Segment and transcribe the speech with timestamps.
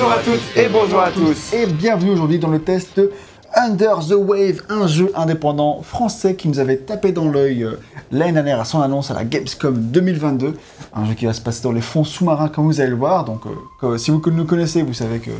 [0.00, 1.52] Bonjour à toutes et bonjour à tous.
[1.52, 3.12] Et bienvenue aujourd'hui dans le test de
[3.54, 7.78] Under the Wave, un jeu indépendant français qui nous avait tapé dans l'œil euh,
[8.10, 10.54] l'année dernière à son annonce à la Gamescom 2022.
[10.94, 13.26] Un jeu qui va se passer dans les fonds sous-marins comme vous allez le voir.
[13.26, 15.32] Donc euh, que- si vous nous connaissez, vous savez que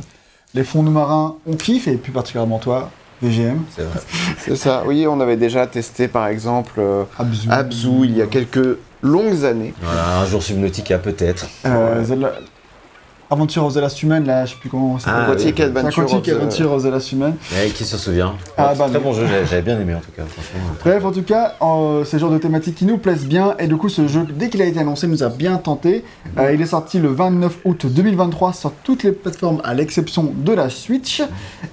[0.53, 2.91] les fonds sous-marins, on kiffe et plus particulièrement toi,
[3.23, 4.01] VGM, C'est vrai.
[4.45, 8.27] C'est ça, oui, on avait déjà testé par exemple euh, Abzu, Abzu il y a
[8.27, 9.73] quelques longues années.
[9.81, 11.47] Voilà, un jour subnautica peut-être.
[11.65, 12.05] Euh,
[13.31, 15.31] Aventure of the Last Human, là, je sais plus comment ça Ah, s'appelle.
[15.33, 15.63] Aquatic oui.
[15.65, 16.03] Adventure.
[16.03, 17.35] Aquatic of the- Adventure the Last Human.
[17.53, 19.05] Ouais, qui se souvient Ah, bah, Très non.
[19.05, 20.61] bon jeu, j'avais j'avais bien aimé en tout cas, franchement.
[20.85, 23.55] Bref, en tout cas, euh, c'est le genre de thématique qui nous plaise bien.
[23.61, 26.05] Et du coup, ce jeu, dès qu'il a été annoncé, nous a bien tenté.
[26.39, 30.53] Euh, il est sorti le 29 août 2023 sur toutes les plateformes, à l'exception de
[30.53, 31.23] la Switch.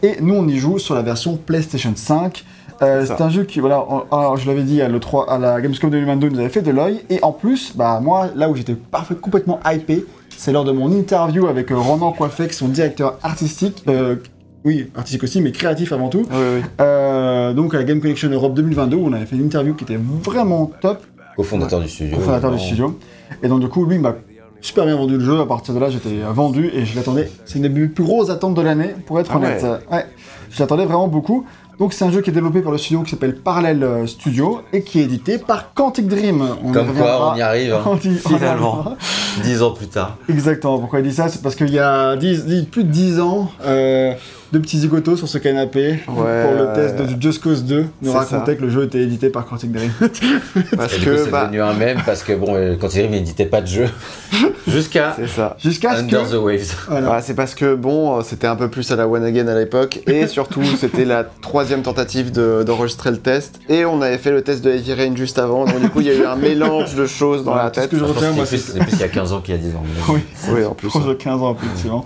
[0.04, 2.46] Et nous, on y joue sur la version PlayStation 5.
[2.84, 5.60] Euh, C'est c'est un jeu qui, voilà, alors, je l'avais dit à, l'E3 à la
[5.60, 7.02] Gamescom 2022, nous avait fait de l'œil.
[7.10, 10.06] Et en plus, bah, moi, là où j'étais parfait, complètement hypé,
[10.38, 13.84] c'est lors de mon interview avec euh, Ronan Coiffec, son directeur artistique.
[13.88, 14.16] euh,
[14.64, 16.24] oui, artistique aussi, mais créatif avant tout.
[16.30, 16.62] Oui, oui.
[16.82, 19.84] Euh, donc à la Game Connection Europe 2022 où on avait fait une interview qui
[19.84, 21.04] était vraiment top,
[21.36, 22.18] Co-fondateur du studio.
[22.18, 22.98] cofondateur du studio.
[23.44, 24.16] Et donc du coup lui il m'a
[24.62, 27.60] super bien vendu le jeu, à partir de là j'étais vendu et je l'attendais, c'est
[27.60, 29.64] une des plus grosses attentes de l'année pour être Ah honnête.
[29.92, 30.06] Ouais.
[30.50, 31.46] je l'attendais vraiment beaucoup.
[31.80, 34.62] Donc c'est un jeu qui est développé par le studio qui s'appelle Parallel euh, Studio
[34.74, 36.44] et qui est édité par Quantic Dream.
[36.64, 38.96] On y Comme quoi, on y arrive, hein, On y- finalement.
[39.44, 40.18] Dix ans plus tard.
[40.28, 41.30] Exactement, pourquoi il dit ça?
[41.30, 44.14] C'est parce qu'il y a 10, 10 plus de 10 ans, euh,
[44.54, 48.18] deux petits zigotos sur ce canapé pour le test de Just Cause 2 nous C'est
[48.18, 48.56] racontaient ça.
[48.58, 49.92] que le jeu était édité par Quantic Dream.
[50.78, 53.46] Parce Et que, c'est bah, devenu un mème parce que bon, euh, arrive, il n'éditait
[53.46, 53.86] pas de jeu.
[54.68, 55.56] Jusqu'à c'est ça.
[55.60, 56.32] Jusqu'à Under que...
[56.32, 56.76] the Waves.
[56.90, 57.12] Voilà.
[57.12, 59.56] Ouais, c'est parce que bon, euh, c'était un peu plus à la one again à
[59.58, 64.32] l'époque, et surtout c'était la troisième tentative de- d'enregistrer le test, et on avait fait
[64.32, 66.36] le test de Heavy Rain juste avant, donc du coup il y a eu un
[66.36, 67.92] mélange de choses dans Voilà, la tout ce tête.
[67.92, 69.58] que je retiens, moi, C'est plus, c'est plus il y a 15 ans qu'il y
[69.58, 69.84] a 10 ans.
[70.10, 70.20] Oui,
[70.52, 70.88] Oui, en plus.
[70.90, 72.06] proche de 15 ans, effectivement.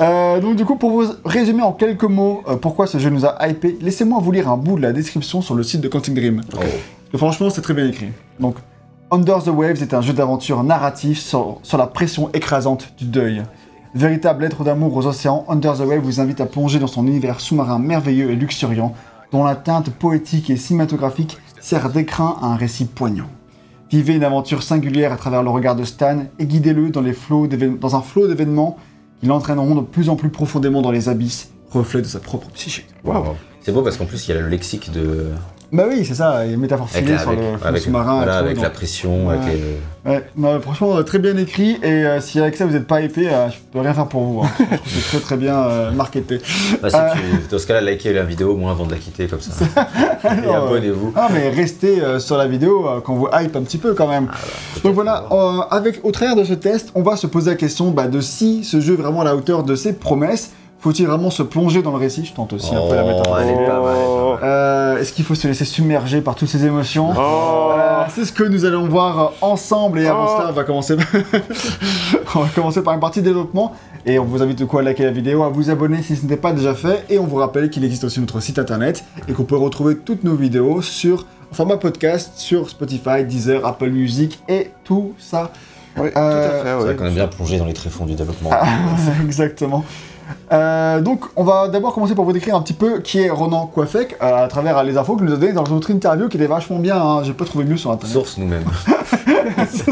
[0.00, 3.24] Euh, donc, du coup, pour vous résumer en quelques mots euh, pourquoi ce jeu nous
[3.24, 6.14] a hypé, laissez-moi vous lire un bout de la description sur le site de Quantic
[6.14, 6.40] Dream.
[6.54, 7.16] Oh.
[7.16, 8.08] Franchement, c'est très bien écrit.
[8.40, 8.56] Donc,
[9.10, 13.42] Under the Waves est un jeu d'aventure narratif sur, sur la pression écrasante du deuil.
[13.94, 17.40] Véritable lettre d'amour aux océans, Under the Waves vous invite à plonger dans son univers
[17.40, 18.94] sous-marin merveilleux et luxuriant,
[19.32, 23.26] dont la teinte poétique et cinématographique sert d'écrin à un récit poignant.
[23.90, 27.46] Vivez une aventure singulière à travers le regard de Stan et guidez-le dans, les flots
[27.46, 28.76] d'évé- dans un flot d'événements
[29.20, 32.84] qui l'entraîneront de plus en plus profondément dans les abysses, reflet de sa propre psyché.
[33.04, 33.36] Wow.
[33.62, 35.26] C'est beau parce qu'en plus, il y a le lexique de.
[35.72, 38.12] Bah oui, c'est ça, une métaphore Avec, filée la, sur avec, le fond sous-marin.
[38.12, 39.34] et voilà, avec donc- la pression, Ouais.
[39.34, 40.10] avec les.
[40.12, 43.00] Ouais, non, franchement, euh, très bien écrit, et euh, si avec ça vous n'êtes pas
[43.00, 44.42] épais, euh, je peux rien faire pour vous.
[44.44, 44.48] hein.
[44.60, 46.38] Je trouve que c'est très très bien euh, marketé.
[46.82, 47.08] Bah, si Euh.
[47.14, 49.64] tu- dans ce cas-là, likez la vidéo au moins avant de la quitter comme ça.
[50.24, 51.12] Et Non, abonnez-vous.
[51.16, 54.06] Ah, mais restez euh, sur la vidéo euh, quand vous hype un petit peu quand
[54.06, 54.28] même.
[54.32, 57.50] Ah, bah, Donc voilà, euh, avec, au travers de ce test, on va se poser
[57.50, 60.52] la question bah, de si ce jeu est vraiment à la hauteur de ses promesses.
[60.78, 63.38] Faut-il vraiment se plonger dans le récit Je tente aussi un peu la Oh, métaphore.
[63.40, 63.96] elle est pas mal.
[64.42, 67.70] Euh, Est-ce qu'il faut se laisser submerger par toutes ces émotions Oh.
[67.76, 70.34] Euh, C'est ce que nous allons voir euh, ensemble et avant Oh.
[70.36, 70.96] cela on va commencer
[72.34, 73.72] on va commencer par une partie développement
[74.04, 76.22] et on vous invite du coup à liker la vidéo, à vous abonner si ce
[76.22, 79.32] n'était pas déjà fait et on vous rappelle qu'il existe aussi notre site internet et
[79.32, 84.40] qu'on peut retrouver toutes nos vidéos sur en format podcast sur Spotify, Deezer, Apple Music
[84.48, 85.50] et tout ça.
[85.96, 88.14] Oui, tout Euh, à fait, C'est vrai qu'on a bien plongé dans les tréfonds du
[88.14, 88.50] développement.
[88.52, 88.66] Ah,
[89.24, 89.84] Exactement.
[90.52, 93.66] Euh, donc, on va d'abord commencer par vous décrire un petit peu qui est Ronan
[93.66, 96.36] Coiffec euh, à travers euh, les infos qu'il nous a données dans notre interview qui
[96.36, 97.00] était vachement bien.
[97.00, 97.22] hein.
[97.24, 98.12] J'ai pas trouvé mieux sur internet.
[98.12, 98.64] Source nous-mêmes.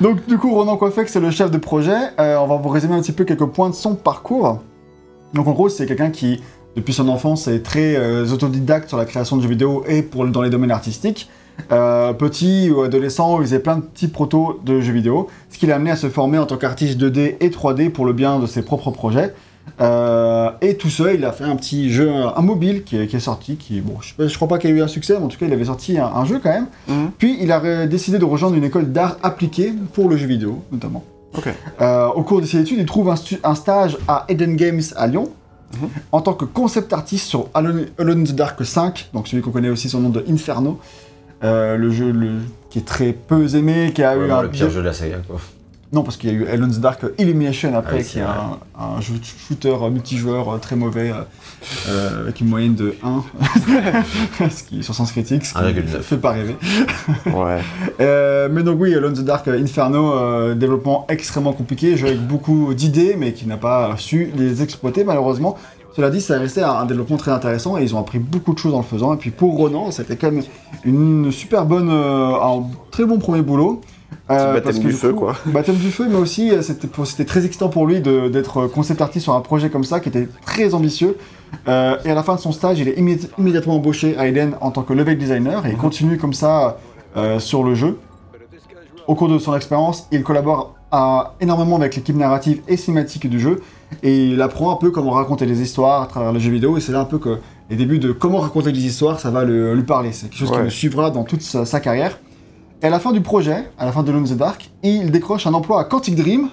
[0.00, 1.96] Donc du coup, Ronan Coiffec, c'est le chef de projet.
[2.18, 4.60] Euh, on va vous résumer un petit peu quelques points de son parcours.
[5.34, 6.42] Donc en gros, c'est quelqu'un qui,
[6.76, 7.96] depuis son enfance, est très
[8.30, 11.28] autodidacte sur la création de jeux vidéo et pour, dans les domaines artistiques.
[11.72, 15.66] Euh, petit ou adolescent, il faisait plein de petits protos de jeux vidéo, ce qui
[15.66, 18.46] l'a amené à se former en tant qu'artiste 2D et 3D pour le bien de
[18.46, 19.32] ses propres projets.
[19.80, 23.16] Euh, et tout seul, il a fait un petit jeu, un mobile qui est, qui
[23.16, 25.28] est sorti, qui, bon, je, je crois pas qu'il ait eu un succès, mais en
[25.28, 26.66] tout cas, il avait sorti un- un jeu quand même.
[26.86, 27.10] Mhm.
[27.18, 31.02] Puis il a décidé de rejoindre une école d'art appliqué pour le jeu vidéo, notamment.
[31.36, 31.48] Ok.
[31.80, 35.30] Euh, au cours de ses études, il trouve un, stage à Eden Games à Lyon,
[35.80, 35.88] Mhm.
[36.12, 39.50] en tant que concept artiste sur Alone, Alone in the Dark 5, donc celui qu'on
[39.50, 40.78] connaît aussi le nom de Inferno.
[41.44, 44.48] Euh, le jeu le- qui est très peu aimé, qui a eu Vraiment un le
[44.48, 45.38] pire jeu de la saga, quoi.
[45.92, 48.58] non, parce qu'il y a eu the Dark Illumination après, Ah oui, qui est un,
[48.96, 51.12] un jeu de shooter multijoueur euh, très mauvais,
[51.88, 53.22] euh, avec une moyenne de 1,
[54.50, 56.00] ce qui, sur Sens Critique, ce qui 1,9.
[56.02, 56.56] fait pas rêver.
[57.26, 57.60] Ouais.
[58.00, 63.16] Euh, mais donc oui, the Dark Inferno, euh, développement extrêmement compliqué, jeu avec beaucoup d'idées,
[63.18, 65.56] mais qui n'a pas su les exploiter malheureusement.
[65.96, 68.58] Cela dit, ça restait un, un développement très intéressant et ils ont appris beaucoup de
[68.58, 69.14] choses en le faisant.
[69.14, 70.42] Et puis pour Ronan, c'était quand même
[70.84, 73.80] une super bonne, euh, un très bon premier boulot.
[74.28, 75.36] baptême parce que du feu, coup- quoi.
[75.46, 79.24] Baptême du feu, mais aussi euh, c'était très excitant pour lui de- d'être concept artist
[79.24, 81.16] sur un projet comme ça qui était très ambitieux.
[81.68, 84.54] Euh, et à la fin de son stage, il est immédi- immédiatement embauché à Eden
[84.60, 86.78] en tant que level designer et il continue comme ça
[87.16, 87.98] euh, sur le jeu.
[89.06, 93.40] Au cours de son expérience, il collabore à- énormément avec l'équipe narrative et cinématique du
[93.40, 93.60] jeu
[94.02, 96.80] et il apprend un peu comment raconter les histoires à travers les jeux vidéo et
[96.80, 97.38] c'est là un peu que
[97.70, 100.10] les débuts de comment raconter des histoires, ça va le- lui parler.
[100.12, 100.62] C'est quelque chose qui Ouais.
[100.64, 102.18] le suivra dans toute sa, sa carrière.
[102.82, 105.10] Et à la fin du projet, à la fin de Alone in the Dark, il
[105.10, 106.48] décroche un emploi à Quantic Dream,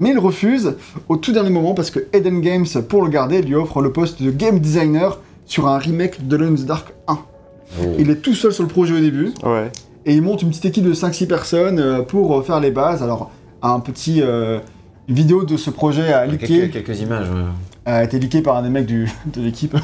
[0.00, 0.76] mais il refuse
[1.08, 4.22] au tout dernier moment parce que Eden Games, pour le garder, lui offre le poste
[4.22, 7.18] de game designer sur un remake de Alone in the Dark 1.
[7.80, 7.84] Oh.
[7.98, 9.70] Il est tout seul sur le projet au début, Ouais.
[10.04, 13.02] et il monte une petite équipe de 5-6 personnes euh, pour euh, faire les bases.
[13.02, 13.30] Alors,
[13.62, 14.60] un petit euh,
[15.08, 17.44] vidéo de ce projet a leaké, Quelques, quelques images, ouais.
[17.86, 19.76] a été leaké par un des mecs du, de l'équipe.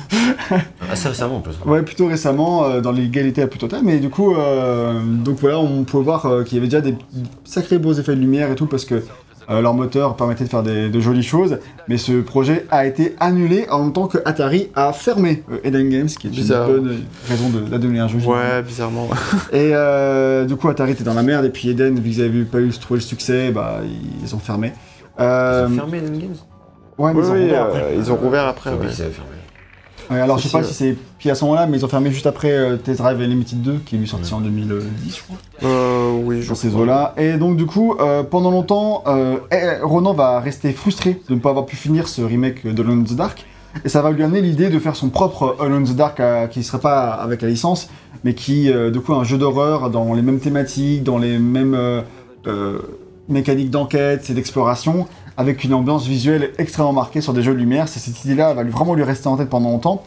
[0.91, 1.55] Assez récemment en plus.
[1.67, 5.59] Ouais, plutôt récemment, euh, dans l'égalité la plus totale, mais du coup, euh, donc voilà,
[5.59, 6.95] on pouvait voir euh, qu'il y avait déjà des
[7.45, 9.03] sacrés beaux effets de lumière et tout, parce que
[9.51, 11.59] euh, leur moteur permettait de faire des, de jolies choses,
[11.89, 15.89] mais ce projet a été annulé en même temps que Atari a fermé euh, Eden
[15.89, 16.69] Games, qui est Bizarre.
[16.71, 18.19] une bonne raison de- d'annuler un jeu.
[18.19, 19.09] Ouais, bizarrement.
[19.53, 22.43] Et euh, du coup, Atari était dans la merde, et puis Eden, vu qu'ils avaient
[22.45, 23.81] pas eu trouvé le succès, bah,
[24.23, 24.73] ils ont fermé.
[25.21, 26.37] Euh, Ils ont fermé Eden Games?
[26.99, 27.95] Ouais, mais Oui, ils ont oui, rouvert euh, après.
[27.97, 28.71] ils ont rouvert après.
[28.71, 28.77] Ouais.
[28.89, 29.31] qu'ils avaient fermé.
[30.11, 32.11] Ouais, alors, je sais pas si, c'est puis à ce moment-là, mais ils ont fermé
[32.11, 35.37] juste après euh, Test Drive Unlimited 2, qui est lui sorti en 2010, je crois.
[35.63, 37.15] Euh, oui, je dans ces eaux-là.
[37.17, 41.41] Et donc du coup, euh, pendant longtemps, euh, eh, Ronan va rester frustré de ne
[41.41, 43.47] pas avoir pu finir ce remake de Alone in the Dark.
[43.85, 46.59] Et ça va lui amener l'idée de faire son propre Alone in the Dark qui
[46.59, 47.89] ne serait pas avec la licence,
[48.23, 52.05] mais qui, du coup, un jeu d'horreur dans les mêmes thématiques, dans les mêmes
[53.29, 57.89] mécaniques d'enquête et d'exploration, avec une ambiance visuelle extrêmement marquée sur des jeux de lumière.
[57.89, 60.03] C'est cette idée-là va vraiment lui rester en tête pendant longtemps.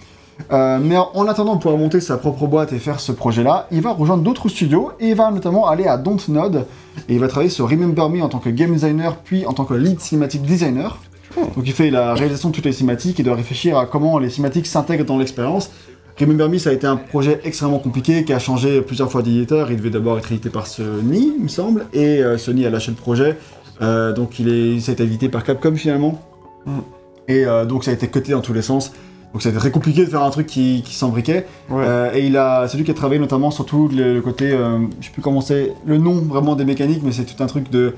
[0.52, 3.68] Euh, mais en en attendant de pouvoir monter sa propre boîte et faire ce projet-là,
[3.72, 6.68] il va rejoindre d'autres studios et il va notamment aller à Dontnod
[7.10, 9.66] et il va travailler sur Remember Me en tant que game designer puis en tant
[9.66, 11.00] que lead cinematic designer.
[11.36, 14.30] Donc il fait la réalisation de toutes les cinématiques et doit réfléchir à comment les
[14.30, 15.72] cinématiques s'intègrent dans l'expérience.
[16.20, 19.70] Remember Me, ça a été un projet extrêmement compliqué qui a changé plusieurs fois d'éditeur.
[19.70, 22.90] Il devait d'abord être édité par Sony, il me semble, et euh, Sony a lâché
[22.90, 23.38] le projet.
[23.82, 26.22] Euh, donc il, est, ça a été édité par Capcom finalement.
[26.66, 26.80] Mm.
[27.28, 28.92] Et euh, donc ça a été coté dans tous les sens.
[29.34, 31.46] Donc ça a été très compliqué de faire un truc qui, qui s'embriquait.
[31.70, 31.84] Ouais.
[31.86, 34.52] Euh, et il a, c'est lui qui a travaillé notamment sur tout le, le côté,
[34.52, 37.70] je sais plus comment c'est, le nom vraiment des mécaniques, mais c'est tout un truc
[37.70, 37.94] de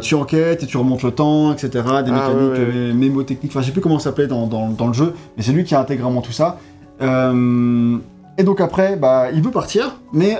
[0.00, 1.68] tu enquêtes et tu remontes le temps, etc.
[1.72, 2.92] Des Ah, mécaniques ouais, ouais.
[2.94, 5.52] mémotechniques, enfin je sais plus comment ça s'appelait dans, dans, dans le jeu, mais c'est
[5.52, 6.58] lui qui a intégré vraiment tout ça.
[7.00, 10.36] Et donc après, bah, il veut partir, mais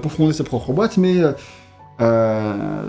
[0.00, 1.16] pour fonder sa propre boîte, mais
[2.00, 2.82] euh,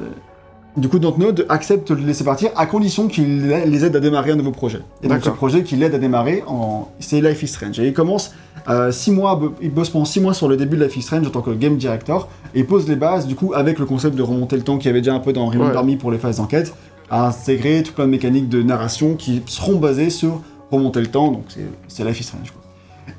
[0.79, 4.31] du coup, Dontnod accepte de le laisser partir à condition qu'il les aide à démarrer
[4.31, 4.79] un nouveau projet.
[5.03, 6.89] Et donc ce projet qu'il aide à démarrer, en...
[6.99, 7.79] c'est Life is Strange.
[7.79, 8.33] Et il commence
[8.69, 11.25] euh, six mois, il bosse pendant 6 mois sur le début de Life is Strange
[11.25, 14.21] en tant que game director, et pose les bases du coup avec le concept de
[14.21, 15.83] remonter le temps qu'il y avait déjà un peu dans Remember.
[15.83, 16.73] Me pour les phases d'enquête,
[17.09, 20.41] à intégrer tout plein de mécaniques de narration qui seront basées sur
[20.71, 21.45] remonter le temps, donc
[21.87, 22.51] c'est- Life is Strange.
[22.51, 22.61] quoi.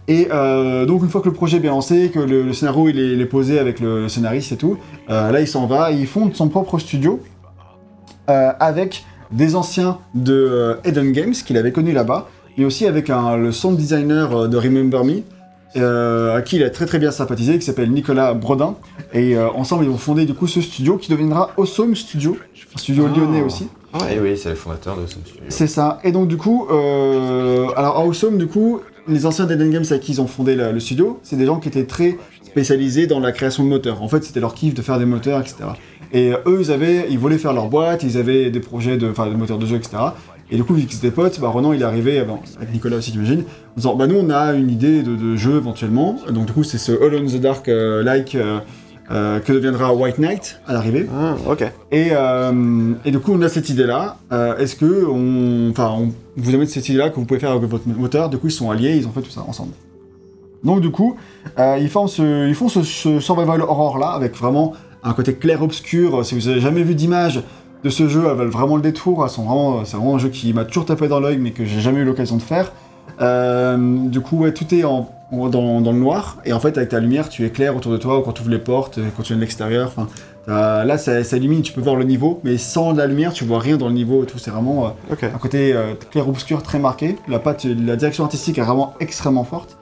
[0.07, 2.89] Et euh, donc une fois que le projet est bien lancé, que le, le scénario
[2.89, 4.77] il est, il est posé avec le, le scénariste et tout,
[5.09, 7.19] euh, là il s'en va, et il fonde son propre studio
[8.31, 12.29] avec des anciens de euh, Eden Games qu'il avait connus là-bas,
[12.59, 15.23] mais aussi avec un, le sound designer euh, de Remember Me,
[15.77, 18.75] euh, à qui il a très très bien sympathisé, qui s'appelle Nicolas Brodin.
[19.13, 22.37] Et euh, ensemble, ils ont fondé du coup ce studio qui deviendra Awesome Studio,
[22.75, 23.17] un studio Ah.
[23.19, 23.69] lyonnais aussi.
[24.13, 25.35] Et oui, c'est le fondateur de ce studio.
[25.49, 25.99] C'est ça.
[26.05, 30.03] Et donc du coup, euh, alors à Awesome, du coup, les anciens d'Eden Games avec
[30.03, 33.21] qui ils ont fondé la- le studio, c'est des gens qui étaient très spécialisés dans
[33.21, 34.03] la création de moteurs.
[34.03, 35.57] En fait, c'était leur kiff de faire des moteurs, etc.
[36.13, 39.09] Et euh, eux, ils avaient, ils voulaient faire leur boîte, ils avaient des projets de,
[39.09, 39.97] de moteurs de jeu, etc.
[40.51, 42.25] Et du coup, vu qu'ils étaient potes, bah, Ronan, il est arrivé, euh,
[42.57, 45.57] avec Nicolas aussi, j'imagine, en disant, bah nous, on a une idée de, de jeu
[45.57, 46.17] éventuellement.
[46.31, 48.59] Donc du coup, c'est ce All on the Dark euh, like euh,
[49.13, 51.07] euh, que deviendra White Knight à l'arrivée.
[51.15, 51.65] Ah, ok.
[51.93, 52.11] Et,
[53.05, 54.19] et du coup, on a cette idée-là.
[54.59, 57.87] Est-ce que on, enfin, on vous amène cette idée-là que vous pouvez faire avec votre
[57.89, 58.29] moteur?
[58.29, 59.73] Du coup, ils sont alliés, ils ont fait tout ça ensemble.
[60.63, 61.17] Donc, du coup,
[61.59, 66.25] ils, font ce, ils font ce, ce survival horror-là avec vraiment un côté clair-obscur.
[66.25, 67.43] Si vous avez jamais vu d'image
[67.85, 69.25] de ce jeu, elles valent vraiment le détour.
[69.27, 72.01] Vraiment, c'est vraiment un jeu qui m'a toujours tapé dans l'œil, mais que j'ai jamais
[72.01, 72.73] eu l'occasion de faire.
[73.21, 73.77] Euh,
[74.09, 76.91] du coup, ouais, tout est en, en- dans, dans le noir, et en fait, avec
[76.91, 79.29] ta lumière, tu éclaires autour de toi quand tu ouvres les portes, euh, quand tu
[79.33, 79.93] viens de l'extérieur.
[80.47, 83.45] T'as- là, ça, ça illumine, tu peux voir le niveau, mais sans la lumière, tu
[83.45, 84.39] vois rien dans le niveau et tout.
[84.39, 87.17] C'est vraiment euh, un côté euh, clair-obscur très marqué.
[87.29, 89.77] La, patte, la direction artistique est vraiment extrêmement forte.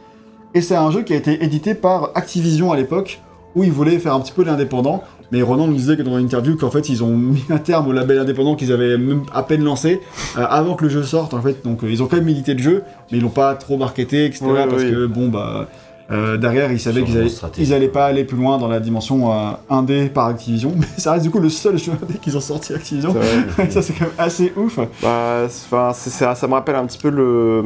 [0.55, 3.21] Et c'est un jeu qui a été édité par Activision à l'époque,
[3.55, 5.03] où ils voulaient faire un petit peu l'indépendant.
[5.31, 7.89] Mais Ronan nous disait que dans une interview qu'en fait ils ont mis un terme
[7.89, 10.01] au label indépendant qu'ils avaient même à peine lancé
[10.39, 11.63] euh, avant que le jeu sorte en fait.
[11.65, 14.25] Donc euh, ils ont quand même édité le jeu, mais ils l'ont pas trop marketé,
[14.25, 14.45] etc.
[14.47, 14.91] Ouais, parce oui.
[14.91, 15.69] que bon bah
[16.11, 17.69] Euh, derrière, ils savaient qu'ils allaient, stratégie.
[17.71, 21.13] ils allaient pas aller plus loin dans la dimension euh, indé par Activision, mais ça
[21.13, 23.13] reste du coup le seul jeu indé qu'ils ont sorti Activision.
[23.13, 23.69] Vrai.
[23.71, 24.79] ça c'est quand même assez ouf.
[25.03, 27.63] Bah, ça me rappelle un petit peu le-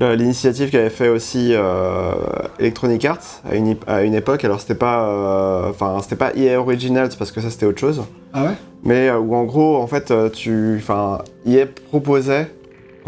[0.00, 2.12] l'initiative qu'avait fait aussi euh,
[2.58, 4.44] Electronic Arts à une, à une époque.
[4.44, 8.04] Alors c'était pas, euh, enfin c'était pas EA Originals parce que ça c'était autre chose,
[8.32, 8.52] Ah ouais?
[8.84, 12.48] Mais euh, où en gros en fait euh, tu, enfin EA proposait,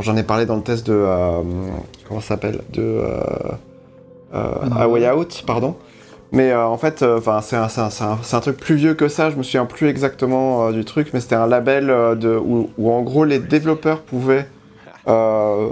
[0.00, 1.42] j'en ai parlé dans le test de euh,
[2.08, 2.60] comment ça s'appelle?
[2.72, 3.20] De euh,
[4.34, 5.76] euh, Ah, A Way Out, pardon.
[6.32, 9.08] Mais euh, en fait, euh, enfin c'est un, un- un- un truc plus vieux que
[9.08, 9.30] ça.
[9.30, 12.70] Je me souviens plus exactement euh, du truc, mais c'était un label euh, de, où,
[12.78, 14.46] où en gros les développeurs pouvaient
[15.08, 15.70] euh,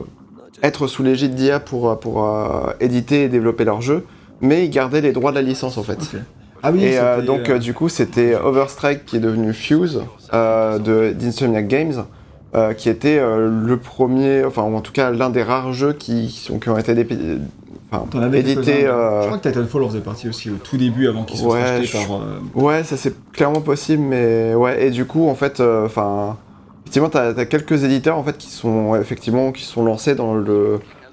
[0.62, 4.04] être sous l'égide d'IA pour, euh, pour euh, éditer et développer leurs jeux,
[4.40, 5.98] mais ils gardaient les droits de la licence en fait.
[6.62, 10.02] Ah oui, Et euh, donc euh, du coup c'était Overstrike qui est devenu Fuse
[10.34, 12.04] euh, de d'Insomniac Games,
[12.56, 15.92] euh, qui était euh, le premier, enfin ou en tout cas l'un des rares jeux
[15.92, 16.92] qui, qui sont- qui ont été
[17.92, 21.38] enfin, euh, Je crois que Titanfall en faisait partie aussi au tout début avant qu'ils
[21.38, 22.16] soient Ouais, achetés je- par.
[22.16, 26.36] euh, Ouais, ça c'est clairement possible, mais ouais, et du coup, en fait, euh, enfin,
[26.88, 30.34] effectivement, t'as as quelques éditeurs en fait qui sont effectivement qui lancés dans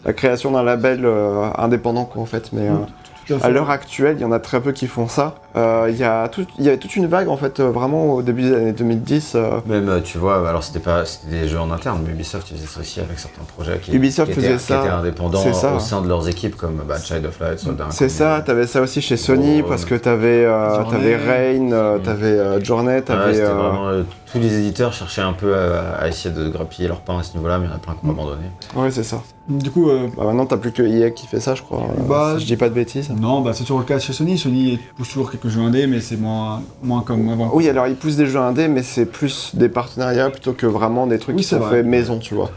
[0.05, 4.21] la création d'un label euh, indépendant, quoi, en fait, euh, tout à l'heure actuelle, il
[4.21, 5.35] y en a très peu qui font ça.
[5.55, 8.13] Euh, Il y a tout, il y avait toute une vague en fait, euh, vraiment
[8.13, 9.33] au début des années 2010.
[9.35, 12.47] euh, Même, euh, tu vois, alors c'était pas c'était des jeux en interne, mais Ubisoft
[12.49, 15.53] faisait ça aussi avec certains projets qui, Ubisoft qui étaient, faisait qui ça, étaient indépendants
[15.53, 15.75] ça.
[15.75, 18.81] au sein de leurs équipes, comme bah, Child of Light, Soldat C'est ça, t'avais ça
[18.81, 20.89] aussi chez Sony Oh, parce que t'avais euh, Journey.
[20.91, 25.55] t'avais Rain, t'avais euh, Journey, Ouais, euh, vraiment, euh, tous les éditeurs cherchaient un peu
[25.55, 27.79] à, à essayer de grappiller leur pain à ce niveau-là, mais il y en a
[27.79, 28.11] plein qui ont Mm.
[28.11, 28.45] abandonné.
[28.75, 29.21] Ouais, c'est ça.
[29.47, 31.83] Du coup, euh, Bah, maintenant, t'as plus que EA qui fait ça, je crois.
[32.09, 33.11] Bah, si je dis pas de bêtises.
[33.11, 34.39] non, bah, c'est toujours le cas chez Sony.
[34.39, 37.51] Sony pousse toujours quelques jeux indés, mais c'est moins, moins comme avant.
[37.53, 41.05] Oui, alors ils poussent des jeux indés, mais c'est plus des partenariats plutôt que vraiment
[41.05, 42.49] des trucs Oui, qui sont faits maison, tu vois.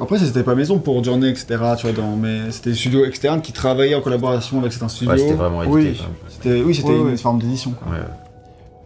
[0.00, 1.46] Après, c'était pas maison pour Journey, etc.
[1.78, 2.16] Tu vois, dans...
[2.16, 5.12] mais c'était des studios externes qui travaillaient en collaboration avec certains studios.
[5.12, 5.78] Ouais, c'était vraiment édité.
[5.78, 6.00] Oui.
[6.28, 7.16] C'était- oui, c'était Ouais, une ouais.
[7.16, 7.98] forme d'édition, quoi, Ouais.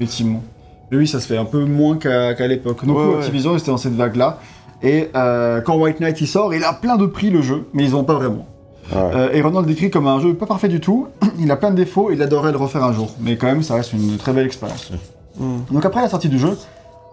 [0.01, 0.43] effectivement.
[0.91, 2.85] Mais oui, ça se fait un peu moins qu'à qu'à l'époque.
[2.85, 3.19] Donc, Ouais, oui, ouais.
[3.19, 4.39] Activision, ils étaient dans cette vague-là.
[4.83, 7.85] Et euh, quand White Knight il sort, il a plein de prix le jeu, mais
[7.85, 8.47] ils ont pas vraiment.
[8.93, 8.99] Ouais.
[8.99, 11.09] Euh, et Renault le décrit comme un jeu pas parfait du tout.
[11.39, 13.11] il a plein de défauts, il adorerait le refaire un jour.
[13.21, 14.91] Mais quand même, ça reste une très belle expérience.
[15.39, 15.59] Mm.
[15.71, 16.57] Donc après la sortie du jeu,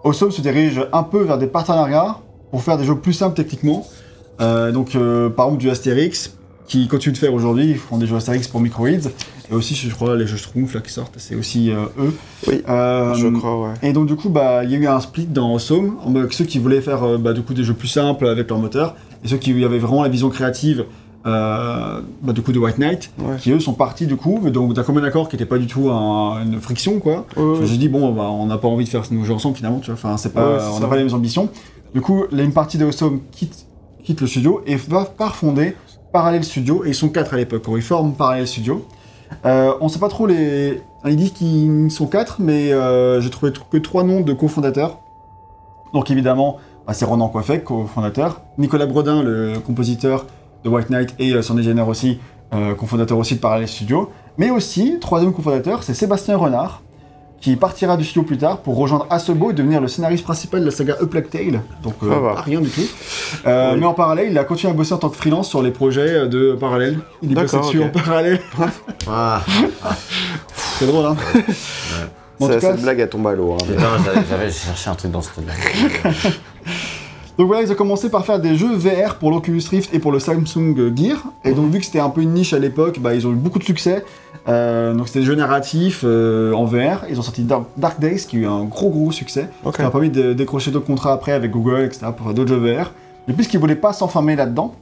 [0.04, 2.18] Awesome se dirige un peu vers des partenariats
[2.50, 3.86] pour faire des jeux plus simples techniquement.
[4.40, 6.35] Euh, donc euh, par exemple du Astérix,
[6.66, 8.88] qui continue de faire aujourd'hui, ils font des jeux Astérix pour Microids.
[9.50, 12.12] Et aussi, je crois, les jeux Schtroumpf là qui sortent, c'est aussi euh, eux.
[12.48, 13.74] Oui, Euh, je crois, ouais.
[13.82, 16.32] et donc du coup, bah, il y a eu un split dans Awesome, en mode
[16.32, 18.96] ceux qui voulaient faire euh, bah, du coup des jeux plus simples avec leur moteur,
[19.24, 20.86] et ceux qui avaient vraiment la vision créative,
[21.26, 23.36] euh, bah, du coup de White Knight, Ouais.
[23.38, 25.90] qui eux sont partis du coup, donc d'un commun accord qui n'était pas du tout
[25.90, 27.26] un- une friction quoi.
[27.36, 27.66] Ouais, ouais.
[27.66, 29.86] J'ai dit bon, bah, on n'a pas envie de faire nos jeux ensemble finalement, tu
[29.92, 29.94] vois.
[29.94, 31.48] Enfin, c'est pas, on n'a pas les mêmes ambitions.
[31.94, 33.66] Du coup, là, une partie de Awesome quitte,
[34.02, 35.74] quitte le studio et va par fonder
[36.12, 36.84] Parallel Studio.
[36.84, 37.64] Et ils sont quatre à l'époque.
[37.74, 38.86] Ils forment Parallel Studio.
[39.44, 40.82] Euh, on sait pas trop les.
[41.04, 44.98] Ils disent qu'ils sont quatre, mais euh, j'ai trouvé que trois noms de cofondateurs.
[45.92, 48.40] Donc évidemment, bah, c'est Ronan Coiffec, cofondateur.
[48.58, 50.26] Nicolas Brodin, le compositeur
[50.64, 52.18] de White Knight et euh, son designer aussi,
[52.52, 54.10] euh, cofondateur aussi de Parallel Studio.
[54.38, 56.82] Mais aussi, troisième cofondateur, c'est Sébastien Renard,
[57.40, 60.64] qui partira du studio plus tard pour rejoindre Asobo et devenir le scénariste principal de
[60.66, 61.60] la saga A Plague Tale.
[61.82, 62.80] Donc euh, pas rien du tout.
[63.46, 63.80] Euh, Oui.
[63.80, 66.26] Mais en parallèle, il a continué à bosser en tant que freelance sur les projets
[66.28, 66.98] de Parallèle.
[67.22, 68.40] Il est bossé D'accord, dessus en parallèle.
[69.08, 69.42] Ah,
[70.78, 71.16] C'est drôle, hein
[72.38, 73.52] En C'est- tout cas, Cette blague, elle tombe à l'eau.
[73.54, 73.64] hein.
[74.28, 75.52] j'avais- cherché un truc dans ce truc-là.
[77.38, 80.10] Donc voilà, ils ont commencé par faire des jeux VR pour l'Oculus Rift et pour
[80.10, 81.22] le Samsung Gear.
[81.44, 83.36] Et donc vu que c'était un peu une niche à l'époque, bah, ils ont eu
[83.36, 84.04] beaucoup de succès.
[84.48, 87.04] Euh, donc c'était des jeux narratifs euh, en VR.
[87.10, 89.50] Ils ont sorti Dark, Days qui a eu un gros gros succès.
[89.76, 92.06] Ça a permis de décrocher d'autres contrats après avec Google, etc.
[92.16, 92.92] pour faire d'autres jeux VR.
[93.28, 94.74] Et puisqu'ils voulaient pas s'enfermer là-dedans,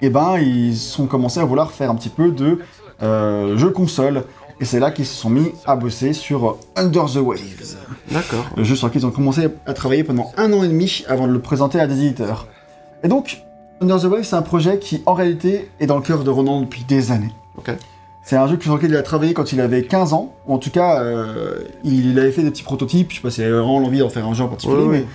[0.00, 2.60] et ben ils ont commencé à vouloir faire un petit peu de
[3.02, 4.22] euh, jeux console.
[4.60, 7.76] Et c'est là qu'ils se sont mis à bosser sur Under the Waves.
[8.10, 8.44] D'accord.
[8.56, 11.28] Le jeu sur lequel ils ont commencé à travailler pendant un an et demi avant
[11.28, 12.48] de le présenter à des éditeurs.
[13.04, 13.42] Et donc,
[13.80, 16.60] Under the Wave, c'est un projet qui, en réalité, est dans le cœur de Ronan
[16.62, 17.32] depuis des années.
[17.56, 17.70] Ok.
[18.24, 20.58] C'est un jeu sur lequel il a travaillé quand il avait 15 ans, ou en
[20.58, 23.78] tout cas, euh, il avait fait des petits prototypes, je sais pas s'il avait vraiment
[23.80, 24.98] l'envie d'en faire un jeu en particulier, Ouais, ouais.
[24.98, 25.06] mais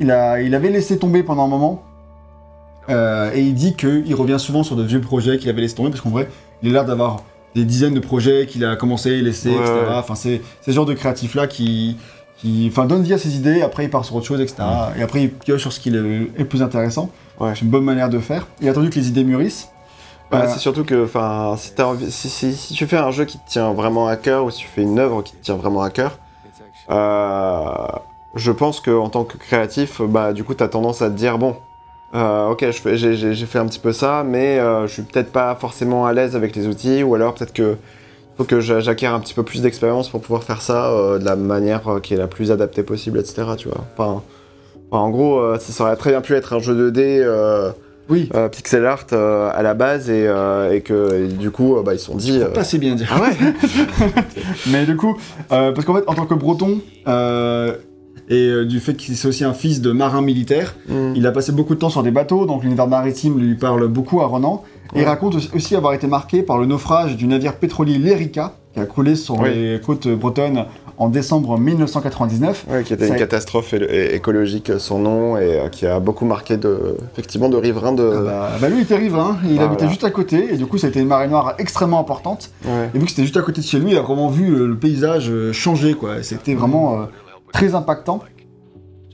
[0.00, 1.82] il, a, il avait laissé tomber pendant un moment,
[2.88, 5.90] euh, et il dit qu'il revient souvent sur de vieux projets qu'il avait laissé tomber,
[5.90, 6.28] parce qu'en vrai,
[6.62, 9.72] il a l'air d'avoir des dizaines de projets qu'il a commencé, laissé, Ouais, etc.
[9.72, 9.94] ouais.
[9.96, 11.96] Enfin, c'est ce genre de créatif-là qui,
[12.38, 14.62] qui enfin, donne vie à ses idées, après il part sur autre chose, etc.
[14.96, 17.10] Et après il pioche sur ce qui est le, est plus intéressant.
[17.40, 17.52] Ouais.
[17.54, 18.46] C'est une bonne manière de faire.
[18.60, 19.68] Il a attendu que les idées mûrissent.
[20.30, 21.06] Bah, Euh, C'est surtout que
[21.58, 24.16] si, t'as envie- si, si- si tu fais un jeu qui te tient vraiment à
[24.16, 26.18] cœur ou si tu fais une œuvre qui te tient vraiment à cœur,
[26.90, 27.86] euh,
[28.34, 31.14] je pense que en tant que créatif, bah, du coup, tu as tendance à te
[31.16, 31.56] dire bon,
[32.14, 36.04] Euh, ok, j'ai fait un petit peu ça, mais euh, je suis peut-être pas forcément
[36.06, 37.76] à l'aise avec les outils, ou alors peut-être que
[38.36, 41.24] faut que j'a- j'acquière un petit peu plus d'expérience pour pouvoir faire ça euh, de
[41.24, 43.42] la manière qui est la plus adaptée possible, etc.
[43.56, 43.84] Tu vois.
[43.96, 44.22] Enfin,
[44.90, 47.70] enfin, en gros, ça, aurait très bien pu être un jeu 2D euh,
[48.10, 51.76] Oui, euh, pixel art euh, à la base, et, euh, et que et du coup,
[51.82, 52.40] bah, ils se sont dit.
[52.52, 53.08] pas si bien dire.
[53.10, 53.30] ah ouais
[54.70, 55.16] Mais du coup,
[55.48, 56.80] parce qu'en fait, en tant que breton,
[58.28, 61.12] et euh, du fait qu'il c'est aussi un fils de marin militaire, Hmm.
[61.16, 64.20] il a passé beaucoup de temps sur des bateaux, donc l'univers maritime lui parle beaucoup
[64.20, 64.62] à Renan.
[64.94, 68.80] Et il raconte aussi- avoir été marqué par le naufrage du navire pétrolier l'Erika, qui
[68.80, 69.48] a coulé sur Oui.
[69.54, 70.66] les côtes bretonnes
[70.98, 72.66] en décembre 1999.
[72.70, 76.56] Ouais, qui était Ça- une catastrophe écologique, son nom, et euh, qui a beaucoup marqué
[76.58, 78.02] de, effectivement de riverains de.
[78.18, 79.88] Ah bah, bah lui il était riverain, il Ah, habitait voilà.
[79.88, 82.50] juste à côté, et du coup ça a été une marée noire extrêmement importante.
[82.64, 82.90] Ouais.
[82.94, 84.66] Et vu que c'était juste à côté de chez lui, il a vraiment vu euh,
[84.66, 86.22] le paysage euh, changer, quoi.
[86.22, 87.04] C'était vraiment euh,
[87.52, 88.20] très impactant.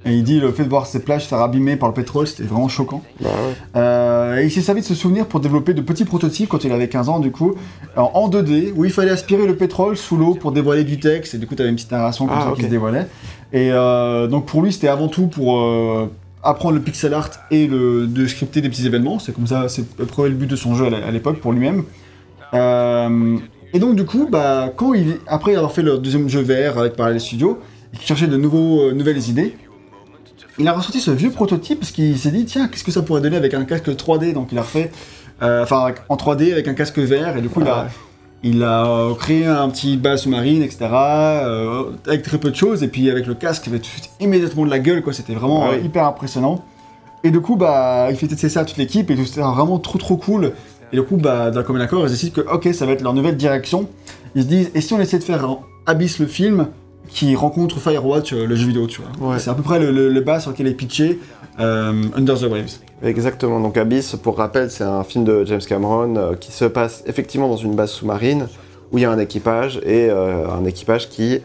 [0.05, 2.45] Et il dit le fait de voir ces plages faire abîmer par le pétrole, c'était
[2.45, 3.03] vraiment choquant.
[3.21, 3.55] Bah ouais.
[3.77, 6.73] Euh, et il s'est servi de ce souvenir pour développer de petits prototypes quand il
[6.73, 7.57] avait 15 ans, du coup,
[7.97, 11.35] en, en 2D, où il fallait aspirer le pétrole sous l'eau pour dévoiler du texte.
[11.35, 13.09] Et du coup, tu avais une petite narration comme Ah, ça qui se dévoilait.
[13.53, 16.11] Et euh, donc pour lui, c'était avant tout pour euh,
[16.45, 19.19] apprendre le pixel art et le, de scripter des petits événements.
[19.19, 21.83] C'est comme ça, c'est le but de son jeu à l'époque pour lui-même.
[23.75, 26.95] Et donc du coup, bah, quand il, après avoir fait le deuxième jeu VR avec
[26.95, 27.59] Parallel Studio,
[27.93, 29.57] et qu'il cherchait de nouveaux, euh, nouvelles idées,
[30.59, 33.21] il a ressorti ce vieux prototype parce qu'il s'est dit tiens qu'est-ce que ça pourrait
[33.21, 34.91] donner avec un casque 3D donc il a refait
[35.41, 37.89] euh, enfin en 3D avec un casque VR et du coup il Ah a
[38.43, 42.83] il a euh, créé un petit base sous-marine etc euh, avec très peu de choses
[42.83, 43.91] et puis avec le casque il avait tout
[44.21, 45.13] immédiatement de la gueule quoi.
[45.13, 46.65] C'était vraiment Ah euh, hyper impressionnant.
[47.25, 49.79] Et du coup bah il fait tester ça à toute l'équipe et tout c'était vraiment
[49.79, 50.53] trop trop cool.
[50.93, 53.13] Et du coup bah d'un commun accord ils décident que ok ça va être leur
[53.13, 53.89] nouvelle direction.
[54.37, 55.45] Ils se disent et si on essaie de faire
[55.87, 56.69] Abyss le film
[57.09, 59.39] qui rencontre Firewatch euh, le jeu vidéo tu vois Ouais.
[59.39, 61.19] C'est à peu près le, le, le bas sur lequel est pitché
[61.61, 66.17] euh, Under the Waves Exactement, donc Abyss, pour rappel, c'est un film de James Cameron
[66.17, 68.49] euh, qui se passe effectivement dans une base sous-marine
[68.91, 71.41] où il y a un équipage et euh, un équipage qui.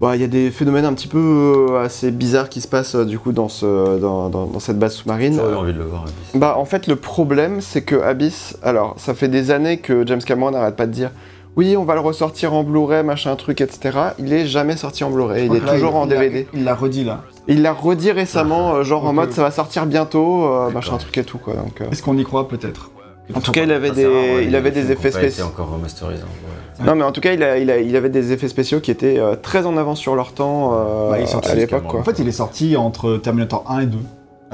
[0.00, 3.20] Bah, il y a des phénomènes un petit peu assez bizarres qui se passent du
[3.20, 5.34] coup dans, ce, dans, dans- dans cette base sous-marine.
[5.36, 6.02] J'aurais envie de le voir.
[6.02, 6.14] Abyss.
[6.40, 10.20] Bah, en fait, le problème, c'est que Abyss, alors, ça fait des années que James
[10.22, 11.10] Cameron n'arrête pas de dire
[11.56, 13.98] oui, on va le ressortir en Blu-ray, machin truc, etc.
[14.18, 16.46] Il est jamais sorti en Blu-ray, il est là, toujours en il DVD.
[16.54, 17.22] Il l'a redit là.
[17.48, 21.16] Il l'a redit récemment, euh, genre en mode ça va sortir bientôt, euh, machin truc
[21.18, 21.54] et tout quoi.
[21.54, 21.90] Donc, euh.
[21.90, 22.90] Est-ce qu'on y croit peut-être?
[23.34, 25.44] En tout cas, il avait Ça, c'est rare, des, ouais, il avait des effets spéciaux.
[25.46, 26.22] encore remasterisés.
[26.22, 26.84] ouais.
[26.86, 28.90] Non, mais en tout cas, il, a- il, a- il avait des effets spéciaux qui
[28.90, 31.94] étaient euh, très en avance sur leur temps euh, à l'époque.
[31.94, 33.98] En fait, il est sorti entre Terminator 1 et 2.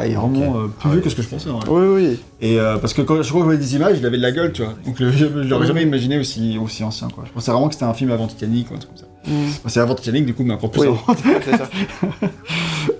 [0.00, 1.50] Ah, il est vraiment euh, plus Ah vieux que ce que je pensais.
[1.50, 1.68] en vrai.
[1.70, 2.20] Oui, oui.
[2.40, 4.22] Et euh, parce que quand je crois que je voyais des images, il avait de
[4.22, 4.74] la gueule, tu vois.
[4.86, 7.24] Donc le- je je l'aurais jamais imaginé aussi, aussi ancien, quoi.
[7.26, 9.06] Je pensais vraiment que c'était un film avant Titanic ou un truc comme ça.
[9.26, 10.86] Enfin, c'est avant Titanic, du coup, mais encore plus Oui.
[10.88, 11.16] avant.
[11.44, 11.68] c'est ça.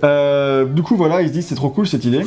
[0.03, 2.21] Euh, du coup, voilà, il se dit c'est trop cool cette idée.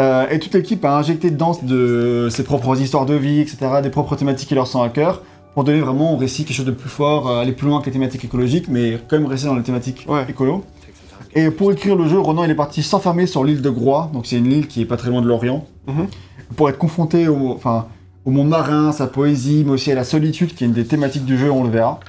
[0.00, 3.90] Euh, et toute l'équipe a injecté dedans de ses propres histoires de vie, etc., des
[3.90, 5.22] propres thématiques qui leur sont à cœur,
[5.54, 7.92] pour donner vraiment au récit quelque chose de plus fort, aller plus loin que les
[7.92, 10.24] thématiques écologiques, mais quand même rester dans les thématiques Ouais.
[10.28, 10.64] écolo.
[11.34, 14.26] Et pour écrire le jeu, Ronan il est parti s'enfermer sur l'île de Groix, donc
[14.26, 16.06] c'est une île qui est pas très loin de l'Orient, Mhm.
[16.56, 17.86] pour être confronté au, enfin,
[18.24, 21.24] au monde marin, sa poésie, mais aussi à la solitude, qui est une des thématiques
[21.24, 22.00] du jeu, on le verra.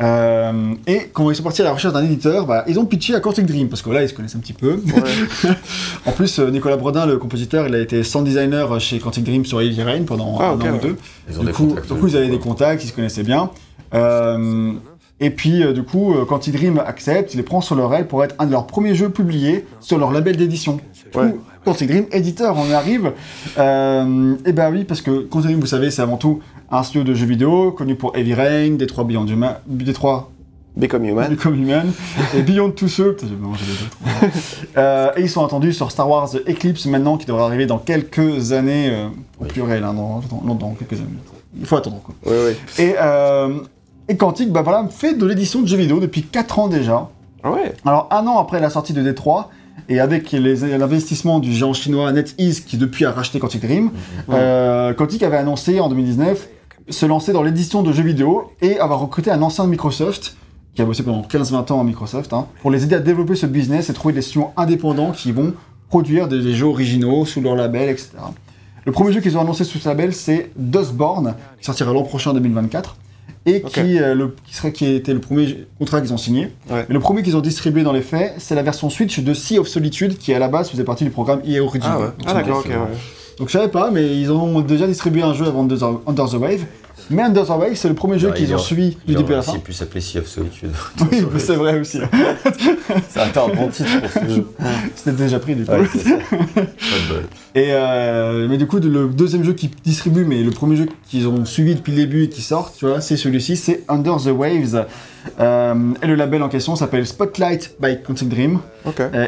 [0.00, 3.16] Euh, et quand ils sont partis à la recherche d'un éditeur, bah, ils ont pitché
[3.16, 4.74] à Quantic Dream, parce que là, ils se connaissent un petit peu.
[4.86, 5.50] Ouais.
[6.06, 9.44] En plus, euh, Nicolas Brodin, le compositeur, il a été sound designer chez Quantic Dream
[9.44, 10.96] sur Heavy Rain pendant Ah, un an ou deux.
[11.28, 11.92] Ils ont Du des coup, contacts.
[11.92, 13.50] du coup, ils avaient des contacts, ils se connaissaient bien.
[13.94, 14.72] Euh,
[15.20, 18.06] et puis, euh, du coup, euh, Quantic Dream accepte, il les prend sur leur aile
[18.06, 20.78] pour être un de leurs premiers jeux publiés sur leur label d'édition.
[21.14, 21.34] Ouais.
[21.64, 23.12] Quantic Dream, éditeur, on y arrive.
[23.58, 27.02] Euh, et ben oui, parce que Quantic Dream, vous savez, c'est avant tout un studio
[27.02, 30.30] de jeux vidéo connu pour Heavy Rain, Détroit Beyond Human, Détroit
[30.76, 31.30] Become Human.
[31.30, 31.92] Become Human
[32.36, 33.16] et Beyond Two Souls.
[34.76, 38.52] Euh, et ils sont attendus sur Star Wars Eclipse maintenant, qui devrait arriver dans quelques
[38.52, 38.90] années.
[38.90, 39.08] Euh,
[39.64, 41.08] réel, hein, dans, dans, dans quelques années.
[41.58, 42.14] Il faut attendre quoi.
[42.26, 42.84] Oui, oui.
[42.84, 43.60] Et, euh,
[44.08, 47.08] et Quantic, bah voilà, fait de l'édition de jeux vidéo depuis 4 ans déjà.
[47.42, 47.72] Ah ouais.
[47.84, 49.50] Alors un an après la sortie de Détroit,
[49.88, 53.90] et avec l'investissement du géant chinois NetEase qui depuis a racheté Quantic Dream,
[54.30, 56.48] euh, Quantic avait annoncé en 2019
[56.90, 60.36] se lancer dans l'édition de jeux vidéo et avoir recruté un ancien de Microsoft
[60.74, 63.46] qui a bossé pendant 15-20 ans à Microsoft hein, pour les aider à développer ce
[63.46, 65.54] business et trouver des studios indépendants qui vont
[65.88, 68.10] produire des, des jeux originaux sous leur label, etc.
[68.84, 72.30] Le premier jeu qu'ils ont annoncé sous ce label, c'est Dustborn, qui sortira l'an prochain
[72.30, 72.96] en 2024,
[73.48, 76.52] et qui, euh, le, qui, serait, qui était le premier contrat qu'ils ont signé.
[76.70, 76.84] Ouais.
[76.88, 79.58] Mais le premier qu'ils ont distribué dans les faits, c'est la version Switch de Sea
[79.58, 81.92] of Solitude, qui à la base faisait partie du programme EA Original.
[81.94, 82.10] Ah ouais.
[82.26, 82.66] Ah d'accord, ok.
[82.66, 82.96] ouais.
[83.38, 86.64] Donc je savais pas, mais ils ont déjà distribué un jeu avant Under the Wave.
[87.10, 89.32] Mais Under the Waves, c'est le premier jeu qu'ils il ont suivi du Il début
[89.32, 89.52] à la aurait fin.
[89.52, 90.70] aussi pu s'appeler Sea of Solitude.
[91.00, 91.98] Oui, c'est vrai aussi.
[93.08, 94.46] Ça a été un bon titre pour ce jeu.
[94.94, 95.72] C'était déjà pris du coup.
[97.54, 101.26] Et euh, mais du coup, le deuxième jeu qu'ils distribuent, mais le premier jeu qu'ils
[101.26, 104.28] ont suivi depuis le début et qui sort, tu vois, c'est celui-ci, c'est Under the
[104.28, 104.86] Waves.
[105.40, 108.60] Euh, et le label en question s'appelle Spotlight by Quantic Dream.
[108.84, 109.00] Ok.
[109.00, 109.26] Euh,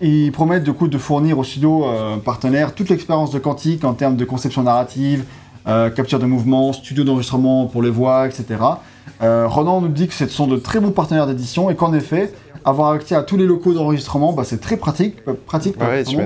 [0.00, 3.94] ils, promettent du coup de fournir aux studios euh, partenaires toute l'expérience de Quantic en
[3.94, 5.24] termes de conception narrative,
[5.68, 8.44] euh, capture de mouvement, studio d'enregistrement pour les voix, etc.
[9.22, 12.32] Euh, Ronan nous dit que ce sont de très bons partenaires d'édition et qu'en effet,
[12.64, 16.16] avoir accès à tous les locaux d'enregistrement, bah, c'est très pratique, euh, pratique Ouais, tu.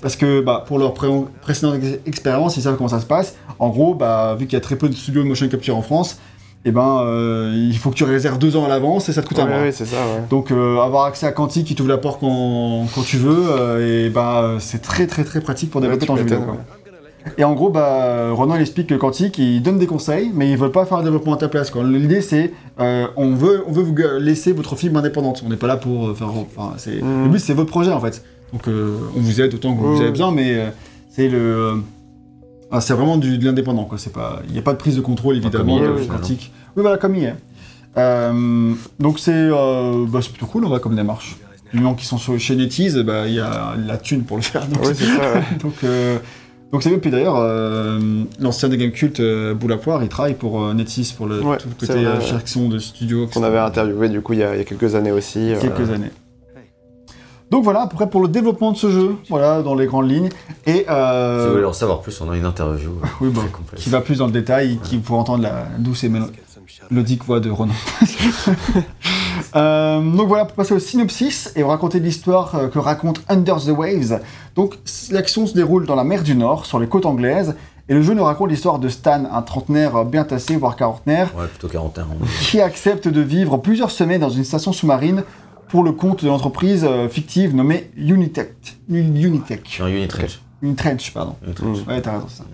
[0.00, 1.08] Parce que bah, pour leur pré-
[1.42, 3.34] précédente ex- expérience, ils savent comment ça se passe.
[3.58, 5.82] En gros, bah, vu qu'il y a très peu de studios de motion capture en
[5.82, 6.18] France,
[6.64, 9.28] eh ben, euh, il faut que tu réserves deux ans à l'avance et ça te
[9.28, 9.60] coûte un Ouais, mois.
[9.62, 10.22] ouais, ça, ouais.
[10.28, 14.06] Donc euh, avoir accès à Quantic qui t'ouvre la porte quand, quand tu veux, euh,
[14.06, 16.40] et bah, euh, c'est très très très pratique pour développer ton jeu vidéo.
[16.40, 16.56] quoi.
[17.38, 20.56] Et en gros, bah, Ronan il explique que Quantic, il donne des conseils, mais ils
[20.56, 21.70] veulent pas faire un développement à ta place.
[21.70, 21.82] quoi.
[21.84, 25.42] L'idée c'est, euh, on, veut, on veut vous laisser votre fibre indépendante.
[25.44, 26.28] On n'est pas là pour euh, faire...
[26.28, 27.24] Enfin, c'est- Mhm.
[27.24, 28.24] Le but c'est votre projet en fait.
[28.52, 30.00] Donc euh, on vous aide autant que vous Mhm.
[30.00, 30.70] avez besoin, mais euh,
[31.10, 31.82] c'est le...
[32.70, 33.98] ah, c'est vraiment du, de l'indépendant, quoi.
[33.98, 36.18] C'est pas, il n'y a pas de prise de contrôle évidemment comme il est, final,
[36.20, 36.52] Quantic.
[36.76, 37.34] Oui, voilà, comme il est.
[37.98, 41.36] Euh, donc c'est, euh, bah, c'est plutôt cool, on va comme démarche.
[41.72, 44.42] Du moment qu'ils sont sur, chez NetEase, bah, il y a la thune pour le
[44.42, 44.66] faire.
[44.66, 45.42] Donc, Ouais, c'est ça, ouais.
[45.62, 46.18] donc, euh,
[46.72, 46.98] donc c'est bien.
[46.98, 47.98] Puis d'ailleurs, euh,
[48.38, 51.56] l'ancien des Game Cult, euh, Boula Poire, il travaille pour euh, NetEase pour le, Ouais,
[51.58, 52.24] tout le côté vrai, euh, ouais.
[52.24, 53.26] direction de studio.
[53.26, 55.52] Qu'on avait interviewé du coup il y a, il y a quelques années aussi.
[55.52, 56.10] euh, quelques années.
[57.50, 60.08] Donc voilà, à peu près pour le développement de ce jeu, voilà, dans les grandes
[60.08, 60.28] lignes.
[60.66, 63.80] Et euh, Si vous voulez en savoir plus, on a une interview Oui, très complète.
[63.80, 66.30] qui va plus dans le détail, qui pour entendre la douce et mélo-
[66.92, 67.72] mélodique voix de Ronan.
[69.56, 73.56] Euh, donc voilà, pour passer au synopsis et vous raconter l'histoire euh, que raconte Under
[73.56, 74.20] the Waves.
[74.54, 74.74] Donc
[75.10, 77.56] l'action se déroule dans la mer du Nord, sur les côtes anglaises,
[77.88, 81.46] et le jeu nous raconte l'histoire de Stan, un trentenaire bien tassé, voire quarantenaire, Ouais,
[81.48, 82.06] plutôt 41 ans.
[82.42, 85.24] qui accepte de vivre plusieurs semaines dans une station sous-marine
[85.68, 88.54] pour le compte de l'entreprise euh, fictive nommée Unitech.
[88.88, 89.62] Unitech.
[89.64, 90.40] Je suis un Unitrench.
[90.62, 91.34] Unitrench, pardon.
[91.44, 91.78] Unitrench.
[91.88, 92.44] Ouais, t'as raison, ça.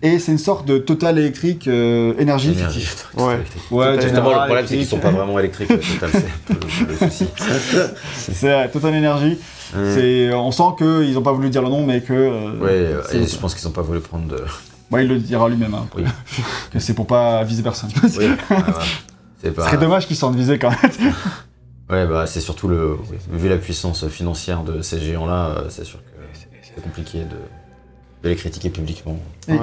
[0.00, 2.54] Et c'est une sorte de Total électrique euh, énergie.
[3.16, 3.38] Ouais.
[3.70, 5.02] Ouais, Total Justement, le problème, c'est qu'ils sont Electric.
[5.02, 5.68] pas vraiment électriques.
[5.68, 7.26] Total, c'est un peu le, le souci.
[8.14, 9.38] C'est euh, Total Energy.
[9.76, 12.12] Ouais, C'est, on sent qu'ils n'ont pas voulu dire le nom, mais que.
[12.12, 14.42] euh, euh, c'est- et je pense qu'ils ont pas voulu prendre de.
[14.90, 16.04] Ouais, il le dira lui-même, hein, Oui.
[16.72, 17.90] que c'est pour pas viser personne.
[18.02, 18.36] Oui, ouais, ouais.
[19.42, 19.66] C'est Ce pas.
[19.66, 21.12] serait dommage qu'ils se sentent visés quand même.
[21.90, 22.96] Ouais, bah c'est surtout le.
[23.10, 26.10] oui, Vu la puissance financière de ces géants-là, euh, c'est sûr que
[26.62, 27.36] c'est compliqué de,
[28.22, 29.16] de les critiquer publiquement.
[29.48, 29.56] Ouais.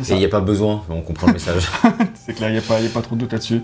[0.00, 1.68] et il n'y a pas besoin, on comprend le message.
[2.26, 3.62] C'est clair, il n'y a, pas- y a pas trop de doute là-dessus.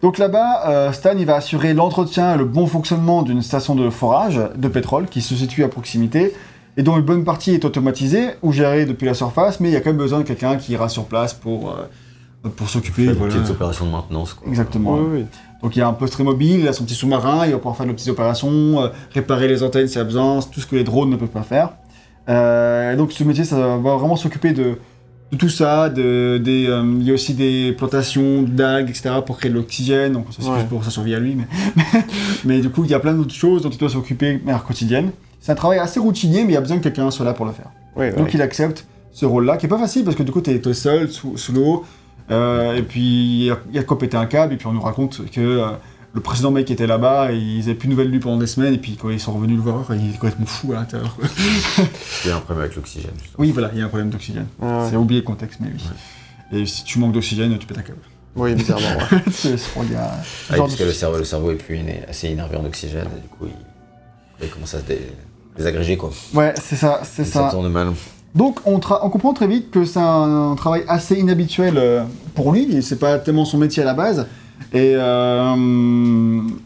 [0.00, 3.90] Donc là-bas, euh, Stan il va assurer l'entretien et le bon fonctionnement d'une station de
[3.90, 6.32] forage de pétrole qui se situe à proximité
[6.78, 9.76] et dont une bonne partie est automatisée ou gérée depuis la surface, mais il y
[9.76, 13.06] a quand même besoin de quelqu'un qui ira sur place pour, euh, pour s'occuper.
[13.06, 13.34] Des voilà.
[13.34, 14.32] petites opérations de maintenance.
[14.32, 14.48] Quoi.
[14.48, 14.98] Exactement.
[14.98, 15.26] Oui.
[15.62, 17.58] Donc il y a un poste très mobile, il a son petit sous-marin, il va
[17.58, 20.66] pouvoir faire de petites opérations, euh, réparer les antennes s'il y a besoin, tout ce
[20.66, 21.68] que les drones ne peuvent pas faire.
[22.28, 24.78] Euh, donc ce métier, ça va vraiment s'occuper de,
[25.32, 25.88] de tout ça.
[25.88, 29.10] De, des, euh, il y a aussi des plantations d'algues, etc.
[29.26, 30.12] pour créer de l'oxygène.
[30.12, 30.64] Donc ça c'est Ouais.
[30.68, 31.36] pour sa survie à lui.
[31.36, 31.84] Mais,
[32.44, 34.64] mais du coup, il y a plein d'autres choses dont il doit s'occuper de manière
[34.64, 35.10] quotidienne.
[35.40, 37.46] C'est un travail assez routinier, mais il y a besoin que quelqu'un soit là pour
[37.46, 37.70] le faire.
[38.16, 40.72] Donc il accepte ce rôle-là, qui est pas facile parce que du coup t'es es
[40.74, 41.84] seul sous, sous l'eau,
[42.30, 44.80] euh, et puis il y a- a qu'à péter un câble, et puis on nous
[44.80, 45.60] raconte que
[46.14, 48.74] le précédent mec était là-bas, ils avaient plus de nouvelles de lui pendant des semaines,
[48.74, 51.16] et puis quand ils sont revenus le voir, il est complètement fou à l'intérieur.
[52.24, 53.12] Il y a un problème avec l'oxygène.
[53.14, 53.34] justement.
[53.38, 54.46] oui, voilà, il y a un problème d'oxygène.
[54.60, 54.86] Ouais, ouais.
[54.90, 56.58] C'est oublié le contexte, mais oui.
[56.60, 57.98] Et si tu manques d'oxygène, tu pètes un câble.
[58.36, 58.86] Oui, bizarrement.
[59.10, 59.18] ouais.
[59.30, 62.56] c'est ce qu'on Ah, parce de- que le cerveau, le cerveau est plus assez énervé
[62.56, 65.12] en oxygène, et du coup, il, il commence à se dé-
[65.56, 66.10] désagréger, quoi.
[66.34, 67.50] Ouais, c'est ça, c'est Ça ça.
[67.50, 67.88] tourne mal.
[68.34, 72.02] Donc on, tra- on comprend très vite que c'est un, travail assez inhabituel euh,
[72.34, 74.26] pour lui, c'est pas tellement son métier à la base,
[74.72, 75.56] et, euh,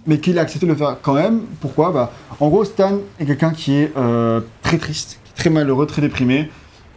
[0.06, 1.40] mais qu'il a accepté de le faire quand même.
[1.60, 1.92] Pourquoi?
[1.92, 6.50] Bah, En gros, Stan est quelqu'un qui est euh, très triste, très malheureux, très déprimé,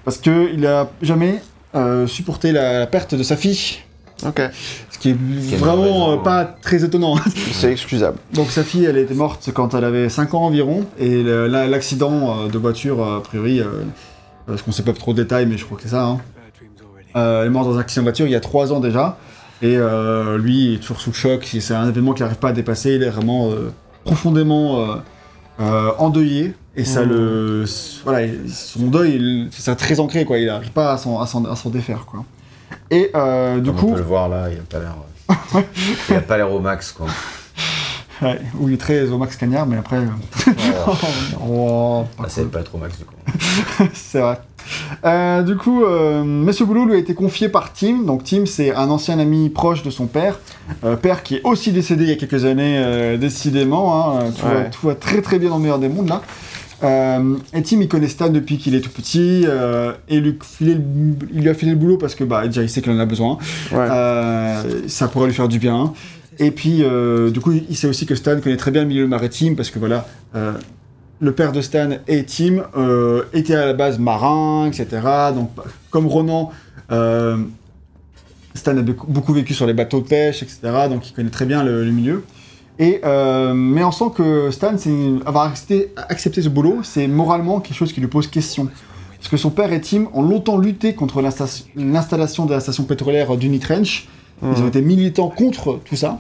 [0.05, 1.41] parce qu'il a jamais
[1.75, 3.77] euh, supporté la, perte de sa fille,
[4.25, 4.41] ok.
[4.89, 7.15] ce qui est est vraiment euh, pas très étonnant.
[7.51, 8.17] C'est excusable.
[8.33, 11.67] Donc sa fille, elle était morte quand elle avait 5 ans environ, et le- la-
[11.67, 13.83] l'accident euh, de voiture, euh, a priori, euh,
[14.47, 16.19] parce qu'on sait pas trop de détails, mais je crois que c'est ça, hein.
[17.15, 19.17] Euh, elle est morte dans un accident de voiture il y a 3 ans déjà,
[19.62, 22.50] et euh, lui il est toujours sous le choc, c'est un événement qu'il n'arrive pas
[22.50, 23.72] à dépasser, il est vraiment euh,
[24.06, 24.86] profondément
[25.60, 27.10] euh, endeuillé, et ça Mhm.
[27.10, 27.65] le...
[28.06, 31.69] Voilà, il- son deuil, il- c'est ça très ancré, quoi, il n'arrive pas à s'en
[31.69, 32.24] défaire, quoi.
[32.91, 33.12] Et du
[33.72, 33.88] Comme coup...
[33.89, 34.95] on peut le voir là, il a pas l'air.
[36.10, 37.08] il a pas l'air au max, quoi.
[38.22, 40.00] Ouais, il est très au max cagnard, mais après...
[40.86, 40.91] Oh,
[41.41, 43.15] oh, bah, va pas être au max, du coup.
[43.93, 44.39] c'est vrai.
[45.06, 48.04] Euh, du coup, euh, Monsieur Boulot lui a été confié par Tim.
[48.06, 50.39] Donc Tim, c'est un ancien ami proche de son père,
[50.84, 54.17] Euh, père qui est aussi décédé il y a quelques années, décidément.
[54.19, 54.32] hein.
[54.38, 54.69] tout, va, Ouais.
[54.69, 56.22] tout va très très bien dans le meilleur des mondes là.
[57.54, 59.45] Et Tim, il connaît Stan depuis qu'il est tout petit
[60.08, 60.78] et lui, le-
[61.34, 63.06] il lui a filé le boulot parce que bah déjà il sait qu'il en a
[63.06, 63.38] besoin.
[63.72, 63.88] Ouais.
[64.88, 65.93] Ça pourrait lui faire du bien.
[66.41, 66.84] Et puis,
[67.34, 69.80] du coup, il sait aussi que Stan connaît très bien le milieu maritime parce que
[69.80, 70.06] voilà,
[71.19, 74.88] le père de Stan et Tim euh, étaient à la base marins, etc.
[75.36, 75.49] Donc,
[75.89, 76.51] comme Ronan,
[76.91, 77.38] euh,
[78.55, 80.60] Stan a beaucoup- vécu sur les bateaux de pêche, etc.
[80.89, 82.23] Donc, il connaît très bien le, le milieu.
[82.79, 84.73] Et, euh, mais on sent que Stan,
[85.25, 88.69] avoir accepté, accepté ce boulot, c'est moralement quelque chose qui lui pose question.
[89.17, 92.86] Parce que son père et Tim ont longtemps lutté contre l'insta- l'installation de la station
[92.86, 94.08] pétrolière d'Unit Trench.
[94.41, 96.19] Ils ont été militants contre tout ça.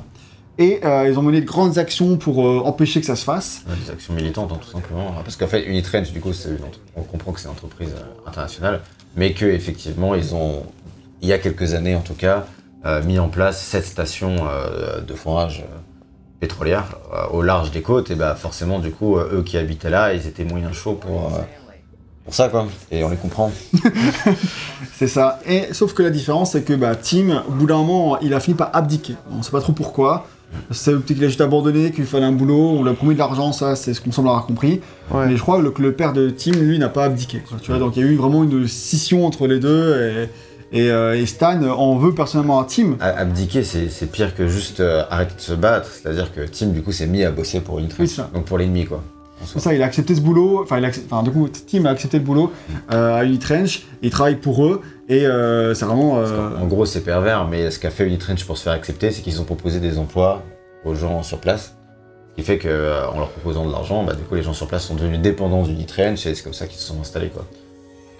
[0.59, 3.63] Et euh, ils ont mené de grandes actions pour euh, empêcher que ça se fasse.
[3.67, 5.13] Ouais, Des actions militantes, hein, tout simplement.
[5.23, 6.33] Parce qu'en fait, Unitrench, du coup,
[6.97, 8.81] on comprend que c'est une entreprise euh, internationale,
[9.15, 10.63] mais que effectivement, ils ont,
[11.21, 12.45] il y a quelques années en tout cas,
[13.05, 14.37] mis en place cette station
[15.05, 15.65] de forage
[16.39, 16.97] pétrolière
[17.31, 18.09] au large des côtes.
[18.09, 21.29] Et bah forcément, du coup, eux qui habitaient là, ils étaient moyen chauds pour,
[22.23, 22.67] pour ça, quoi.
[22.89, 23.51] Et on les comprend.
[24.93, 25.39] C'est ça.
[25.45, 28.39] Et sauf que la différence, c'est que bah, Tim, au bout d'un moment, il a
[28.39, 29.15] fini par abdiquer.
[29.29, 30.25] On sait pas trop pourquoi.
[30.71, 33.19] C'est peut-être qu'il a juste abandonné, qu'il fallait un boulot, on lui a promis de
[33.19, 34.81] l'argent, ça c'est ce qu'on semble avoir compris.
[35.11, 35.27] Ouais.
[35.27, 37.41] Mais je crois que le père de Tim, lui, n'a pas abdiqué.
[37.47, 40.27] quoi, tu vois, donc il y a eu vraiment une scission entre les deux
[40.71, 42.97] et, et, euh, et Stan en veut personnellement à Tim.
[42.99, 45.89] Abdiquer, c'est c'est pire que juste euh, arrêter de se battre.
[45.91, 48.29] C'est-à-dire que Tim, du coup, s'est mis à bosser pour c'est ça.
[48.33, 49.03] Donc pour l'ennemi, quoi.
[49.45, 50.81] C'est ça, il a accepté ce boulot, enfin,
[51.23, 52.51] du coup, Tim a accepté le boulot
[52.91, 56.19] euh, à Unitrench, il travaille pour eux, et euh, c'est vraiment...
[56.19, 59.21] Euh, En gros, c'est pervers, mais ce qu'a fait Unitrench pour se faire accepter, c'est
[59.21, 60.43] qu'ils ont proposé des emplois
[60.85, 61.75] aux gens sur place.
[62.31, 64.85] Ce qui fait qu'en leur proposant de l'argent, bah, du coup, les gens sur place
[64.85, 67.29] sont devenus dépendants d'Unitrench et c'est comme ça qu'ils se sont installés.
[67.29, 67.45] Quoi.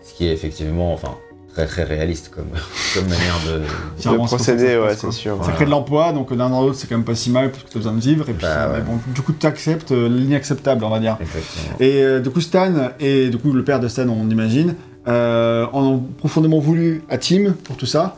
[0.03, 1.15] Ce qui est effectivement enfin,
[1.53, 2.47] très très réaliste comme,
[2.93, 4.01] comme manière de.
[4.01, 5.43] se ouais, c'est sûr.
[5.43, 7.63] Ça crée de l'emploi, donc d'un dans l'autre, c'est quand même pas si mal, parce
[7.63, 8.81] que t'as besoin de vivre, et puis, Bah, ouais.
[8.81, 11.17] bon, du coup, tu acceptes l'inacceptable, on va dire.
[11.19, 11.75] Exactement.
[11.79, 14.75] Et euh, du coup, Stan, et du coup, le père de Stan, on imagine,
[15.07, 18.15] euh, en ont profondément voulu à Tim pour tout ça.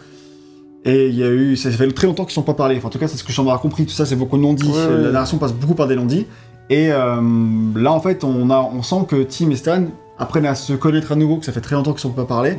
[0.84, 2.76] Et il y a eu, ça fait très longtemps qu'ils ne sont pas parlé.
[2.78, 3.86] Enfin, en tout cas, c'est ce que j'en ai compris.
[3.86, 4.68] Tout ça, c'est beaucoup de non-dits.
[4.68, 5.02] Ouais, ouais.
[5.04, 6.26] La narration passe beaucoup par des non-dits.
[6.72, 7.22] Et euh,
[7.76, 9.84] là, en fait, on, a, on sent que Tim et Stan
[10.22, 12.26] apprennent à se connaître à nouveau, que ça fait très longtemps qu'ils ne sont pas
[12.26, 12.52] parlé.
[12.52, 12.56] Mm.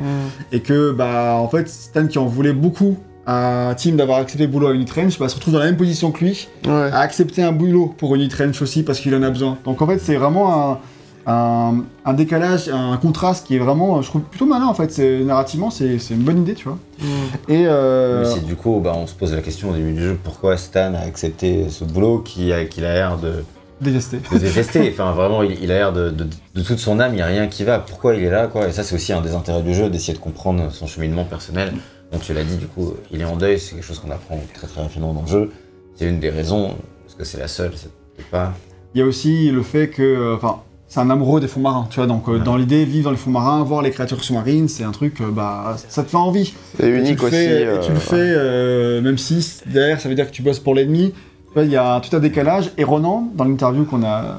[0.51, 4.51] Et que, bah, en fait, Stan qui en voulait beaucoup à Tim d'avoir accepté le
[4.51, 6.71] boulot à Unitrench, bah, se retrouve dans la même position que lui, Ouais.
[6.91, 9.57] à accepter un boulot pour Unitrench aussi parce qu'il en a besoin.
[9.63, 10.79] Donc en fait, c'est vraiment un,
[11.25, 14.91] un, un décalage, un contraste qui est vraiment, je trouve, plutôt malin en fait.
[14.91, 16.77] C'est, narrativement, c'est, c'est une bonne idée, tu vois.
[16.99, 17.05] Mm.
[17.47, 20.17] Et euh, Mais du coup, bah, on se pose la question au début du jeu
[20.21, 23.45] pourquoi Stan a accepté ce boulot qui a, qu'il a l'air de,
[23.83, 24.19] détesté.
[24.31, 24.89] de détester.
[24.93, 27.25] Enfin, vraiment, il, il a l'air de, de, de toute son âme, il n'y a
[27.27, 27.79] rien qui va.
[27.79, 28.67] Pourquoi il est là, quoi?
[28.67, 31.73] Et ça, c'est aussi un des intérêts du jeu, d'essayer de comprendre son cheminement personnel.
[32.11, 34.39] Donc, tu l'as dit, du coup, il est en deuil, c'est quelque chose qu'on apprend
[34.53, 35.51] très très rapidement dans le jeu.
[35.95, 37.89] C'est une des raisons, parce que c'est la seule, c'est
[38.31, 38.53] pas.
[38.95, 41.87] Il y a aussi le fait que, euh, enfin, c'est un amoureux des fonds marins,
[41.89, 42.05] tu vois.
[42.05, 42.43] Donc euh, Ouais.
[42.43, 45.31] dans l'idée, vivre dans les fonds marins, voir les créatures sous-marines, c'est un truc, euh,
[45.31, 46.53] bah, ça te fait envie.
[46.77, 47.35] C'est Et tu unique le aussi.
[47.35, 50.43] fais, et euh, tu le fais, euh, même si derrière ça veut dire que tu
[50.43, 51.13] bosses pour l'ennemi.
[51.57, 52.71] Il y a tout un décalage.
[52.77, 54.37] Et Ronan, dans l'interview qu'on a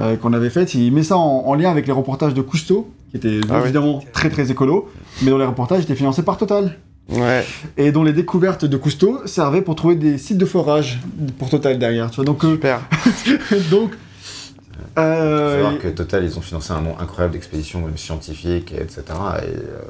[0.00, 2.90] euh, qu'on avait faite, il met ça en, en lien avec les reportages de Cousteau,
[3.10, 3.62] qui étaient Ah oui.
[3.64, 4.90] évidemment très très écolo,
[5.22, 6.76] mais dont les reportages étaient financés par Total.
[7.08, 7.44] Ouais.
[7.76, 10.98] Et dont les découvertes de Cousteau servaient pour trouver des sites de forage
[11.38, 12.10] pour Total derrière.
[12.10, 12.80] Tu vois, donc, euh, Super.
[13.70, 18.72] donc Faut euh, savoir que Total, ils ont financé un nombre incroyable d'expéditions même scientifiques,
[18.72, 19.02] etc.
[19.08, 19.80] Et euh,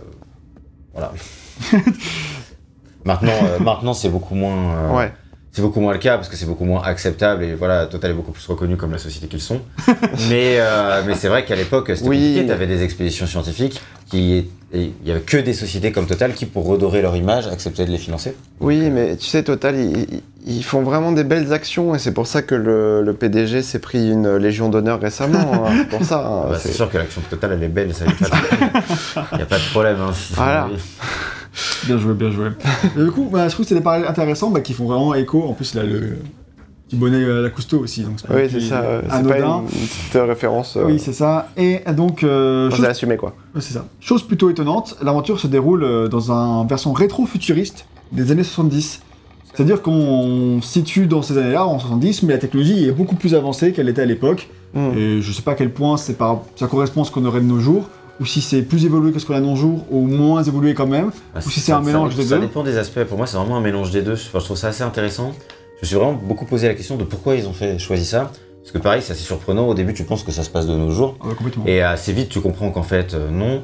[0.92, 1.12] voilà.
[3.04, 4.74] maintenant, euh, maintenant c'est beaucoup moins.
[4.74, 5.12] euh, Ouais.
[5.56, 8.14] C'est beaucoup moins le cas parce que c'est beaucoup moins acceptable et voilà, Total est
[8.14, 9.62] beaucoup plus reconnu comme la société qu'ils sont.
[10.28, 12.18] mais euh, mais c'est vrai qu'à l'époque, c'était Oui.
[12.34, 12.46] compliqué.
[12.46, 14.50] T'avais des expéditions scientifiques qui.
[14.74, 17.90] Il y avait que des sociétés comme Total qui, pour redorer leur image, acceptaient de
[17.90, 18.34] les financer.
[18.60, 19.74] Oui, mais tu sais, Total,
[20.46, 23.78] ils, font vraiment des belles actions et c'est pour ça que le, le PDG s'est
[23.78, 25.64] pris une Légion d'honneur récemment.
[25.68, 26.18] hein, pour ça.
[26.18, 28.08] hein, Ah bah, c'est sûr que l'action de Total, elle est belle, ça a
[29.32, 29.96] il y a pas de problème.
[30.02, 30.68] Hein, si- Voilà.
[31.86, 32.48] Bien joué, bien joué.
[32.98, 35.14] Et du coup, bah, je trouve que c'est des parallèles intéressants bah, qui font vraiment
[35.14, 35.42] écho.
[35.44, 36.18] En plus, là, le
[36.88, 38.02] petit bonnet à la Cousteau aussi.
[38.02, 38.80] Donc pas Oui, c'est ça.
[38.82, 39.62] euh, C'est pas Anodin.
[39.62, 40.76] une petite référence.
[40.76, 41.48] euh, Oui, c'est ça.
[41.56, 43.34] Et donc, euh, c'est chose, assumé, quoi.
[43.56, 43.86] c'est ça.
[44.00, 49.00] chose plutôt étonnante, l'aventure se déroule euh, dans une version rétro-futuriste des années 70.
[49.52, 53.34] C'est-à-dire qu'on se situe dans ces années-là, en 70, mais la technologie est beaucoup plus
[53.34, 54.48] avancée qu'elle était à l'époque.
[54.74, 54.90] Mm.
[54.98, 56.42] Et je sais pas à quel point c'est par...
[56.56, 57.88] ça correspond à ce qu'on aurait de nos jours,
[58.20, 60.74] ou si c'est plus évolué que ce qu'on a de nos jours, ou moins évolué
[60.74, 61.10] quand même.
[61.34, 62.40] Bah, Ou si ça- c'est un ça- mélange ça, des Ça deux.
[62.42, 63.04] dépend des aspects.
[63.04, 64.14] Pour moi, c'est vraiment un mélange des deux.
[64.14, 65.32] Enfin, je trouve ça assez intéressant.
[65.76, 68.30] Je me suis vraiment beaucoup posé la question de pourquoi ils ont fait choisi ça.
[68.62, 69.68] Parce que pareil, c'est assez surprenant.
[69.68, 71.16] Au début, tu penses que ça se passe de nos jours.
[71.22, 71.28] Ah.
[71.66, 73.62] Et assez vite, tu comprends qu'en fait, euh, non.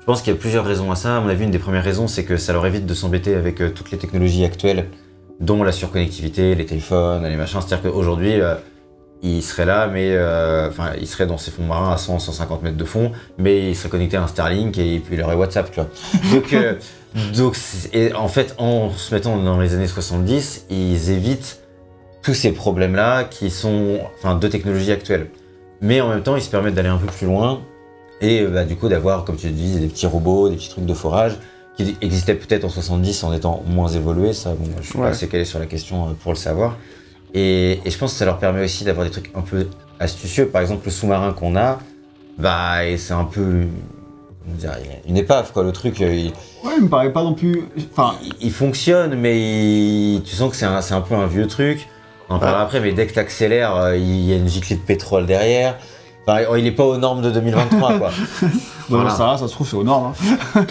[0.00, 1.16] Je pense qu'il y a plusieurs raisons à ça.
[1.16, 3.60] À mon avis, une des premières raisons, c'est que ça leur évite de s'embêter avec
[3.60, 4.86] euh, toutes les technologies actuelles,
[5.40, 7.58] dont la surconnectivité, les téléphones, les machins.
[7.60, 8.54] C'est-à-dire qu'aujourd'hui, euh,
[9.38, 12.62] ils seraient là, mais euh, enfin, ils seraient dans ces fonds marins à 100, 150
[12.62, 15.70] mètres de fond, mais ils seraient connectés à un Starlink et puis il aurait WhatsApp,
[15.70, 15.88] tu vois.
[16.32, 16.74] Donc, euh,
[17.34, 17.56] donc
[17.94, 21.60] et en fait, en se mettant dans les années 70, ils évitent
[22.22, 25.28] tous ces problèmes-là qui sont, enfin, de technologie actuelle.
[25.80, 27.60] Mais en même temps, ils se permettent d'aller un peu plus loin
[28.20, 30.94] et bah, du coup d'avoir, comme tu dis, des petits robots, des petits trucs de
[30.94, 31.36] forage
[31.76, 34.32] qui existaient peut-être en 70 en étant moins évolués.
[34.32, 35.04] Ça, bon, je suis Ouais.
[35.04, 36.76] pas assez calé sur la question euh, pour le savoir.
[37.38, 39.66] Et, et je pense que ça leur permet aussi d'avoir des trucs un peu
[40.00, 40.46] astucieux.
[40.46, 41.78] Par exemple, le sous-marin qu'on a,
[42.38, 43.64] bah, c'est un peu
[44.46, 44.72] dire,
[45.06, 45.62] une épave, quoi.
[45.62, 46.26] Le truc, euh, il,
[46.64, 47.64] Ouais, il me paraît pas non plus.
[47.92, 51.46] Enfin, il- il fonctionne, mais il- tu sens que c'est un, un peu un vieux
[51.46, 51.88] truc.
[52.28, 52.64] On en parlera Ouais.
[52.64, 55.76] après, mais dès que tu accélères, il y a une giclée de pétrole derrière.
[56.26, 58.10] Enfin, il n'est pas aux normes de 2023, quoi.
[58.88, 59.10] Voilà.
[59.10, 60.12] ça, ça se trouve, c'est aux normes.
[60.56, 60.64] hein.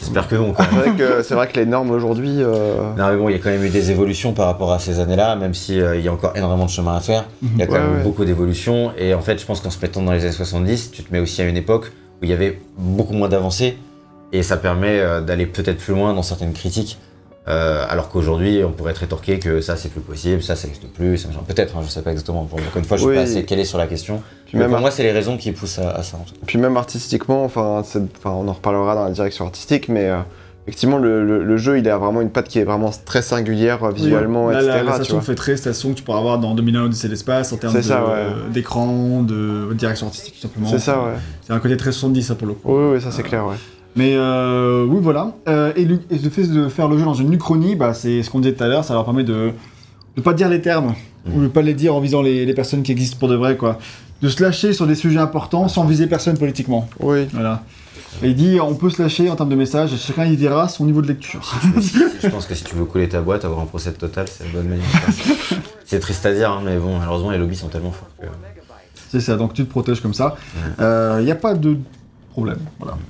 [0.00, 0.54] J'espère que non.
[0.56, 2.36] C'est vrai que, c'est vrai que les normes aujourd'hui.
[2.42, 4.78] euh, Non mais bon, il y a quand même eu des évolutions par rapport à
[4.78, 7.24] ces années-là, même si euh, il y a encore énormément de chemin à faire.
[7.42, 8.02] Il y a quand Ouais, même ouais.
[8.04, 8.92] beaucoup d'évolutions.
[8.96, 11.18] Et en fait, je pense qu'en se mettant dans les années 70, tu te mets
[11.20, 13.76] aussi à une époque où il y avait beaucoup moins d'avancées.
[14.32, 16.98] Et ça permet euh, d'aller peut-être plus loin dans certaines critiques.
[17.48, 20.88] Euh, alors qu'aujourd'hui, on pourrait te rétorquer que ça, c'est plus possible, ça, ça n'existe
[20.92, 21.26] plus.
[21.46, 22.42] Peut-être, hein, je sais pas exactement.
[22.50, 23.16] Bon, encore une fois, je suis Oui.
[23.16, 24.20] pas assez calé sur la question.
[24.46, 26.18] Puis Mais même, pour moi, c'est les raisons qui poussent à, à ça.
[26.18, 26.40] En tout cas.
[26.46, 27.82] puis même artistiquement, enfin,
[28.26, 30.18] on en reparlera dans la direction artistique, mais euh,
[30.66, 33.82] effectivement, le, le- le jeu, il a vraiment une patte qui est vraiment très singulière
[33.82, 34.76] euh, visuellement, Là, etc.
[34.76, 37.50] La, la station fait très station que tu pourras avoir dans 2001 Odyssée de l'espace
[37.54, 38.50] en termes C'est de- ouais.
[38.52, 40.68] d'écran, de, direction artistique tout simplement.
[40.68, 41.12] C'est ça, ouais.
[41.46, 42.74] C'est un côté très 70 ça pour le coup.
[42.76, 43.56] Oui, oui, ça c'est clair, ouais.
[43.98, 45.32] Mais euh, oui, voilà.
[45.48, 48.22] Euh, et, le, et le fait de faire le jeu dans une uchronie, bah, c'est
[48.22, 49.50] ce qu'on disait tout à l'heure, ça leur permet de
[50.16, 50.94] ne pas dire les termes,
[51.34, 53.56] ou de pas les dire en visant les, les personnes qui existent pour de vrai,
[53.56, 53.80] quoi.
[54.22, 56.88] De se lâcher sur des sujets importants sans viser personne politiquement.
[57.00, 57.26] Oui.
[57.32, 57.64] Voilà.
[58.22, 60.68] Et il dit, on peut se lâcher en termes de messages, et chacun y dira
[60.68, 61.52] son niveau de lecture.
[62.22, 64.50] je pense que si tu veux couler ta boîte, avoir un procès total, c'est la
[64.50, 64.86] bonne manière.
[65.84, 68.26] c'est triste à dire, hein, mais bon, malheureusement, les lobbies sont tellement forts que.
[69.10, 70.36] C'est ça, donc tu te protèges comme ça.
[70.78, 71.78] Il n'y a pas de
[72.30, 72.58] problème.
[72.78, 72.96] Voilà.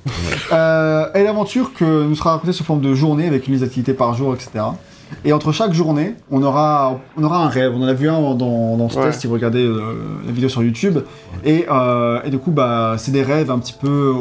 [0.51, 3.93] Euh, et l'aventure que nous sera racontée sous forme de journée avec une liste d'activités
[3.93, 4.49] par jour, etc.
[5.25, 7.71] Et entre chaque journée, on aura, on aura un rêve.
[7.75, 9.05] On en a vu un dans, dans ce Ouais.
[9.07, 10.99] test si vous regardez euh, la vidéo sur YouTube.
[11.43, 14.13] Et, euh, et du coup, bah, c'est des rêves un petit peu.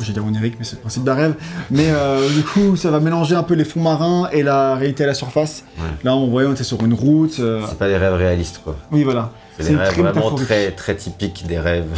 [0.00, 1.34] J'ai dire onirique, mais c'est le principe d'un rêve.
[1.70, 5.02] Mais euh, du coup, ça va mélanger un peu les fonds marins et la réalité
[5.04, 5.64] à la surface.
[5.76, 5.84] Ouais.
[6.04, 7.36] Là, on voyait, on était sur une route.
[7.40, 8.76] euh, C'est pas des rêves réalistes, quoi.
[8.92, 9.32] oui, voilà.
[9.58, 11.88] C'est des rêves très vraiment très, très typiques des rêves.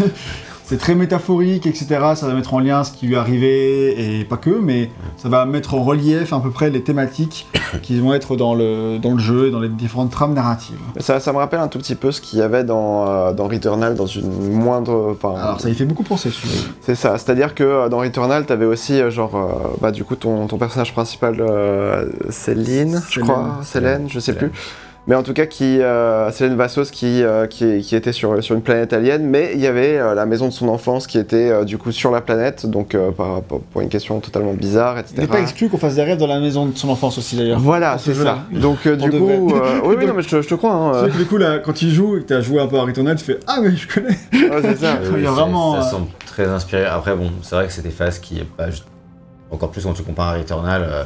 [0.70, 1.86] C'est très métaphorique, etc.
[2.14, 5.28] Ça va mettre en lien ce qui lui est arrivé, et pas que, mais ça
[5.28, 7.48] va mettre en relief à peu près les thématiques
[7.82, 10.78] qui vont être dans le, dans le jeu et dans les différentes trames narratives.
[10.98, 13.48] Ça, ça me rappelle un tout petit peu ce qu'il y avait dans, euh, dans
[13.48, 15.16] Returnal, dans une moindre.
[15.24, 16.62] Alors ça y fait beaucoup penser, celui-là.
[16.82, 17.18] c'est ça.
[17.18, 20.92] C'est-à-dire que euh, dans Returnal, t'avais aussi, euh, genre, bah, du coup, ton, ton personnage
[20.92, 21.42] principal,
[22.28, 24.52] Céline, je crois, Célène, je sais plus.
[25.06, 28.54] Mais en tout cas, qui, euh, Célène Vassos qui, euh, qui, qui était sur, sur
[28.54, 31.50] une planète alien, mais il y avait euh, la maison de son enfance qui était
[31.50, 34.98] euh, du coup sur la planète, donc euh, par, pour- pour une question totalement bizarre,
[34.98, 35.14] etc.
[35.16, 37.34] Il n'est pas exclu qu'on fasse des rêves dans la maison de son enfance aussi
[37.36, 37.58] d'ailleurs.
[37.58, 38.40] Voilà, ce c'est ça.
[38.52, 40.72] Donc euh, du coup, euh, oui, oui, non, mais je, te- je te crois.
[40.74, 42.40] Hein, C'est euh, vrai que du coup, là, quand il joue et que tu as
[42.42, 44.98] joué un peu à Returnal, tu fais Ah, mais je connais ouais, c'est ça.
[45.02, 46.84] Il y a c'est- vraiment, Ça euh, semble très inspiré.
[46.84, 48.86] Après, bon, c'est vrai que c'est des phases qui est pas juste-
[49.50, 51.04] Encore plus quand tu compares à Returnal, euh,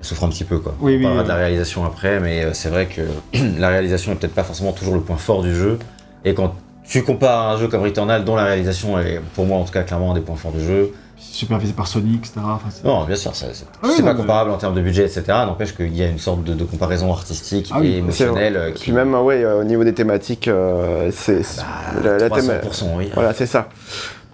[0.00, 0.74] souffre un petit peu, quoi.
[0.80, 1.24] Oui, On oui, parlera oui.
[1.24, 3.02] de la réalisation après, mais euh, c'est vrai que
[3.58, 5.78] la réalisation est peut-être pas forcément toujours le point fort du jeu.
[6.24, 6.54] Et quand
[6.88, 9.82] tu compares un jeu comme Returnal, dont la réalisation est, pour moi en tout cas,
[9.82, 12.32] clairement un des points forts du jeu, Supervisé par Sony, etc.
[12.44, 14.74] Enfin, Non, bien sûr, ça- c'est Ah oui, c'est non, pas mais- comparable en termes
[14.74, 15.22] de budget, etc.
[15.46, 18.70] N'empêche qu'il y a une sorte de, de comparaison artistique Ah oui, et émotionnelle euh,
[18.72, 22.30] qui Puis même, ouais, euh, au niveau des thématiques, euh, c'est bah, la, la 300%,
[22.38, 22.60] théma-
[22.98, 23.10] oui.
[23.14, 23.68] Voilà, c'est ça.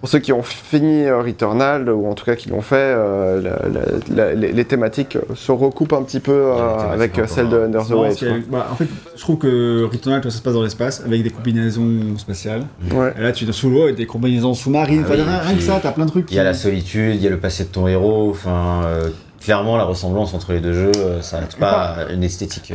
[0.03, 3.41] Pour ceux qui ont fini euh, Returnal, ou en tout cas qui l'ont fait, euh,
[3.41, 7.57] la- la- la- les, les thématiques se recoupent un petit peu euh, avec celles de.
[7.57, 10.55] Under the y a- bah, en fait, je trouve que Returnal, toi, ça se passe
[10.55, 12.65] dans l'espace avec des combinaisons spatiales.
[12.93, 13.13] Ouais.
[13.17, 15.05] Et là, tu es sous l'eau avec des combinaisons sous-marines.
[15.07, 16.29] Ah oui, rien, que ça, t'as plein de trucs.
[16.31, 19.07] Il y a la solitude, il y a le passé de ton héros, enfin, euh,
[19.39, 22.73] clairement la ressemblance entre les deux jeux, ça n'arrête pas à une esthétique.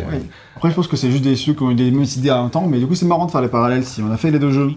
[0.56, 2.44] Après, je pense que c'est juste des ceux qui ont eu des mêmes idées en
[2.44, 4.30] même temps, mais du coup, c'est marrant de faire les parallèles si on a fait
[4.30, 4.70] les deux jeux.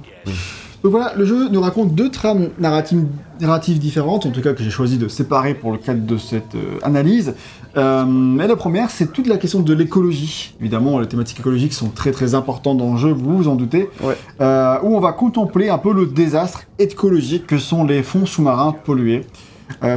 [0.84, 3.06] Donc voilà, le jeu nous raconte deux trames narratives,
[3.40, 6.56] narratives différentes, en tout cas que j'ai choisi de séparer pour le cadre de cette
[6.56, 7.36] euh, analyse.
[7.78, 10.56] Euh, mais la première, c'est toute la question de l'écologie.
[10.60, 13.90] Évidemment, les thématiques écologiques sont très très importantes dans le jeu, vous vous en doutez.
[14.02, 14.18] Ouais.
[14.42, 18.74] Euh, où on va contempler un peu le désastre écologique que sont les fonds sous-marins
[18.84, 19.26] pollués.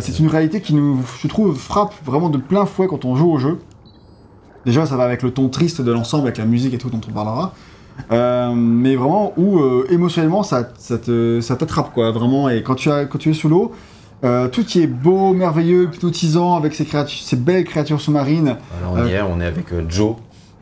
[0.00, 3.32] C'est une réalité qui nous, je trouve, frappe vraiment de plein fouet quand on joue
[3.32, 3.58] au jeu.
[4.64, 7.00] Déjà, ça va avec le ton triste de l'ensemble, avec la musique et tout dont
[7.08, 7.52] on parlera.
[8.12, 12.48] Euh, mais vraiment, où euh, émotionnellement, ça, ça te- ça t'attrape, quoi, vraiment.
[12.48, 13.72] Et quand tu, as, quand tu es sous l'eau,
[14.22, 18.94] Euh, tout y est beau, merveilleux, hypnotisant, avec ces, créatures, ces belles créatures sous-marines, Alors,
[18.94, 20.14] on y est, on est avec euh, Joe.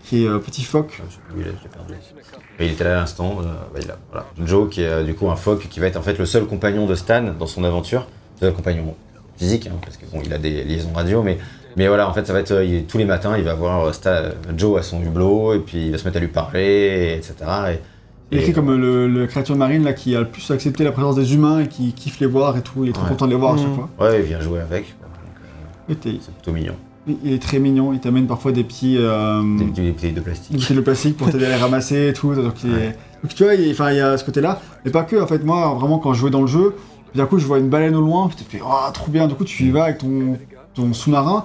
[0.04, 1.00] qui est euh, petit phoque.
[1.08, 1.94] Je sais plus où il est, je l'ai perdu.
[2.58, 3.36] Mais il était là à l'instant.
[3.40, 4.26] euh, bah, voilà.
[4.44, 6.46] Joe, qui est euh, du coup un phoque, qui va être en fait le seul
[6.46, 8.08] compagnon de Stan dans son aventure.
[8.40, 8.96] Le seul compagnon
[9.36, 11.38] physique, hein, parce que bon, il a des liaisons radio, mais,
[11.76, 13.86] mais voilà, en fait, ça va être euh, il- tous les matins, il va voir
[14.06, 17.14] euh, Joe à son hublot, et puis il va se mettre à lui parler, et
[17.16, 17.34] etc.
[17.72, 17.78] Et,
[18.30, 20.92] Il est écrit comme le, le créature marine là, qui a le plus accepté la
[20.92, 22.82] présence des humains et qui kiffe les voir et tout.
[22.84, 23.10] Il est trop Ouais.
[23.10, 23.74] content de les voir à chaque Mhm.
[23.74, 23.88] fois.
[24.00, 24.94] Ouais, il vient jouer avec.
[25.90, 26.74] euh, c'est plutôt mignon.
[27.24, 28.96] il est très mignon, il t'amène parfois des petits.
[28.98, 30.52] euh, Des, des bouteilles de plastique.
[30.52, 32.32] des bouteilles de plastique pour t'aider à les ramasser et tout.
[32.34, 32.96] Donc, il est- Ouais.
[33.22, 34.60] donc, tu vois, il, enfin, il y a ce côté-là.
[34.84, 36.74] Mais pas que, en fait, moi, vraiment, quand je jouais dans le jeu,
[37.14, 39.26] d'un coup, je vois une baleine au loin, puis tu te fais, oh, trop bien.
[39.26, 40.38] Du coup, tu y vas avec ton,
[40.74, 41.44] ton sous-marin,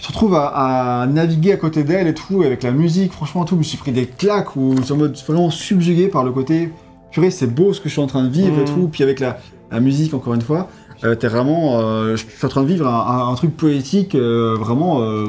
[0.00, 3.44] tu te retrouves à, à naviguer à côté d'elle et tout, avec la musique, franchement,
[3.44, 3.54] tout.
[3.54, 6.72] Je me suis pris des claques où j'étais en mode vraiment subjugué par le côté,
[7.10, 8.74] purée, c'est beau ce que je suis en train de vivre et Mhm.
[8.74, 8.88] tout.
[8.90, 9.38] Puis avec la,
[9.70, 10.68] la musique, encore une fois,
[11.04, 11.80] euh, t'es vraiment.
[11.80, 12.90] euh, je suis en train de vivre un,
[13.28, 15.26] un- un truc poétique euh, vraiment euh,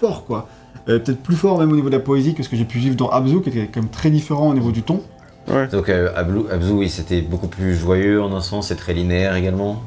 [0.00, 0.48] fort, quoi.
[0.88, 2.78] Euh, Peut-être plus fort même au niveau de la poésie que ce que j'ai pu
[2.78, 5.00] vivre dans Abzu, qui était quand même très différent au niveau du ton.
[5.48, 5.66] Ouais.
[5.68, 9.34] Donc euh, Ablu- Abzu, oui, c'était beaucoup plus joyeux en un sens, c'est très linéaire
[9.34, 9.82] également.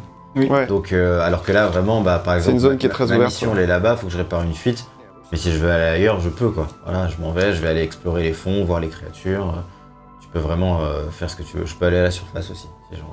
[0.46, 0.68] Ouais.
[0.68, 2.90] Donc, euh, alors que là, vraiment, bah, par C'est exemple, une zone ma- qui est
[2.90, 4.86] très ma ouverte, mission, elle est là-bas, faut que je répare une fuite.
[5.32, 6.68] Mais si je veux aller ailleurs, je peux, quoi.
[6.86, 9.50] Voilà, je m'en vais, je vais aller explorer les fonds, voir les créatures.
[9.50, 9.62] euh,
[10.22, 11.66] Tu peux vraiment euh, faire ce que tu veux.
[11.66, 13.12] Je peux aller à la surface aussi, si j'ai envie.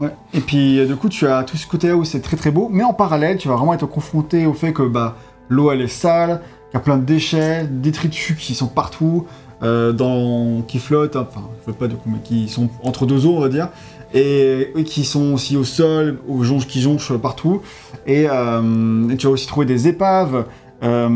[0.00, 0.10] Ouais.
[0.32, 2.82] Et puis du coup, tu as tout ce côté-là où c'est très très beau, mais
[2.82, 5.14] en parallèle, tu vas vraiment être confronté au fait que bah,
[5.48, 9.26] l'eau elle est sale, qu'il y a plein de déchets, détritus qui sont partout,
[9.62, 10.62] euh, dans...
[10.62, 13.36] qui flottent, hein, enfin, je veux pas de coup, mais qui sont entre deux eaux,
[13.36, 13.68] on va dire,
[14.14, 17.60] et, et qui sont aussi au sol, aux jonches qui jonchent partout.
[18.06, 20.46] Et, euh, et tu vas aussi trouver des épaves.
[20.82, 21.08] Euh,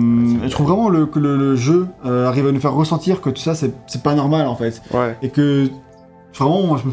[0.45, 3.31] je trouve vraiment le, que le, le jeu euh, arrive à nous faire ressentir que
[3.31, 5.17] tout ça, c'est pas normal en fait Ouais.
[5.23, 5.69] et que
[6.35, 6.93] vraiment je me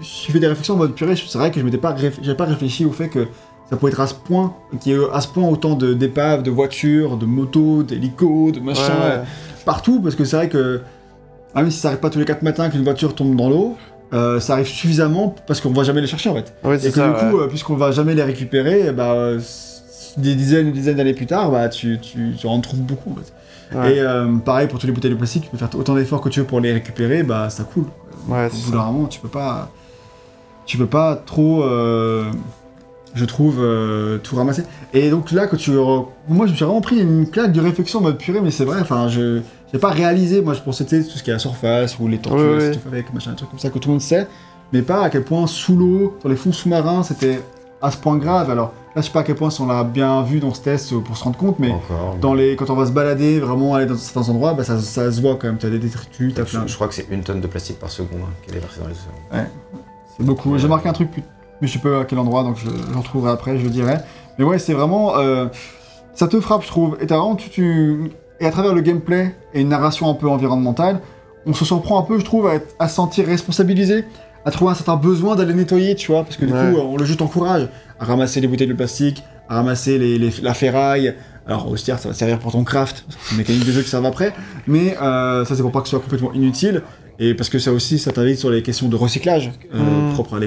[0.00, 2.36] suis, fait des réflexions en mode purée c'est vrai que je m'étais pas réf- j'avais
[2.36, 3.28] pas réfléchi au fait que
[3.70, 6.50] ça pouvait être à ce point qu'il y ait à ce point autant d'épaves de
[6.50, 9.12] voitures de motos d'hélicos de machins Ouais, ouais.
[9.18, 9.22] euh,
[9.64, 10.80] partout parce que c'est vrai que
[11.54, 13.76] ah, même si ça arrive pas tous les 4 matins qu'une voiture tombe dans l'eau
[14.12, 17.08] euh, ça arrive suffisamment parce qu'on va jamais les chercher en fait et que ça.
[17.08, 17.44] du coup ouais.
[17.44, 19.40] euh, puisqu'on va jamais les récupérer eh bah, euh,
[20.16, 23.12] des dizaines et des dizaines d'années plus tard bah tu, tu, tu en trouves beaucoup
[23.12, 23.78] en fait.
[23.78, 23.96] Ouais.
[23.96, 26.28] et euh, pareil pour toutes les bouteilles de plastique tu peux faire autant d'efforts que
[26.28, 27.84] tu veux pour les récupérer bah ça coule
[28.28, 28.92] Ouais, c'est ça.
[29.08, 29.70] tu peux pas,
[30.66, 31.64] tu peux pas trop,
[33.14, 33.66] je trouve,
[34.22, 34.62] tout ramasser.
[34.92, 38.00] Et donc là, que tu, moi, je me suis vraiment pris une claque de réflexion
[38.00, 38.78] en mode purée, mais c'est vrai.
[38.80, 39.40] Enfin, je,
[39.72, 40.40] j'ai pas réalisé.
[40.42, 42.40] Moi, je pensais tu sais, tout ce qui est à la surface ou les tortues,
[42.42, 42.78] Ouais, ouais.
[42.92, 44.26] avec machin, des trucs comme ça que tout le monde sait,
[44.72, 47.40] mais pas à quel point sous l'eau, dans les fonds sous-marins, c'était
[47.82, 48.50] à ce point grave.
[48.50, 50.94] Alors là, je sais pas à quel point on l'a bien vu dans ce test
[51.00, 52.16] pour se rendre compte, mais Encore.
[52.20, 55.10] dans les, quand on va se balader, vraiment aller dans certains endroits, bah, ça, ça
[55.10, 55.58] se voit quand même.
[55.58, 56.62] T'as des détritus, t'as plein.
[56.66, 58.80] je, je crois que c'est une tonne de plastique par seconde hein, qu'elle est versée
[58.80, 59.46] dans les océans.
[60.16, 60.58] C'est beaucoup.
[60.58, 61.08] J'ai marqué un truc,
[61.60, 63.96] mais je sais pas à quel endroit, donc je, je retrouverai après, je le dirai.
[64.38, 65.16] Mais ouais, c'est vraiment.
[65.16, 65.46] euh,
[66.14, 66.96] ça te frappe, je trouve.
[67.00, 67.36] Et t'as vraiment.
[67.36, 71.00] Tu, tu- Et à travers le gameplay et une narration un peu environnementale,
[71.46, 74.04] on se surprend un peu, je trouve, à, être- à se sentir responsabilisé,
[74.44, 76.72] à trouver un certain besoin d'aller nettoyer, tu vois, parce que du Ouais.
[76.72, 77.68] coup, on le jeu t'encourage
[77.98, 81.14] à ramasser les bouteilles de plastique, à ramasser les, les- la ferraille.
[81.46, 84.06] Alors, au ça va servir pour ton craft, c'est une mécanique de jeu qui servent
[84.06, 84.32] après,
[84.66, 86.82] mais euh, ça, c'est pour pas que ce soit complètement inutile.
[87.18, 90.12] Et parce que ça aussi, ça t'invite sur les questions de recyclage euh, Mm.
[90.14, 90.40] propres à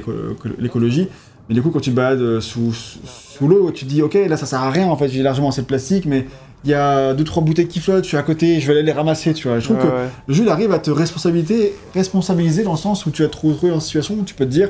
[0.60, 1.08] l'écologie.
[1.50, 4.02] Mais du coup, quand tu te balades euh, sous, sous, sous l'eau, tu te dis,
[4.02, 6.26] ok, là ça sert à rien en fait, j'ai largement assez de plastique, mais
[6.66, 8.84] il y a deux trois bouteilles qui flottent, je suis à côté, je vais aller
[8.84, 9.60] les ramasser, tu vois.
[9.60, 10.08] Je trouve Ouais, que ouais.
[10.28, 13.36] le jeu il arrive à te responsabiliser, responsabiliser dans le sens où tu vas te
[13.36, 14.70] retrouver dans une situation où tu peux te dire,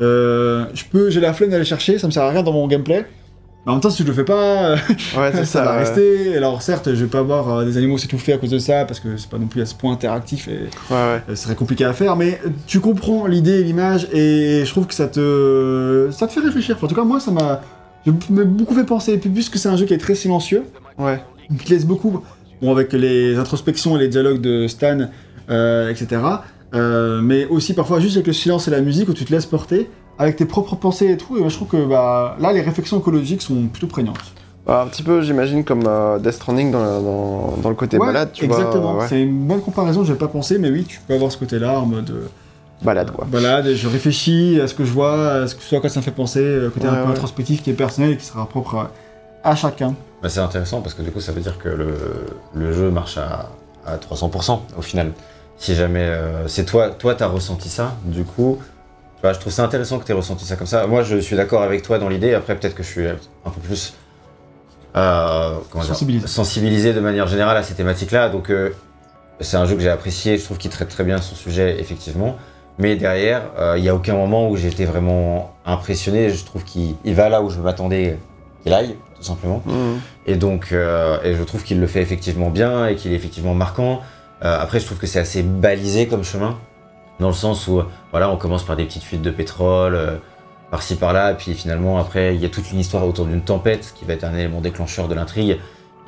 [0.00, 2.66] euh, je peux, j'ai la flemme d'aller chercher, ça me sert à rien dans mon
[2.66, 3.06] gameplay.
[3.64, 4.74] Mais en même temps, si je le fais pas,
[5.16, 5.64] Ouais, ça, ça.
[5.64, 5.78] va ouais.
[5.84, 6.36] rester.
[6.36, 8.98] Alors certes, je vais pas voir euh, des animaux s'étouffer à cause de ça, parce
[8.98, 10.96] que c'est pas non plus à ce point interactif et Ouais, ouais.
[10.96, 14.86] euh, ce serait compliqué à faire, mais tu comprends l'idée et l'image, et je trouve
[14.88, 16.74] que ça te, ça te fait réfléchir.
[16.76, 17.60] Enfin, en tout cas, moi, ça m'a
[18.04, 19.12] beaucoup fait penser.
[19.12, 20.64] Et puis, puisque c'est un jeu qui est très silencieux,
[20.98, 21.22] Ouais.
[21.58, 22.22] qui te laisse beaucoup,
[22.60, 24.98] bon, avec les introspections et les dialogues de Stan,
[25.50, 26.20] euh, etc.
[26.74, 29.46] euh, mais aussi parfois juste avec le silence et la musique où tu te laisses
[29.46, 31.36] porter, avec tes propres pensées et tout.
[31.36, 34.18] Et moi, je trouve que bah, là, les réflexions écologiques sont plutôt prégnantes.
[34.66, 37.98] Bah, un petit peu, j'imagine, comme euh, Death Stranding dans, la- dans, dans le côté
[37.98, 38.96] Ouais, balade, tu exactement.
[38.98, 39.06] ouais.
[39.08, 41.86] C'est une bonne comparaison, j'avais pas pensé, mais oui, tu peux avoir ce côté-là en
[41.86, 42.10] mode.
[42.10, 42.26] euh,
[42.84, 43.26] Balade, quoi.
[43.30, 45.88] balade, et je réfléchis à ce que je vois, à ce, que, ce à quoi
[45.88, 48.48] ça me fait penser, côté Ouais, un peu introspectif qui est personnel et qui sera
[48.48, 48.90] propre à,
[49.44, 49.94] à chacun.
[50.22, 51.96] Bah, c'est intéressant parce que du coup, ça veut dire que le,
[52.54, 53.50] le jeu marche à,
[53.86, 55.12] à 300% au final.
[55.56, 58.58] Si jamais euh, c'est toi, toi, t'as ressenti ça, du coup,
[59.24, 60.86] je trouve ça intéressant que t'aies ressenti ça comme ça.
[60.86, 62.34] Moi, je suis d'accord avec toi dans l'idée.
[62.34, 63.94] Après, peut-être que je suis un peu plus
[64.96, 66.26] euh, Sensibilisé.
[66.26, 68.28] sensibilisé de manière générale à ces thématiques-là.
[68.30, 68.70] Donc, euh,
[69.40, 70.38] c'est un jeu que j'ai apprécié.
[70.38, 72.36] Je trouve qu'il traite très bien son sujet, effectivement.
[72.78, 73.42] Mais derrière,
[73.76, 76.30] il n'y a aucun moment où j'étais vraiment impressionné.
[76.30, 78.18] Je trouve qu'il il va là où je m'attendais
[78.62, 79.62] qu'il aille, tout simplement.
[79.66, 80.00] Mhm.
[80.26, 83.54] Et donc, euh, et je trouve qu'il le fait effectivement bien et qu'il est effectivement
[83.54, 84.00] marquant.
[84.44, 86.58] Euh, après, je trouve que c'est assez balisé comme chemin,
[87.20, 90.16] dans le sens où, voilà, on commence par des petites fuites de pétrole, euh,
[90.70, 93.92] par-ci par-là, et puis finalement, après, il y a toute une histoire autour d'une tempête
[93.94, 95.58] qui va être un élément déclencheur de l'intrigue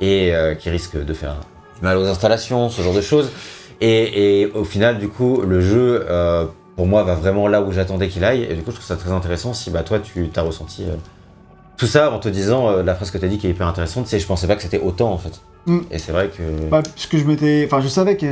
[0.01, 1.35] et qui risque de faire
[1.77, 3.31] du mal aux installations, ce genre de choses.
[3.79, 6.03] Et, et au final, du coup, le jeu,
[6.75, 8.43] pour moi, va vraiment là où j'attendais qu'il aille.
[8.43, 10.95] Et du coup, je trouve ça très intéressant si bah, toi, tu t'as ressenti euh,
[11.77, 13.67] tout ça en te disant euh, la phrase que tu as dit qui est hyper
[13.67, 15.39] intéressante, c'est je pensais pas que c'était autant en fait.
[15.67, 15.79] Mm.
[15.91, 16.41] Et c'est vrai que.
[16.69, 17.63] Bah, parce que je m'étais.
[17.65, 18.27] Enfin, je savais que.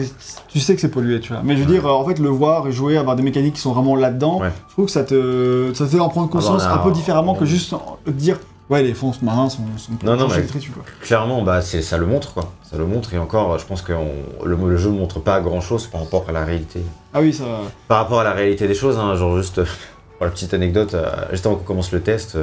[0.47, 1.41] Tu sais que c'est pollué, tu vois.
[1.43, 1.79] Mais je veux Ouais.
[1.79, 4.39] dire, euh, en fait, le voir et jouer, avoir des mécaniques qui sont vraiment là-dedans,
[4.39, 4.51] Ouais.
[4.67, 5.71] je trouve que ça te.
[5.73, 7.73] Ça te fait en prendre conscience Ah bah, un peu différemment que juste
[8.07, 8.39] dire.
[8.69, 10.83] Ouais, les fonds marins sont, sont Non, non, mais- électriques, quoi.
[11.01, 12.51] Clairement, bah, ça le montre, quoi.
[12.63, 15.41] Ça le montre, et encore, je pense que on- le, le jeu ne montre pas
[15.41, 16.81] grand-chose par rapport à la réalité.
[17.13, 17.43] Ah oui, ça.
[17.89, 19.55] Par rapport à la réalité des choses, hein, genre juste,
[20.17, 22.37] pour la petite anecdote, euh, juste avant qu'on commence le test,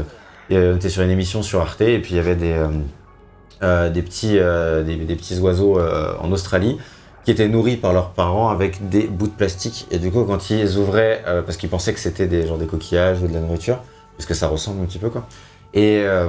[0.56, 2.68] euh, on était sur une émission sur Arte, et puis il y avait des, euh,
[3.62, 6.78] euh, des, petits, des, des petits oiseaux en Australie
[7.24, 9.86] qui étaient nourris par leurs parents avec des bouts de plastique.
[9.90, 12.66] Et du coup, quand ils ouvraient, euh, parce qu'ils pensaient que c'était des, genre des
[12.66, 13.82] coquillages ou de la nourriture,
[14.16, 15.26] parce que ça ressemble un petit peu, quoi.
[15.76, 16.28] Euh,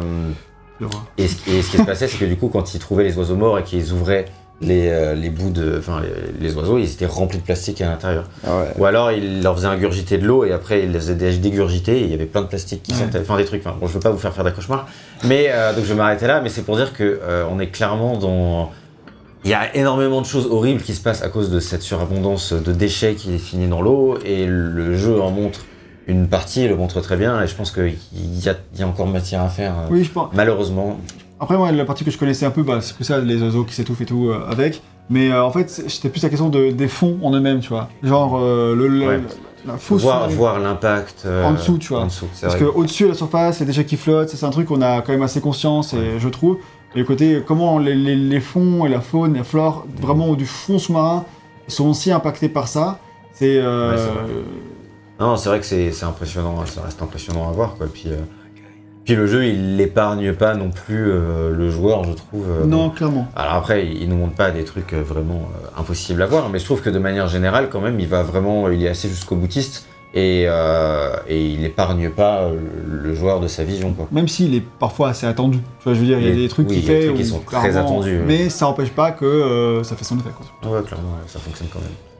[1.17, 3.17] et ce, et ce qui se passait, c'est que du coup, quand ils trouvaient les
[3.17, 4.25] oiseaux morts et qu'ils ouvraient
[4.61, 5.77] les, euh, les bouts de.
[5.79, 6.01] Enfin,
[6.39, 8.25] les, les oiseaux, ils étaient remplis de plastique à l'intérieur.
[8.45, 8.65] Ah ouais.
[8.77, 11.99] Ou alors, ils leur faisaient ingurgiter de l'eau et après, ils les faisaient dé- dégurgiter
[11.99, 12.99] et il y avait plein de plastique qui Ouais.
[12.99, 13.19] sortait.
[13.19, 13.65] Enfin, des trucs.
[13.65, 14.87] Enfin, bon, je veux pas vous faire faire des cauchemars.
[15.25, 16.41] Mais euh, donc, je vais m'arrêter là.
[16.41, 18.71] Mais c'est pour dire que euh, on est clairement dans.
[19.43, 22.53] Il y a énormément de choses horribles qui se passent à cause de cette surabondance
[22.53, 25.61] de déchets qui est finie dans l'eau et le jeu en montre
[26.05, 28.87] une partie, le montre très bien et je pense qu'il y a, il y a
[28.87, 29.73] encore matière à faire.
[29.89, 30.29] Oui, je pense.
[30.33, 30.99] Malheureusement,
[31.41, 33.63] Après, moi, la partie que je connaissais un peu, bah, c'est plus ça, les oiseaux
[33.65, 34.81] qui s'étouffent et tout euh, avec.
[35.09, 37.89] Mais euh, en fait, c'était plus la question de, des fonds en eux-mêmes, tu vois.
[38.03, 39.21] Genre, euh, le, le- Ouais.
[39.65, 40.03] la fausse.
[40.03, 42.01] voir, voir l'impact euh, En dessous, tu vois.
[42.03, 42.71] En dessous, c'est Parce vrai.
[42.71, 44.67] qu'au-dessus de la surface, il y a des déchets qui flottent, ça, c'est un truc
[44.67, 46.57] qu'on a quand même assez conscience, et je trouve.
[46.95, 50.45] Et le côté, comment les, les- les fonds et la faune, la flore, vraiment du
[50.45, 51.25] fond sous-marin,
[51.67, 52.99] sont aussi impactés par ça.
[53.33, 53.57] C'est.
[53.57, 54.43] euh, Ouais, c'est vrai.
[55.19, 57.87] Non, c'est vrai que c'est c'est impressionnant, ça reste impressionnant à voir quoi.
[57.91, 58.17] Puis, euh,
[59.03, 62.45] puis le jeu, il l'épargne pas non plus euh, le joueur, je trouve.
[62.49, 63.27] euh, non, clairement.
[63.35, 66.59] Alors après, il nous montre pas des trucs euh, vraiment euh, impossibles à voir, mais
[66.59, 69.35] je trouve que de manière générale, quand même, il va vraiment, il est assez jusqu'au
[69.35, 70.43] boutiste et,
[71.29, 72.49] et il épargne pas
[72.85, 74.09] le joueur de sa vision quoi.
[74.11, 75.59] Même s'il est parfois assez attendu.
[75.59, 77.39] Tu vois, je veux dire, il y a des trucs oui, qu'il des qui sont
[77.39, 78.19] très attendus.
[78.27, 80.69] Mais ça n'empêche pas que ça fait son effet, quoi.
[80.69, 82.10] Ouais, clairement, ça fonctionne quand même.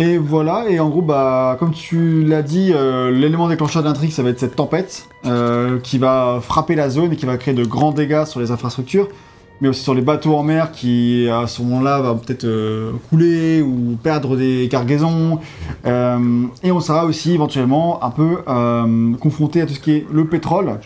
[0.00, 4.22] Et voilà, et en gros, bah, comme tu l'as dit, euh, l'élément déclencheur d'intrigue, ça
[4.22, 7.64] va être cette tempête euh, qui va frapper la zone et qui va créer de
[7.64, 9.08] grands dégâts sur les infrastructures,
[9.60, 13.60] mais aussi sur les bateaux en mer qui, à ce moment-là, va peut-être euh, couler
[13.60, 15.38] ou perdre des cargaisons.
[15.86, 20.06] Euh, et on sera aussi éventuellement un peu euh, confronté à tout ce qui est
[20.10, 20.78] le pétrole.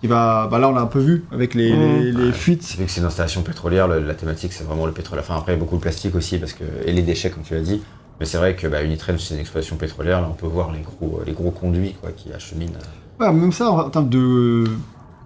[0.00, 2.32] Qui va, bah là, on l'a un peu vu avec les, les- les Ouais.
[2.32, 2.76] fuites.
[2.76, 5.18] Vu que c'est une installation pétrolière, le- la thématique c'est vraiment le pétrole.
[5.20, 7.80] Enfin après beaucoup de plastique aussi parce que et les déchets comme tu l'as dit.
[8.22, 8.78] Mais c'est vrai que bah,
[9.18, 10.20] c'est une exploitation pétrolière.
[10.20, 12.70] Là on peut voir les gros les gros conduits quoi qui acheminent.
[13.18, 14.62] Ouais, même ça, en termes de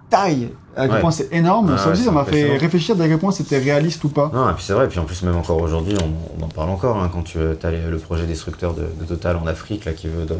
[0.09, 0.99] taille, à quel Ouais.
[1.01, 4.03] point c'est énorme, Ah ça aussi, ça m'a fait réfléchir d'à quel point c'était réaliste
[4.03, 4.31] ou pas.
[4.33, 4.85] Non et puis c'est vrai.
[4.85, 7.37] Et puis en plus même encore aujourd'hui on, on en parle encore hein, quand tu
[7.37, 10.35] as le projet destructeur de, de Total en Afrique là qui veut de-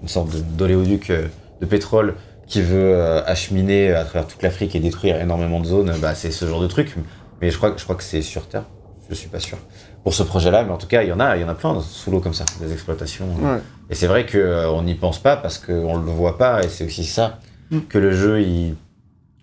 [0.00, 1.26] une sorte d'oléoduc euh,
[1.60, 2.14] de pétrole
[2.46, 5.92] qui veut euh, acheminer à travers toute l'Afrique et détruire énormément de zones.
[6.00, 6.96] Bah c'est ce genre de truc.
[7.42, 8.64] Mais je crois que je crois que c'est sur Terre.
[9.10, 9.58] Je suis pas sûr
[10.06, 11.54] pour ce projet-là, mais en tout cas, il y en a, il y en a
[11.54, 13.26] plein sous l'eau comme ça, des exploitations.
[13.42, 13.58] Ouais.
[13.90, 17.02] Et c'est vrai qu'on n'y pense pas parce qu'on le voit pas, et c'est aussi
[17.02, 17.40] ça
[17.72, 17.78] Mm.
[17.88, 18.76] que le jeu il,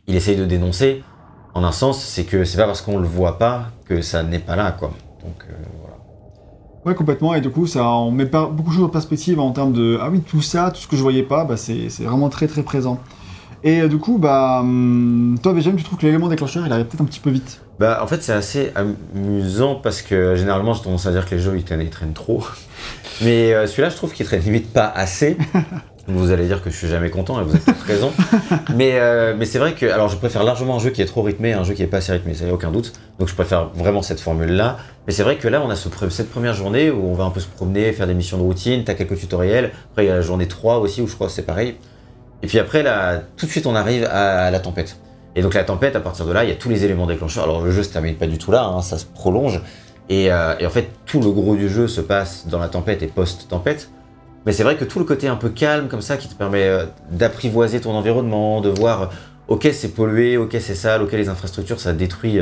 [0.07, 1.03] il essaye de dénoncer.
[1.53, 4.39] En un sens, c'est que c'est pas parce qu'on le voit pas que ça n'est
[4.39, 4.93] pas là, quoi.
[5.21, 5.97] Donc euh, voilà.
[6.85, 9.51] Ouais, complètement, et du coup, ça on met pas beaucoup de choses en perspective en
[9.51, 12.05] termes de ah oui, tout ça, tout ce que je voyais pas, bah, c'est c'est
[12.05, 12.99] vraiment très très présent.
[13.65, 16.85] Et euh, du coup, bah, hum, toi, Benjamin, tu trouves que l'élément déclencheur, il arrive
[16.85, 17.59] peut-être un petit peu vite.
[17.79, 21.41] Bah, en fait, c'est assez amusant parce que généralement, j'ai tendance à dire que les
[21.41, 22.45] jeux ils traînent, ils traînent trop.
[23.21, 25.37] Mais euh, celui-là, je trouve qu'il traîne limite pas assez.
[26.07, 28.11] Vous allez dire que je suis jamais content et vous avez peut-être raison.
[28.75, 31.21] mais euh, mais c'est vrai que alors je préfère largement un jeu qui est trop
[31.21, 32.91] rythmé à un jeu qui est pas assez rythmé, ça y a aucun doute.
[33.19, 34.79] Donc je préfère vraiment cette formule-là.
[35.07, 37.29] Mais c'est vrai que là, on a ce cette première journée où on va un
[37.29, 39.71] peu se promener, faire des missions de routine, t'as quelques tutoriels.
[39.91, 41.77] Après, il y a la journée 3 aussi où je crois que c'est pareil.
[42.41, 44.97] Et puis après, là, tout de suite, on arrive à la tempête.
[45.35, 47.45] Et donc la tempête, à partir de là, il y a tous les éléments déclencheurs.
[47.45, 49.61] Alors le jeu se termine pas du tout là, hein, ça se prolonge.
[50.09, 53.01] Et, euh, et en fait, tout le gros du jeu se passe dans la tempête
[53.01, 53.89] et post-tempête.
[54.45, 56.67] Mais c'est vrai que tout le côté un peu calme comme ça, qui te permet
[56.67, 59.05] euh, d'apprivoiser ton environnement, de voir, euh,
[59.47, 62.39] ok c'est pollué, ok c'est sale, ok les infrastructures, ça détruit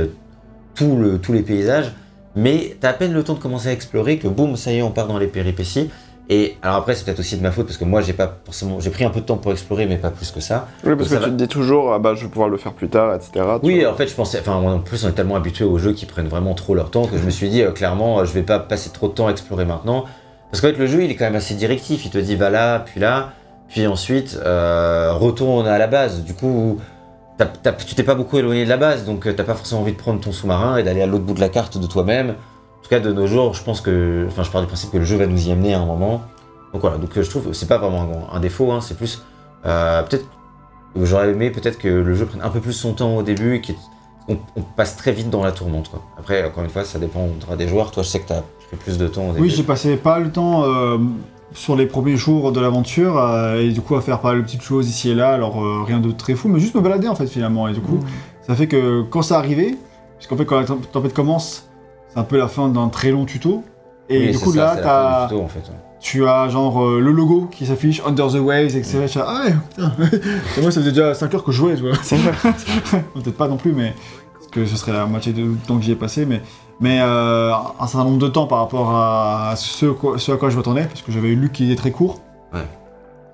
[0.76, 1.92] tous les paysages.
[2.36, 4.82] Mais t'as à peine le temps de commencer à explorer que boum, ça y est,
[4.82, 5.92] on part dans les péripéties.
[6.34, 8.80] Et alors après, c'est peut-être aussi de ma faute parce que moi, j'ai pas forcément,
[8.80, 10.70] j'ai pris un peu de temps pour explorer, mais pas plus que ça.
[10.86, 11.26] Oui, parce que va.
[11.26, 13.46] tu te dis toujours, ah bah je vais pouvoir le faire plus tard, etc.
[13.64, 15.92] Oui, en fait, je pensais, enfin, moi, en plus, on est tellement habitué aux jeux
[15.92, 18.32] qui prennent vraiment trop leur temps que je me suis dit, euh, clairement, euh, je
[18.32, 20.06] vais pas passer trop de temps à explorer maintenant.
[20.50, 22.06] Parce qu'en fait, le jeu, il est quand même assez directif.
[22.06, 23.34] Il te dit, va là, puis là,
[23.68, 26.24] puis ensuite, euh, retourne à la base.
[26.24, 26.80] Du coup,
[27.86, 30.22] tu t'es pas beaucoup éloigné de la base, donc t'as pas forcément envie de prendre
[30.22, 32.36] ton sous-marin et d'aller à l'autre bout de la carte de toi-même.
[32.92, 35.06] Tout cas, de nos jours, je pense que, enfin, je pars du principe que le
[35.06, 36.24] jeu va nous y amener à un moment.
[36.74, 38.02] Donc voilà, donc euh, je trouve que c'est pas vraiment
[38.34, 39.24] un, un défaut, hein, c'est plus
[39.66, 40.26] euh, peut-être
[41.02, 43.62] j'aurais aimé peut-être que le jeu prenne un peu plus son temps au début et
[43.62, 45.90] qu'on on passe très vite dans la tourmente.
[45.90, 46.02] Quoi.
[46.20, 47.92] Après, encore une fois, ça dépendra des joueurs.
[47.92, 49.44] Toi, je sais que t'as pris plus de temps au début.
[49.44, 50.98] Oui, j'ai passé pas le temps euh,
[51.54, 54.44] sur les premiers jours de l'aventure euh, et du coup à faire pas mal de
[54.44, 57.08] petites choses ici et là, alors euh, rien de très fou, mais juste me balader
[57.08, 57.70] en fait finalement.
[57.70, 58.00] Et du coup,
[58.46, 59.78] ça fait que quand ça arrivait,
[60.18, 61.70] puisqu'en fait quand la temp- tempête commence,
[62.14, 63.64] c'est un peu la fin d'un très long tuto.
[64.10, 65.62] Et Oui, du coup ça, là, tuto, en fait.
[66.02, 69.06] tu as genre euh, le logo qui s'affiche, Under the Waves, etc.
[69.26, 69.92] Ah ouais, putain.
[70.58, 71.92] Et moi ça faisait déjà 5 heures que je jouais, tu vois.
[73.14, 73.94] Peut-être pas non plus, mais
[74.34, 76.42] parce que ce serait la moitié du temps que j'y ai passé, mais,
[76.82, 80.50] mais euh, un certain nombre de temps par rapport à ce, quoi- ce à quoi
[80.50, 82.20] je m'attendais, parce que j'avais lu qu'il était très court.
[82.54, 82.60] Ouais.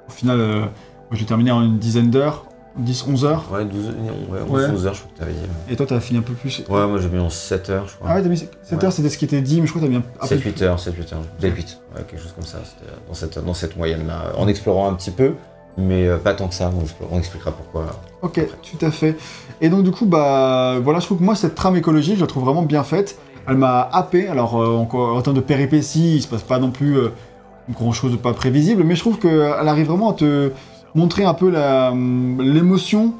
[0.07, 0.69] Au final, euh, moi,
[1.13, 2.45] je l'ai terminé en une dizaine d'heures,
[2.81, 3.45] 10-11 heures?
[3.51, 3.85] Ouais, 12,
[4.29, 4.69] ouais, 11, Ouais.
[4.69, 5.39] 12 heures, je crois que t'avais dit.
[5.39, 5.73] ouais.
[5.73, 6.63] Et toi, t'as fini un peu plus?
[6.69, 8.09] Ouais, moi j'ai mis en 7 heures, je crois.
[8.11, 8.85] Ah ouais, t'as mis 7 Ouais.
[8.85, 10.63] heures, c'était ce qui était dit, mais je crois que t'as mis un peu 7-8
[10.63, 11.21] heures, 7-8 heures.
[11.39, 12.59] Peut-être 8, ouais, quelque chose comme ça.
[13.07, 14.33] Dans cette, dans cette moyenne-là.
[14.37, 15.33] En explorant un petit peu,
[15.77, 16.71] mais euh, pas tant que ça.
[17.11, 17.85] On, expliquera pourquoi.
[18.21, 19.15] Ok, tout à fait.
[19.61, 22.27] Et donc du coup, bah voilà, je trouve que moi cette trame écologique, je la
[22.27, 23.17] trouve vraiment bien faite.
[23.47, 24.27] Elle m'a happé.
[24.27, 27.09] Alors euh, encore en termes de péripéties, il se passe pas non plus euh,
[27.71, 30.51] grand chose de pas prévisible, mais je trouve qu'elle arrive vraiment à te
[30.97, 33.13] montrer un peu hum, l'émotion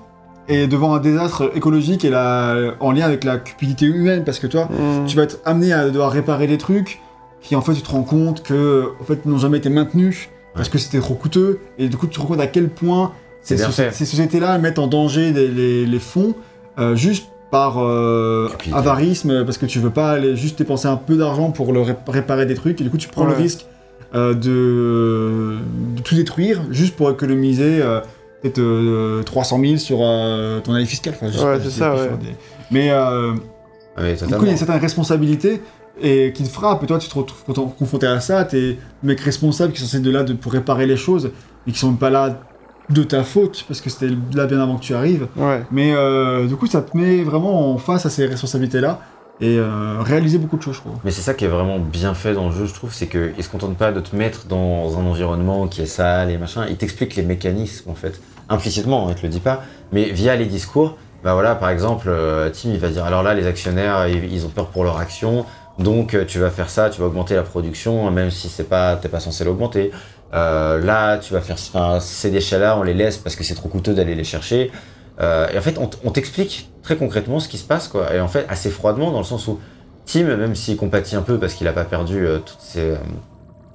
[0.49, 4.47] et devant un désastre écologique et la, en lien avec la cupidité humaine, parce que
[4.47, 5.05] toi, Mm.
[5.05, 6.99] tu vas être amené à devoir réparer des trucs
[7.41, 10.67] qui en fait tu te rends compte que en fait n'ont jamais été maintenus parce
[10.67, 10.73] Ouais.
[10.73, 13.11] que c'était trop coûteux et du coup tu te rends compte à quel point
[13.41, 13.91] ces, bien soci- fait.
[13.93, 16.34] ces sociétés-là mettent en danger les, les- les fonds
[16.80, 21.15] euh, juste par euh, avarisme parce que tu veux pas aller juste dépenser un peu
[21.15, 23.65] d'argent pour le ré- réparer des trucs et du coup tu prends le risque
[24.14, 25.58] de,
[25.95, 27.99] de tout détruire juste pour économiser euh,
[28.41, 31.14] peut-être euh, 300 000 sur euh, ton année fiscale.
[31.22, 32.10] Enfin, Ouais, c'est ça, ouais.
[32.22, 32.36] des-
[32.72, 35.62] Mais euh, du coup, il y a certaines responsabilités
[36.01, 39.20] et qui te frappent, et toi, tu te retrouves confronté à ça, t'es le mec
[39.20, 41.32] responsable qui est censé être de là de, pour réparer les choses,
[41.66, 42.41] mais qui sont même pas là
[42.89, 45.28] de ta faute, parce que c'était là bien avant que tu arrives.
[45.36, 45.64] Ouais.
[45.72, 48.99] Mais euh, du coup, ça te met vraiment en face à ces responsabilités-là,
[49.40, 50.96] et euh, réaliser beaucoup de choses, je trouve.
[51.04, 53.44] Mais c'est ça qui est vraiment bien fait dans le jeu, je trouve, c'est qu'il
[53.44, 56.78] se contente pas de te mettre dans un environnement qui est sale et machin, il
[56.78, 58.20] t'explique les mécanismes en fait,
[58.50, 62.08] implicitement, hein, il te le dit pas, mais via les discours, bah voilà, par exemple,
[62.10, 64.98] euh, Tim il va dire alors là les actionnaires ils, ils ont peur pour leur
[64.98, 65.46] action,
[65.80, 68.96] donc euh, tu vas faire ça, tu vas augmenter la production, même si c'est pas,
[68.96, 69.92] t'es pas censé l'augmenter.
[70.34, 71.58] Euh, là, tu vas faire,
[72.02, 74.72] ces déchets-là, on les laisse parce que c'est trop coûteux d'aller les chercher.
[75.20, 78.13] Euh, et en fait, on, t'explique très concrètement ce qui se passe, quoi.
[78.13, 79.59] Et en fait, assez froidement, dans le sens où
[80.05, 82.95] Tim, même s'il compatit un peu parce qu'il n'a pas perdu euh, toutes ses euh,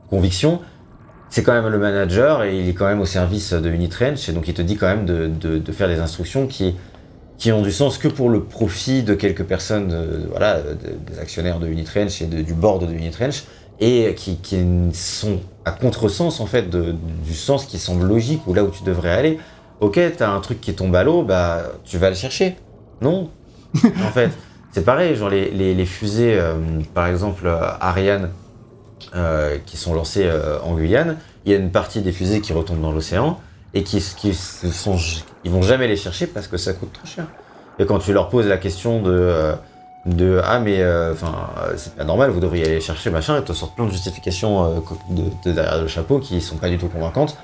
[0.08, 0.60] convictions,
[1.28, 4.28] c'est quand même le manager et il est quand même au service de Unitrench.
[4.28, 6.76] Et donc, il te dit quand même de, faire des instructions qui,
[7.38, 11.58] qui ont du sens que pour le profit de quelques personnes, voilà, de- des actionnaires
[11.58, 13.44] de Unitrench et du board de Unitrench,
[13.80, 14.38] et qui,
[14.92, 19.10] sont à contresens en fait du sens qui semble logique ou là où tu devrais
[19.10, 19.38] aller.
[19.82, 22.56] Ok, t'as un truc qui tombe à l'eau, bah tu vas le chercher.
[23.00, 23.30] Non.
[23.84, 24.30] en fait,
[24.70, 26.54] c'est pareil, genre les, les- fusées, euh,
[26.94, 28.30] par exemple euh, Ariane,
[29.16, 30.30] euh, qui sont lancées
[30.64, 33.40] en Guyane, il y a une partie des fusées qui retombent dans l'océan
[33.74, 34.96] et qui, qui sont,
[35.44, 37.24] ils vont jamais les chercher parce que ça coûte trop cher.
[37.80, 39.52] Et quand tu leur poses la question de,
[40.06, 40.80] de ah mais
[41.10, 44.84] enfin c'est pas normal, vous devriez aller chercher machin, ils te sortent plein de justifications
[45.10, 47.36] de, de derrière le chapeau qui sont pas du tout convaincantes.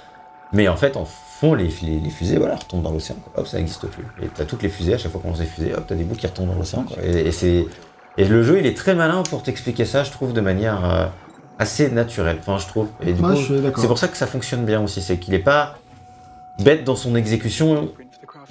[0.53, 1.05] Mais en fait, en
[1.39, 3.16] fond, les, les, les fusées, voilà, retombent dans l'océan.
[3.36, 4.05] Hop, ça n'existe plus.
[4.22, 6.05] Et t'as toutes les fusées, à chaque fois qu'on lance des fusées, hop, t'as des
[6.05, 6.84] bouts qui retombent dans l'océan.
[7.03, 7.66] Et, et c'est
[8.16, 11.07] et le jeu, il est très malin pour t'expliquer ça, je trouve, de manière euh,
[11.61, 12.39] assez naturelle.
[12.41, 12.89] Enfin, je trouve.
[13.07, 13.36] Et du coup,
[13.76, 15.78] c'est pour ça que ça fonctionne bien aussi, c'est qu'il est pas
[16.59, 17.91] bête dans son exécution.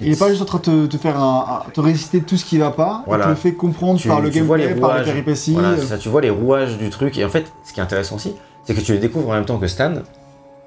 [0.00, 2.44] Il est pas juste en train de te, te faire un, te réciter tout ce
[2.44, 3.24] qui va pas, Voilà.
[3.24, 5.52] il te le fait comprendre Tu- par le gameplay, par les péripéties.
[5.52, 7.18] Voilà, ça, tu vois les rouages du truc.
[7.18, 8.34] Et en fait, ce qui est intéressant aussi,
[8.64, 9.92] c'est que tu les découvres en même temps que Stan,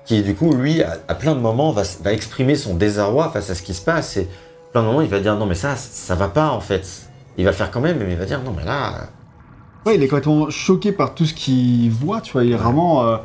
[0.06, 3.56] qui du coup, lui, à, à plein de moments, va, exprimer son désarroi face à
[3.56, 4.18] ce qui se passe.
[4.18, 4.28] Et
[4.72, 6.86] plein de moments, il va dire non, mais ça, ça va pas en fait.
[7.38, 8.94] Il va le faire quand même, mais il va dire non, mais là.
[9.86, 12.44] Ouais, il est complètement choqué par tout ce qu'il voit, tu vois.
[12.44, 13.06] Il est vraiment.
[13.08, 13.18] euh,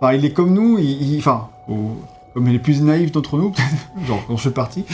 [0.00, 1.48] Enfin, il est comme nous, il, enfin,
[2.34, 4.84] comme les plus naïfs d'entre nous, peut-être, genre quand je fais partie,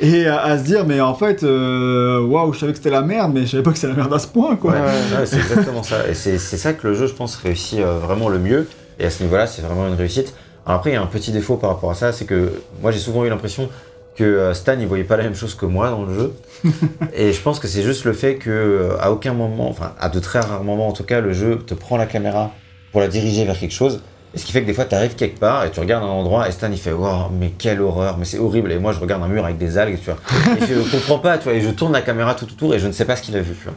[0.00, 3.02] et à, à se dire, mais en fait, euh, waouh, je savais que c'était la
[3.02, 4.72] merde, mais je savais pas que c'était la merde à ce point, quoi.
[4.72, 6.06] Ouais, ouais, c'est exactement ça.
[6.08, 8.68] Et c'est c'est ça que le jeu, je pense, réussit euh, vraiment le mieux.
[8.98, 10.34] Et à ce niveau-là, c'est vraiment une réussite.
[10.68, 12.90] Alors après, il y a un petit défaut par rapport à ça, c'est que moi
[12.92, 13.70] j'ai souvent eu l'impression
[14.16, 16.34] que euh, Stan il voyait pas la même chose que moi dans le jeu.
[17.14, 20.10] et je pense que c'est juste le fait que euh, à aucun moment, enfin à
[20.10, 22.50] de très rares moments en tout cas, le jeu te prend la caméra
[22.92, 24.02] pour la diriger vers quelque chose.
[24.34, 26.08] Et ce qui fait que des fois tu arrives quelque part et tu regardes un
[26.08, 28.70] endroit et Stan il fait wow mais quelle horreur, mais c'est horrible.
[28.70, 30.18] Et moi je regarde un mur avec des algues, tu vois.
[30.60, 31.54] Et je comprends pas, tu vois.
[31.54, 33.40] Et je tourne la caméra tout autour et je ne sais pas ce qu'il a
[33.40, 33.74] vu, tu vois.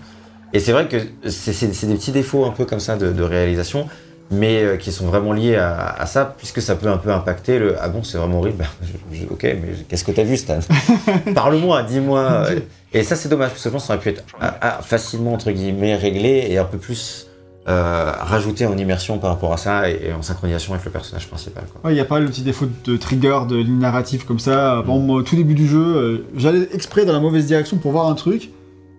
[0.51, 0.97] Et c'est vrai que
[1.29, 3.87] c'est des petits défauts un peu comme ça de, de réalisation,
[4.31, 7.59] mais euh, qui sont vraiment liés à, à ça, puisque ça peut un peu impacter
[7.59, 8.57] le Ah bon, c'est vraiment horrible.
[8.59, 8.65] Bah,
[9.11, 10.59] je- je- ok, mais qu'est-ce que t'as vu, Stan?
[11.35, 12.47] Parle-moi, dis-moi.
[12.93, 14.79] Et ça, c'est dommage, parce que je pense que ça aurait pu être ah, ah,
[14.81, 17.27] facilement, entre guillemets, réglé et un peu plus
[17.67, 21.27] euh, rajouté en immersion par rapport à ça et, et en synchronisation avec le personnage
[21.27, 21.63] principal.
[21.85, 24.83] Il n'y a pas le petit défaut de trigger, de ligne narrative comme ça.
[24.85, 28.07] Moi, au tout début du jeu, euh, j'allais exprès dans la mauvaise direction pour voir
[28.09, 28.49] un truc.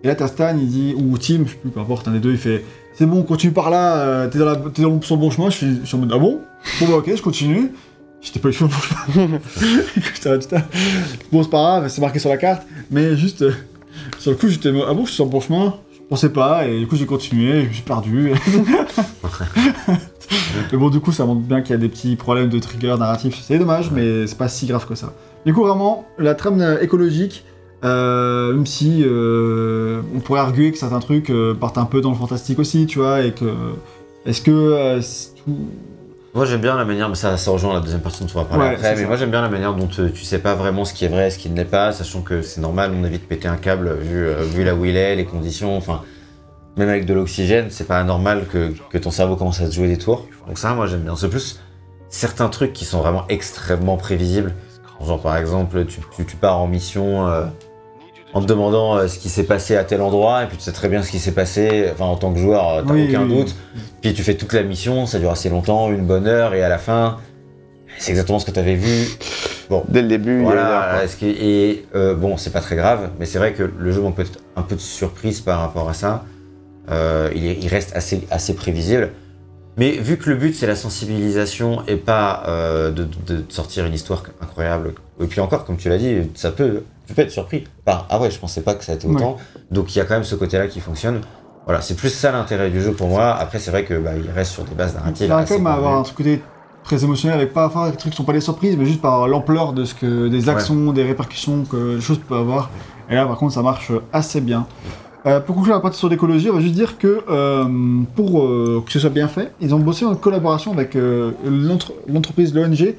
[0.03, 2.19] Et là, t'as Stan, il dit, ou Tim, je sais plus, peu importe, un des
[2.19, 2.63] deux, il fait
[2.95, 5.49] C'est bon, continue par là, euh, t'es dans, la- t'es dans sur le bon chemin.
[5.49, 6.41] Je suis, je suis en mode Ah bon?
[6.79, 7.71] Bon, bah ok, je continue.
[8.21, 8.77] J'étais pas du tout sur
[9.15, 9.39] le bon chemin.
[11.31, 12.63] Bon, c'est pas grave, c'est marqué sur la carte.
[12.91, 13.51] Mais juste, euh,
[14.19, 16.65] sur le coup, j'étais Ah bon, je suis sur le bon chemin Je pensais pas,
[16.67, 18.31] et du coup, j'ai continué, je me suis perdu.
[20.71, 22.95] Mais bon, du coup, ça montre bien qu'il y a des petits problèmes de trigger
[22.97, 23.39] narratif.
[23.45, 25.13] C'est dommage, mais c'est pas si grave que ça.
[25.45, 27.43] Du coup, vraiment, la trame euh, écologique,
[27.83, 32.11] euh, même si euh, on pourrait arguer que certains trucs euh, partent un peu dans
[32.11, 33.45] le fantastique aussi, tu vois, et que.
[34.25, 34.99] Est-ce que.
[35.43, 35.67] tout...
[36.33, 38.45] Moi j'aime bien la manière, mais ça, ça rejoint la deuxième partie dont on va
[38.45, 39.07] parler Ouais, après, mais ça.
[39.07, 41.37] moi j'aime bien la manière dont tu sais pas vraiment ce qui est vrai, ce
[41.37, 44.27] qui ne l'est pas, sachant que c'est normal, on évite de péter un câble vu,
[44.51, 46.01] vu là où il est, les conditions, enfin,
[46.75, 49.87] même avec de l'oxygène, c'est pas anormal que, que ton cerveau commence à se jouer
[49.87, 50.25] des tours.
[50.47, 51.15] Donc ça, moi j'aime bien.
[51.15, 51.59] C'est plus
[52.09, 54.55] certains trucs qui sont vraiment extrêmement prévisibles.
[55.05, 57.27] Genre par exemple, tu, tu, tu pars en mission
[58.33, 60.71] en te demandant euh, ce qui s'est passé à tel endroit, et puis tu sais
[60.71, 63.23] très bien ce qui s'est passé, enfin en tant que joueur, euh, t'as Oui, aucun
[63.27, 63.55] oui, doute.
[64.01, 66.69] Puis tu fais toute la mission, ça dure assez longtemps, une bonne heure, et à
[66.69, 67.17] la fin,
[67.99, 69.07] c'est exactement ce que tu avais vu.
[69.87, 72.51] Dès le début, il y a eu Voilà, un- est-ce que- et euh, bon, c'est
[72.51, 75.41] pas très grave, mais c'est vrai que le jeu manque peut-être un peu de surprise
[75.41, 76.25] par rapport à ça.
[76.91, 79.11] Euh, il, est- il reste assez, assez prévisible.
[79.77, 83.85] Mais vu que le but c'est la sensibilisation et pas euh, de, de- de sortir
[83.85, 87.31] une histoire incroyable, et puis encore, comme tu l'as dit, ça peut, tu peux être
[87.31, 89.37] surpris par Ah ouais, je pensais pas que ça été autant.
[89.71, 91.21] Donc il y a quand même ce côté-là qui fonctionne.
[91.65, 93.33] Voilà, c'est plus ça l'intérêt du jeu pour moi.
[93.35, 95.31] Après, c'est vrai que bah, il reste sur des bases Il narratives.
[95.31, 96.41] assez quand même avoir un côté
[96.83, 99.27] très émotionnel avec pas enfin, des trucs qui sont pas des surprises, mais juste par
[99.29, 102.69] l'ampleur de ce que des actions, des répercussions que les choses peuvent avoir.
[103.09, 104.67] Et là, par contre, ça marche assez bien.
[105.25, 107.63] Euh, pour conclure la partie sur l'écologie, on va juste dire que euh,
[108.13, 112.53] pour euh, que ce soit bien fait, ils ont bossé en collaboration avec l'entre- l'entreprise,
[112.53, 112.95] l'ONG,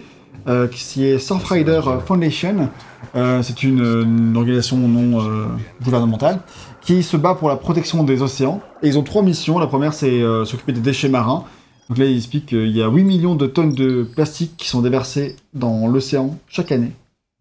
[0.49, 2.69] euh, qui est Surfrider Foundation.
[3.17, 5.47] Euh, c'est une, une organisation non euh,
[5.83, 6.41] gouvernementale
[6.81, 8.61] qui se bat pour la protection des océans.
[8.83, 9.59] Et ils ont trois missions.
[9.59, 11.45] La première, c'est s'occuper des déchets marins.
[11.89, 14.83] Donc là, il explique qu'il y a 8 millions de tonnes de plastique qui sont
[14.83, 16.93] déversées dans l'océan chaque année.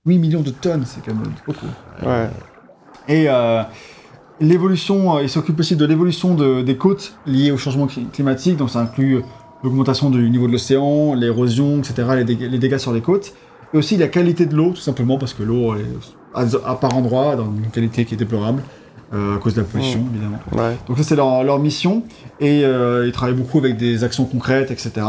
[0.06, 1.66] 8 millions de tonnes, c'est quand même beaucoup.
[2.06, 2.30] Ouais.
[3.10, 3.28] Et
[4.40, 8.58] l'évolution, euh, il s'occupe aussi de l'évolution de- des côtes liées au changement cli- climatique,
[8.58, 9.22] donc ça inclut
[9.64, 13.34] l'augmentation du niveau de l'océan, l'érosion, etc., les dégâts, les dégâts sur les côtes,
[13.74, 15.86] et aussi la qualité de l'eau, tout simplement parce que l'eau est
[16.34, 18.62] à, à par endroits dans une qualité qui est déplorable,
[19.14, 20.40] euh, à cause de la pollution, évidemment.
[20.52, 20.76] Ouais.
[20.88, 22.04] Donc ça c'est leur, leur mission,
[22.40, 25.06] et euh, ils travaillent beaucoup avec des actions concrètes, etc.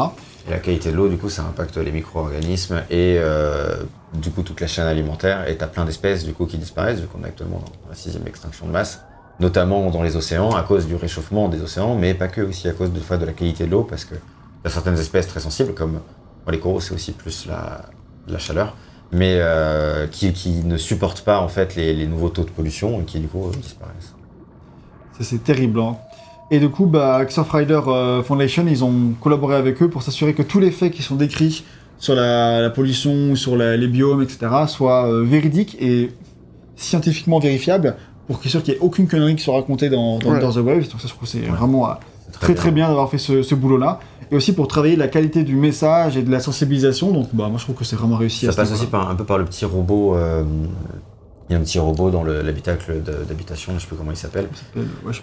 [0.47, 3.77] Et la qualité de l'eau, du coup, ça impacte les micro-organismes et euh,
[4.13, 5.49] du coup toute la chaîne alimentaire.
[5.49, 8.27] Et t'as plein d'espèces du coup qui disparaissent, vu qu'on est actuellement dans la sixième
[8.27, 9.03] extinction de masse,
[9.41, 12.73] notamment dans les océans à cause du réchauffement des océans, mais pas que aussi à
[12.73, 14.17] cause de la qualité de l'eau, parce que
[14.65, 15.93] y a certaines espèces très sensibles, comme
[16.45, 17.83] bon, les coraux, c'est aussi plus la,
[18.29, 18.77] la chaleur,
[19.13, 23.01] mais euh, qui, qui ne supportent pas en fait les, les nouveaux taux de pollution
[23.01, 24.15] et qui du coup disparaissent.
[25.19, 25.81] Ça, c'est terrible.
[25.81, 25.97] hein.
[26.51, 30.61] Et du coup, bah, euh, Foundation, ils ont collaboré avec eux pour s'assurer que tous
[30.61, 31.65] les faits qui sont décrits
[31.99, 36.11] sur la, la pollution, sur la- les biomes, etc., soient euh, véridiques et
[36.77, 37.97] scientifiquement vérifiables
[38.27, 40.41] pour qu'il soit sûr qu'il n'y ait aucune connerie qui soit racontée dans, dans Ouais.
[40.41, 40.91] The Waves.
[40.91, 41.95] Donc ça, je trouve que c'est vraiment euh,
[42.41, 44.01] Très très bien d'avoir fait ce, ce boulot-là.
[44.31, 47.13] Et aussi pour travailler la qualité du message et de la sensibilisation.
[47.13, 48.47] Donc bah, moi, je trouve que c'est vraiment réussi.
[48.47, 50.17] Ça à passe aussi par, un peu par le petit robot.
[50.17, 50.43] euh,
[51.49, 54.17] il y a un petit robot dans le- l'habitacle d'habitation, je sais plus comment il
[54.17, 55.21] s'appelle, ouais, je-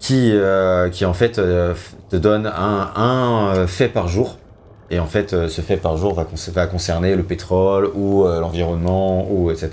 [0.00, 1.74] qui, euh, qui en fait euh,
[2.08, 4.38] te donne un, un, euh, fait par jour.
[4.90, 8.40] Et en fait, ce fait par jour va, con- va concerner le pétrole ou euh,
[8.40, 9.70] l'environnement ou etc.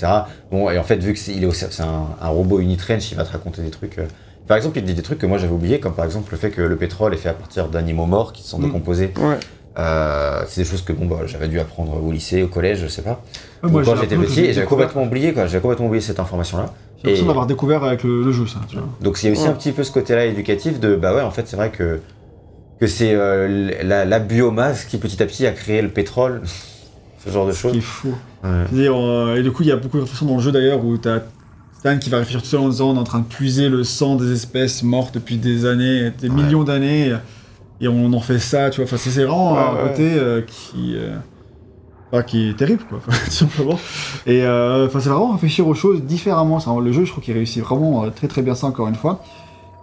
[0.51, 3.31] Bon, et en fait, vu que c'est est un, un robot Unitranch, il va te
[3.31, 3.97] raconter des trucs.
[3.97, 4.05] euh,
[4.47, 6.49] par exemple, il dit des trucs que moi j'avais oubliés, comme par exemple le fait
[6.51, 8.63] que le pétrole est fait à partir d'animaux morts qui sont Mm.
[8.65, 9.13] décomposés.
[9.19, 9.37] Ouais.
[9.79, 12.87] Euh, c'est des choses que bon, bah, j'avais dû apprendre au lycée, au collège, je
[12.87, 13.21] sais pas.
[13.61, 16.19] Ouais, Ou moi, quand j'étais petit, et j'avais complètement oublié quoi, j'avais complètement oublié cette
[16.19, 16.73] information-là.
[16.97, 18.59] J'ai l'impression Et- d'avoir découvert avec le, le jeu, ça.
[18.67, 18.87] Tu vois.
[19.01, 19.49] Donc il y a aussi Ouais.
[19.49, 21.99] un petit peu ce côté-là éducatif de bah ouais en fait c'est vrai que
[22.79, 26.41] que c'est euh, la, la biomasse qui petit à petit a créé le pétrole,
[27.25, 27.71] ce genre de choses.
[27.73, 28.15] qui est fou.
[28.43, 28.49] Ouais.
[28.73, 30.97] Euh, et du coup, il y a beaucoup de réflexions dans le jeu d'ailleurs où
[30.97, 31.19] t'as
[31.79, 33.83] Stan qui va réfléchir tout seul en disant on est en train de puiser le
[33.83, 36.35] sang des espèces mortes depuis des années, des Ouais.
[36.35, 37.15] millions d'années,
[37.81, 38.85] et on en fait ça, tu vois.
[38.85, 39.89] Enfin, c'est vraiment Ouais, un ouais.
[39.89, 40.95] côté euh, qui.
[40.95, 41.15] euh,
[42.11, 43.79] enfin, qui est terrible, quoi, tout simplement.
[44.25, 46.59] Et euh, enfin, c'est vraiment réfléchir aux choses différemment.
[46.79, 49.23] Le jeu, je trouve qu'il réussit vraiment très très bien ça, encore une fois.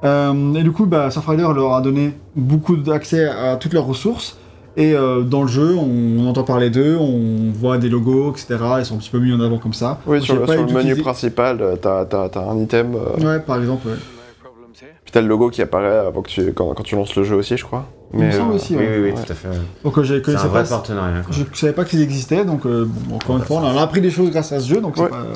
[0.02, 4.36] Et du coup, bah, Surfrider leur a donné beaucoup d'accès à toutes leurs ressources.
[4.76, 8.56] Et euh, dans le jeu, on, on entend parler d'eux, on voit des logos, etc.
[8.80, 10.00] Ils sont un petit peu mis en avant comme ça.
[10.06, 12.04] Oui, sur le, pas sur le menu principal, euh, t'as
[12.40, 13.94] un item, euh, Ouais, par exemple, ouais.
[15.04, 17.36] puis t'as le logo qui apparaît avant que tu, quand, quand tu lances le jeu
[17.36, 17.86] aussi, je crois.
[18.12, 18.88] Il me semble euh, aussi, Oui, ouais.
[18.96, 19.24] oui, oui, Ouais.
[19.24, 19.48] tout à fait.
[19.84, 21.22] Donc euh, je C'est un vrai pas, partenariat.
[21.22, 21.34] quoi.
[21.52, 24.10] je savais pas qu'ils existaient, donc euh, bon, encore une fois, on a appris des
[24.10, 25.08] choses grâce à ce jeu, donc c'est Ouais.
[25.08, 25.34] pas- euh,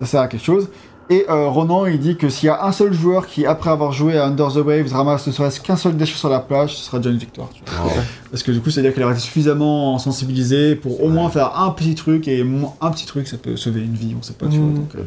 [0.00, 0.68] ça sert à quelque chose.
[1.08, 3.92] Et euh, Ronan, il dit que s'il y a un seul joueur qui, après avoir
[3.92, 6.84] joué à Under the Waves, ramasse ne serait-ce qu'un seul déchet sur la plage, ce
[6.84, 7.48] sera déjà une victoire.
[7.54, 7.92] tu vois.
[8.30, 11.70] Parce que du coup, c'est-à-dire qu'il aurait été suffisamment sensibilisé pour au moins faire un
[11.70, 12.44] petit truc, et
[12.80, 14.66] un petit truc, ça peut sauver une vie, on sait pas, tu vois.
[14.66, 14.74] Mhm.
[14.74, 15.02] Donc, euh,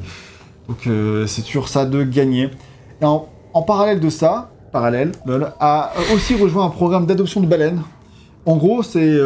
[0.69, 2.49] donc, euh, c'est toujours ça de gagner.
[3.01, 7.47] Et en, en parallèle de ça, parallèle, lol, a aussi rejoint un programme d'adoption de
[7.47, 7.81] baleines.
[8.45, 9.19] En gros, c'est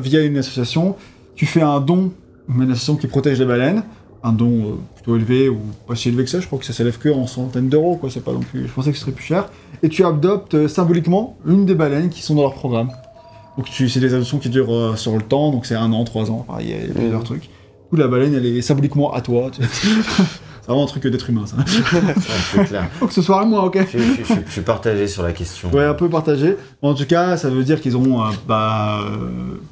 [0.00, 0.96] via une association,
[1.36, 2.10] tu fais un don,
[2.48, 3.84] une association qui protège les baleines,
[4.22, 5.58] un don euh, plutôt élevé ou
[5.88, 8.10] pas si élevé que ça, je crois que ça s'élève que en centaines d'euros, quoi,
[8.10, 9.48] c'est pas non plus, je pensais que ce serait plus cher,
[9.82, 12.90] et tu adoptes euh, symboliquement une des baleines qui sont dans leur programme.
[13.56, 16.04] Donc tu, c'est des adoptions qui durent euh, sur le temps, donc c'est un an,
[16.04, 17.24] trois ans, il y a plusieurs Mhm.
[17.24, 17.42] trucs.
[17.42, 17.48] Du
[17.90, 19.50] coup, la baleine, elle est symboliquement à toi.
[19.50, 19.62] tu-
[20.60, 21.56] c'est vraiment un truc d'être humain, ça.
[21.56, 21.64] Ouais,
[22.54, 22.88] c'est clair.
[23.00, 25.32] Faut que ce soit à moi, ok Je, je- je- je suis partagé sur la
[25.32, 25.70] question.
[25.72, 26.56] Ouais, un peu partagé.
[26.82, 29.00] En tout cas, ça veut dire qu'ils ont euh, bah,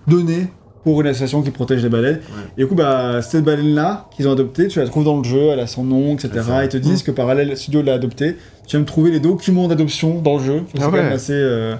[0.08, 0.48] donné
[0.92, 2.20] pour une association qui protège les baleines.
[2.56, 5.48] Et du coup, bah, cette baleine-là qu'ils ont adoptée, tu la trouves dans le jeu,
[5.52, 6.30] elle a son nom, etc.
[6.62, 8.36] Ils te disent que Parallel Studio l'a adoptée.
[8.66, 10.62] Tu vas me trouver les documents d'adoption dans le jeu.
[10.74, 11.02] C'est Ah quand ouais.
[11.02, 11.74] même assez, euh,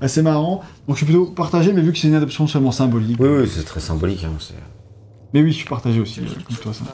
[0.00, 0.62] assez marrant.
[0.88, 3.18] Donc je suis plutôt partagé, mais vu que c'est une adoption seulement symbolique.
[3.20, 4.24] Oui, oui, c'est très symbolique.
[4.24, 4.30] hein,
[5.32, 6.84] Mais oui, je suis partagé aussi, euh, comme toi, ça.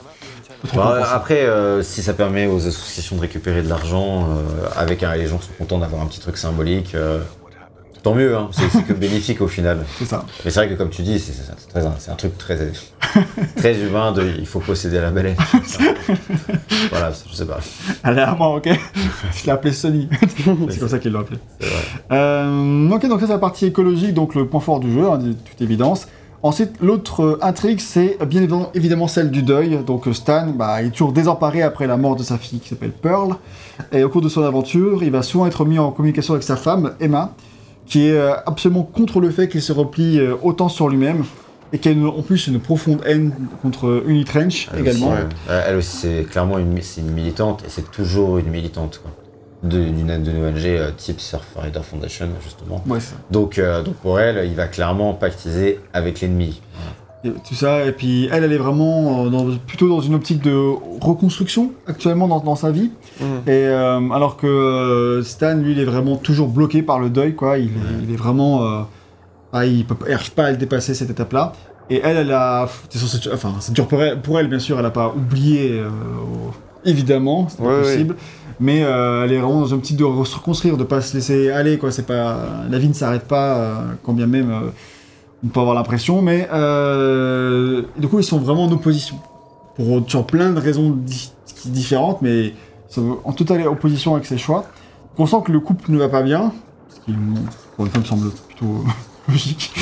[0.63, 4.67] Pas trop Bah, après, euh, si ça permet aux associations de récupérer de l'argent, euh,
[4.77, 7.21] avec un, les gens sont contents d'avoir un petit truc symbolique, euh,
[8.09, 9.85] tant mieux, hein, c'est que bénéfique au final.
[9.99, 10.25] C'est ça.
[10.43, 12.57] Mais c'est vrai que comme tu dis, c'est un truc très,
[13.57, 15.37] très humain de il faut posséder la baleine.
[16.91, 17.59] voilà, je sais pas.
[18.37, 18.69] Moi, ok?
[19.37, 20.09] Je l'ai appelé Sony.
[20.71, 21.39] c'est comme ça qu'ils l'ont appelé.
[22.11, 25.19] Euh, ok, donc ça c'est la partie écologique, donc le point fort du jeu, hein,
[25.19, 26.07] de toute évidence.
[26.43, 29.81] Ensuite, l'autre euh, intrigue, c'est bien évidemment, celle du deuil.
[29.85, 32.71] Donc euh, Stan, bah, il est toujours désemparé après la mort de sa fille qui
[32.71, 33.35] s'appelle Pearl.
[33.93, 36.57] Et au cours de son aventure, il va souvent être mis en communication avec sa
[36.57, 37.35] femme, Emma,
[37.89, 41.25] qui est euh, absolument contre le fait qu'il se replie euh, autant sur lui-même.
[41.73, 45.09] Et qui a une- en plus une profonde haine contre Unitrench Elle également.
[45.09, 45.29] aussi, ouais.
[45.51, 49.11] Euh, Elle aussi, c'est clairement une, une militante et c'est toujours une militante quoi.
[49.63, 52.83] De- d'une ONG euh, type Surfrider Foundation justement.
[52.87, 53.17] Ouais, c'est ça.
[53.31, 56.63] Donc, euh, donc pour elle, il va clairement pactiser avec l'ennemi.
[57.25, 60.41] Et tout ça, et puis elle, elle est vraiment euh, dans- plutôt dans une optique
[60.41, 60.55] de
[61.01, 62.93] reconstruction actuellement dans, dans sa vie.
[63.21, 63.25] Mm.
[63.47, 67.35] Et euh, alors que euh, Stan, lui, il est vraiment toujours bloqué par le deuil,
[67.35, 67.59] quoi.
[67.59, 68.81] Il, est, il est vraiment, euh,
[69.53, 71.55] ah, il peut, il arrive pas à le dépasser cette étape-là.
[71.91, 74.87] Et elle, elle a, c'est enfin, c'est dur pour elle, pour elle, bien sûr, elle
[74.87, 75.83] a pas oublié,
[76.85, 77.81] évidemment, c'est Ouais, ouais.
[77.83, 78.17] possible.
[78.61, 81.79] Mais elle est vraiment dans une optique de se reconstruire, de pas se laisser aller,
[81.79, 81.91] quoi.
[81.91, 82.37] C'est pas,
[82.71, 84.53] la vie ne s'arrête pas, quand bien même.
[85.45, 89.17] On peut avoir l'impression, mais euh, du coup ils sont vraiment en opposition
[89.77, 91.31] pour sur plein de raisons di-
[91.67, 92.55] différentes, mais
[93.25, 94.65] en totale opposition avec ses choix.
[95.21, 96.53] On sent que le couple ne va pas bien,
[96.89, 97.17] ce qui
[97.77, 98.85] pour une femme semble plutôt
[99.29, 99.73] logique,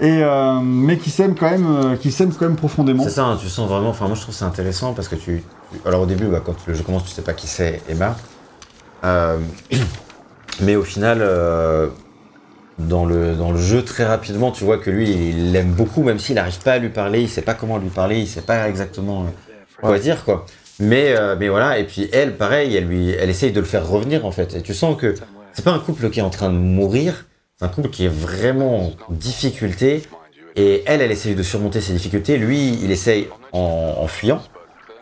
[0.00, 3.02] et euh, mais qui s'aiment quand même, euh, qui quand même profondément.
[3.04, 3.88] C'est ça, hein, tu sens vraiment.
[3.90, 5.42] Enfin, moi je trouve c'est intéressant parce que tu.
[5.84, 8.14] alors au début, bah, quand le jeu commence, tu sais pas qui c'est Emma.
[10.62, 11.20] Mais au final,
[12.78, 16.18] dans, le, dans le jeu, très rapidement, tu vois que lui, il l'aime beaucoup, même
[16.18, 18.68] s'il n'arrive pas à lui parler, il sait pas comment lui parler, il sait pas
[18.68, 19.26] exactement euh,
[19.80, 20.00] quoi Ouais.
[20.00, 20.44] dire, quoi.
[20.80, 23.86] Mais, euh, mais voilà, et puis elle, pareil, elle, lui, elle essaye de le faire
[23.88, 24.56] revenir en fait.
[24.56, 25.14] Et tu sens que
[25.52, 28.12] c'est pas un couple qui est en train de mourir, c'est un couple qui est
[28.12, 30.02] vraiment en difficulté.
[30.56, 32.36] Et elle, elle essaye de surmonter ses difficultés.
[32.38, 34.40] Lui, il essaye en, en fuyant,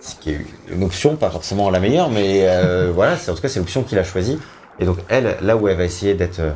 [0.00, 3.40] ce qui est une option, pas forcément la meilleure, mais euh, voilà, c'est en tout
[3.42, 4.38] cas c'est l'option qu'il a choisie.
[4.78, 6.52] Et donc elle, là où elle va essayer d'être euh,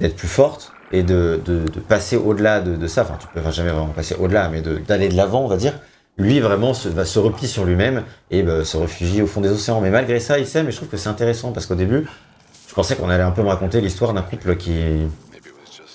[0.00, 3.50] d'être plus forte et de, de, passer au-delà de, de ça, enfin tu peux enfin,
[3.50, 5.74] jamais vraiment passer au-delà, mais d'aller de l'avant, on va dire.
[6.16, 9.50] Lui vraiment se, va se replier sur lui-même et bah, se réfugier au fond des
[9.50, 9.80] océans.
[9.80, 10.64] Mais malgré ça, il sait.
[10.64, 12.08] Mais je trouve que c'est intéressant parce qu'au début,
[12.68, 15.06] je pensais qu'on allait un peu me raconter l'histoire d'un couple qui,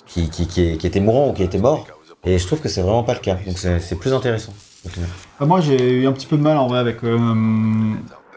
[0.07, 1.85] qui, qui, qui, était mourant ou qui était mort.
[2.23, 3.37] Et je trouve que c'est vraiment pas le cas.
[3.45, 4.53] Donc c'est plus intéressant.
[5.39, 7.17] Ah, moi j'ai eu un petit peu de mal en vrai avec, euh,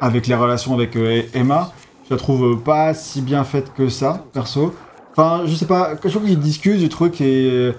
[0.01, 1.73] avec les relations avec euh, Emma.
[2.09, 4.75] Je la trouve pas si bien faite que ça, perso.
[5.17, 7.73] Enfin, je sais pas, chaque fois qu'ils discutent, j'ai trouvé que,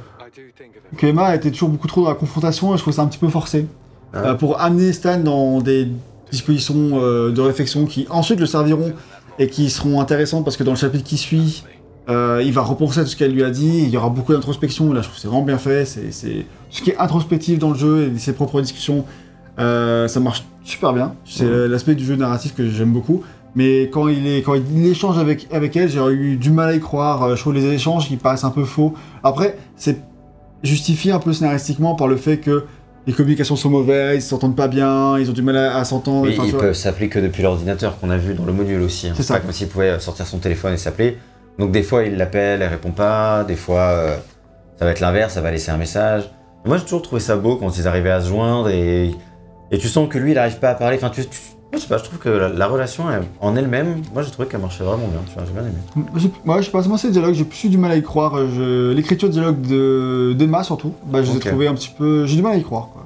[0.97, 3.19] que Emma était toujours beaucoup trop dans la confrontation et je trouve ça un petit
[3.19, 3.67] peu forcé.
[4.11, 4.17] Ah.
[4.17, 5.87] Euh, pour amener Stan dans des
[6.31, 8.93] dispositions euh, de réflexion qui ensuite le serviront
[9.37, 11.63] et qui seront intéressantes parce que dans le chapitre qui suit,
[12.09, 14.33] euh, il va repenser à tout ce qu'elle lui a dit, il y aura beaucoup
[14.33, 17.69] d'introspection, là je trouve que c'est vraiment bien fait, c'est, ce qui est introspectif dans
[17.69, 19.05] le jeu et ses propres discussions,
[19.57, 23.23] ça marche super bien, c'est l'aspect du jeu narratif que j'aime beaucoup,
[23.57, 26.73] mais quand il, est, quand il échange avec, avec elle, j'ai eu du mal à
[26.75, 28.93] y croire, Euh, je trouve les échanges qui paraissent un peu faux.
[29.23, 29.97] Après, c'est
[30.63, 32.65] justifié un peu scénaristiquement par le fait que
[33.07, 36.27] les communications sont mauvaises, ils s'entendent pas bien, ils ont du mal à, à s'entendre.
[36.29, 39.07] Ils peuvent s'appeler que depuis l'ordinateur qu'on a vu dans le module aussi.
[39.07, 39.13] hein.
[39.15, 39.39] C'est ça.
[39.39, 41.17] comme s'il pouvait sortir son téléphone et s'appeler.
[41.57, 43.43] Donc des fois il l'appelle, elle répond pas.
[43.45, 44.17] Des fois euh,
[44.77, 46.29] ça va être l'inverse, ça va laisser un message.
[46.65, 49.11] Moi j'ai toujours trouvé ça beau quand ils arrivaient à se joindre et,
[49.71, 50.97] et tu sens que lui il arrive pas à parler.
[50.97, 51.39] Enfin tu, tu-
[51.77, 54.47] je sais pas, je trouve que la, la relation elle- en elle-même, moi j'ai trouvé
[54.47, 55.19] qu'elle marchait vraiment bien.
[55.27, 56.05] Tu vois, j'ai bien aimé.
[56.17, 57.95] J'ai- Moi, je sais pas, moi c'est le dialogue, j'ai plus eu du mal à
[57.95, 58.35] y croire.
[58.53, 61.47] Je- L'écriture de dialogue de d'Emma surtout, bah, je les ai Ok.
[61.47, 62.25] trouvés un petit peu.
[62.25, 62.89] J'ai du mal à y croire.
[62.93, 63.03] Quoi.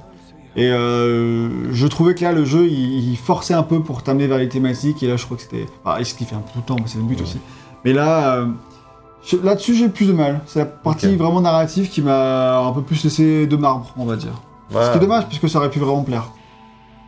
[0.56, 4.26] Et euh, je trouvais que là, le jeu, il, il forçait un peu pour t'amener
[4.26, 5.02] vers les thématiques.
[5.02, 5.66] Et là, je crois que c'était.
[5.84, 7.22] Ah, et ce qui fait un peu tout le temps, mais c'est le but Ouais.
[7.22, 7.38] aussi.
[7.84, 8.46] Mais là, euh,
[9.24, 10.40] je- là-dessus, j'ai plus de mal.
[10.46, 11.12] C'est la partie Ok.
[11.14, 14.34] vraiment narrative qui m'a un peu plus laissé de marbre, on va dire.
[14.70, 16.30] Ce qui est dommage, puisque ça aurait pu vraiment plaire.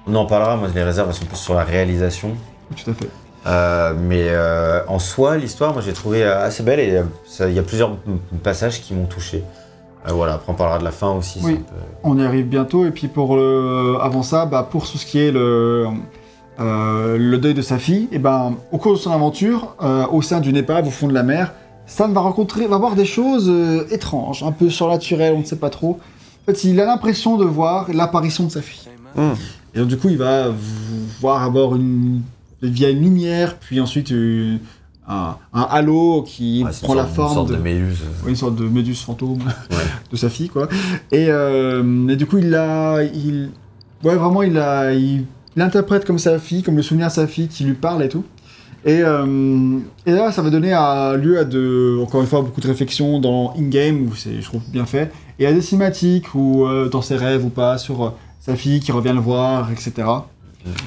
[0.06, 2.30] On en parlera, moi les réserves elles sont plus sur la réalisation.
[2.76, 3.08] Tout à fait.
[3.46, 7.02] Euh, mais euh, en soi, l'histoire, moi j'ai trouvé euh, assez belle et
[7.40, 7.96] il y a plusieurs
[8.42, 9.42] passages qui m'ont touché.
[10.08, 11.40] Euh, voilà, après on parlera de la fin aussi.
[11.40, 11.52] c'est Oui.
[11.52, 11.74] un peu-
[12.04, 12.84] On y arrive bientôt.
[12.86, 13.96] Et puis pour le...
[14.00, 15.86] avant ça, bah, pour tout ce qui est le,
[16.60, 20.20] euh, le deuil de sa fille, et ben, au cours de son aventure, euh, au
[20.22, 21.52] sein d'une épave au fond de la mer,
[21.86, 25.56] Stan va rencontrer, va voir des choses euh, étranges, un peu surnaturelles, on ne sait
[25.56, 25.98] pas trop.
[26.42, 28.88] En fait, il a l'impression de voir l'apparition de sa fille.
[29.16, 29.32] Hmm.
[29.74, 30.52] Et donc du coup, il va
[31.20, 32.22] voir avoir une
[32.62, 34.58] via une lumière, puis ensuite une-
[35.06, 37.98] un, un halo qui Ouais, prend la sorte- une forme sorte de, de méduse.
[38.24, 39.76] Ouais, une sorte de méduse fantôme Ouais.
[40.10, 40.66] de sa fille, quoi.
[41.12, 43.02] Et, euh, et du coup, il a.
[43.02, 43.50] Il,
[44.02, 45.24] ouais, vraiment, il, a, il
[45.56, 48.24] l'interprète comme sa fille, comme le souvenir de sa fille qui lui parle et tout.
[48.86, 52.60] Et, euh, et là, ça va donner à, lieu à de, encore une fois, beaucoup
[52.62, 56.64] de réflexions dans in-game, où c'est, je trouve, bien fait, et à des cinématiques, ou
[56.66, 58.10] euh, dans ses rêves ou pas, sur euh,
[58.44, 60.08] sa fille qui revient le voir, etc.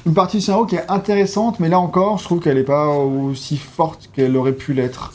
[0.05, 2.87] Une partie du scénario qui est intéressante, mais là encore, je trouve qu'elle n'est pas
[2.87, 5.13] aussi forte qu'elle aurait pu l'être.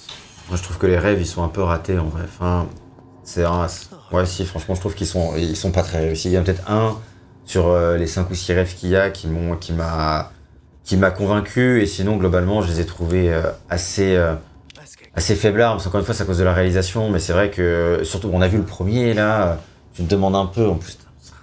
[0.48, 2.22] Moi je trouve que les rêves ils sont un peu ratés en vrai.
[2.24, 2.66] Enfin,
[3.24, 3.66] c'est un.
[4.12, 6.28] Ouais, si, franchement, je trouve qu'ils sont, ils sont pas très réussis.
[6.28, 6.96] Il y en a peut-être un
[7.44, 10.32] sur euh, les 5 ou 6 rêves qu'il y a qui m'ont, qui m'a,
[10.84, 11.80] qui m'a convaincu.
[11.82, 14.34] Et sinon, globalement, je les ai trouvés euh, assez, euh,
[15.14, 15.74] assez faiblards.
[15.74, 17.10] Parce qu'encore une fois, c'est à cause de la réalisation.
[17.10, 19.58] Mais c'est vrai que, surtout, on a vu le premier là.
[19.94, 20.98] Tu te demandes un peu, en plus,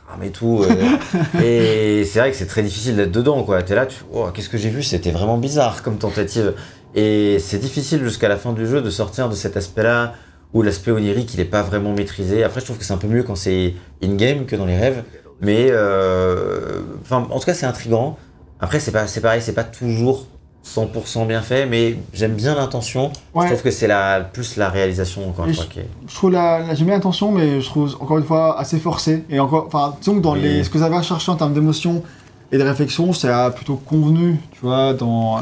[0.09, 0.63] rame et tout.
[0.63, 3.61] euh, et c'est vrai que c'est très difficile d'être dedans, quoi.
[3.63, 4.83] T'es là, tu, oh, qu'est-ce que j'ai vu?
[4.83, 6.53] C'était vraiment bizarre comme tentative.
[6.95, 10.13] Et c'est difficile jusqu'à la fin du jeu de sortir de cet aspect-là
[10.53, 12.43] où l'aspect onirique il est pas vraiment maîtrisé.
[12.43, 15.03] Après, je trouve que c'est un peu mieux quand c'est in-game que dans les rêves.
[15.41, 18.17] Mais euh, enfin, en tout cas, c'est intriguant.
[18.59, 20.27] Après, c'est pas, c'est pareil, c'est pas toujours
[20.65, 23.11] 100% bien fait, mais j'aime bien l'intention.
[23.33, 23.45] Ouais.
[23.47, 26.13] Je trouve que c'est la, plus la réalisation encore une fois je- qui est- je
[26.13, 29.23] trouve la, la- j'aime bien l'intention, mais je trouve encore une fois assez forcé.
[29.29, 30.41] Et encore, enfin, disons que dans Oui.
[30.41, 32.03] les, ce que vous avez à chercher en termes d'émotion
[32.51, 35.37] et de réflexion, c'est plutôt convenu, tu vois, dans.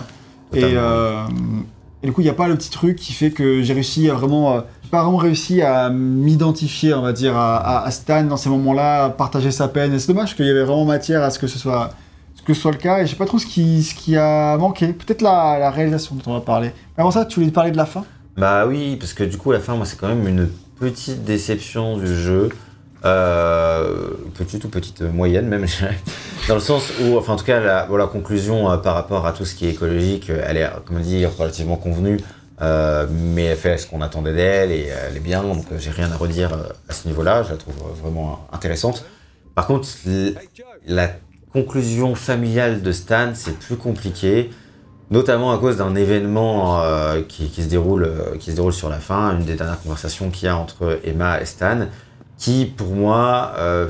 [0.53, 1.23] Et, euh,
[2.03, 4.09] et du coup, il n'y a pas le petit truc qui fait que j'ai réussi
[4.09, 4.53] à vraiment.
[4.55, 8.37] euh, j'ai pas vraiment réussi à m'identifier, on va dire, à, à- à Stan dans
[8.37, 9.93] ces moments-là, à partager sa peine.
[9.93, 11.89] Et c'est dommage qu'il y avait vraiment matière à ce que ce soit,
[12.47, 12.99] que soit le cas.
[12.99, 14.87] Et je sais pas trop ce qui, ce qui a manqué.
[14.93, 16.71] Peut-être la, la réalisation dont on va parler.
[16.97, 18.05] Avant ça, tu voulais parler de la fin?
[18.37, 21.97] Bah oui, parce que du coup, la fin, moi, c'est quand même une petite déception
[21.97, 22.49] du jeu.
[23.05, 25.65] Euh, petite ou petite euh, moyenne même.
[26.47, 29.33] Dans le sens où, enfin, en tout cas, la, la conclusion euh, par rapport à
[29.33, 32.19] tout ce qui est écologique, elle est, comme on dit, relativement convenue.
[32.59, 36.15] mais elle fait ce qu'on attendait d'elle et elle est bien, donc j'ai rien à
[36.15, 36.51] redire
[36.89, 37.43] à ce niveau-là.
[37.43, 39.05] Je la trouve vraiment intéressante.
[39.53, 39.87] Par contre,
[40.87, 41.09] la
[41.63, 44.51] conclusion familiale de Stan, c'est plus compliqué
[45.09, 48.99] notamment à cause d'un événement euh, qui, se déroule, euh, qui se déroule sur la
[48.99, 51.87] fin, une des dernières conversations qu'il y a entre Emma et Stan,
[52.37, 53.87] qui pour moi, euh,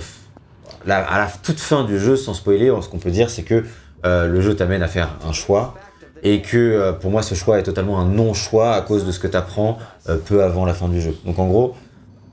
[0.87, 3.65] à la toute fin du jeu, sans spoiler, ce qu'on peut dire, c'est que
[4.05, 5.73] le jeu t'amène à faire un choix,
[6.23, 9.27] et que pour moi ce choix est totalement un non-choix à cause de ce que
[9.27, 9.79] tu apprends
[10.25, 11.13] peu avant la fin du jeu.
[11.25, 11.75] Donc en gros,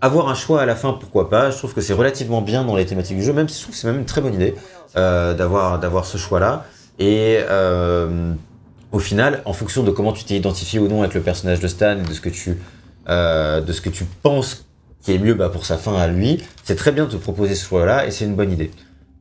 [0.05, 2.77] avoir un choix à la fin, pourquoi pas Je trouve que c'est relativement bien dans
[2.77, 4.55] les thématiques du jeu, même si je trouve que c'est même une très bonne idée
[4.97, 6.67] euh, d'avoir ce choix-là.
[6.99, 8.33] Et euh,
[8.93, 11.69] au final, en fonction de comment tu t'es identifié ou non avec le personnage de
[11.69, 12.59] Stan de ce que tu,
[13.09, 14.67] euh, de ce que tu penses
[15.03, 17.55] qui est mieux bah, pour sa fin à lui, c'est très bien de te proposer
[17.55, 18.71] ce choix-là et c'est une bonne idée.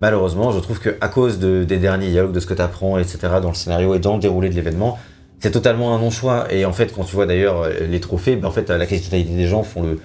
[0.02, 2.98] Malheureusement, je trouve que à cause de- des derniers dialogues, de ce que tu apprends,
[2.98, 5.00] etc., dans le scénario et dans le déroulé de l'événement,
[5.40, 6.46] c'est totalement un non-choix.
[6.54, 9.48] Et en fait, quand tu vois d'ailleurs les trophées, ben, en fait, la quasi-totalité des
[9.48, 10.00] gens font le,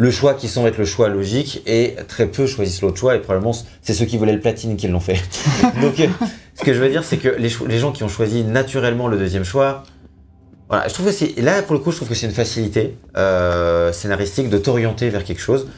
[0.00, 3.18] le choix qui semble être le choix logique et très peu choisissent l'autre choix et
[3.18, 5.20] probablement c'est ceux qui voulaient le platine qui l'ont fait.
[5.82, 6.06] Donc, euh,
[6.54, 9.44] ce que je veux dire, c'est que les, gens qui ont choisi naturellement le deuxième
[9.44, 9.82] choix,
[10.70, 12.96] voilà, je trouve que c'est là pour le coup, je trouve que c'est une facilité
[13.18, 15.68] euh, scénaristique de t'orienter vers quelque chose.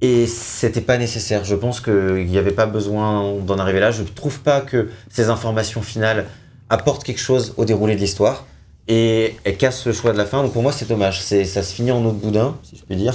[0.00, 1.44] Et c'était pas nécessaire.
[1.44, 3.90] Je pense qu'il n'y avait pas besoin d'en arriver là.
[3.90, 6.24] Je trouve pas que ces informations finales
[6.70, 8.46] apportent quelque chose au déroulé de l'histoire.
[8.90, 10.42] Et elles cassent le choix de la fin.
[10.42, 11.20] Donc pour moi, c'est dommage.
[11.22, 13.14] C'est, ça se finit en eau de boudin, si je puis dire.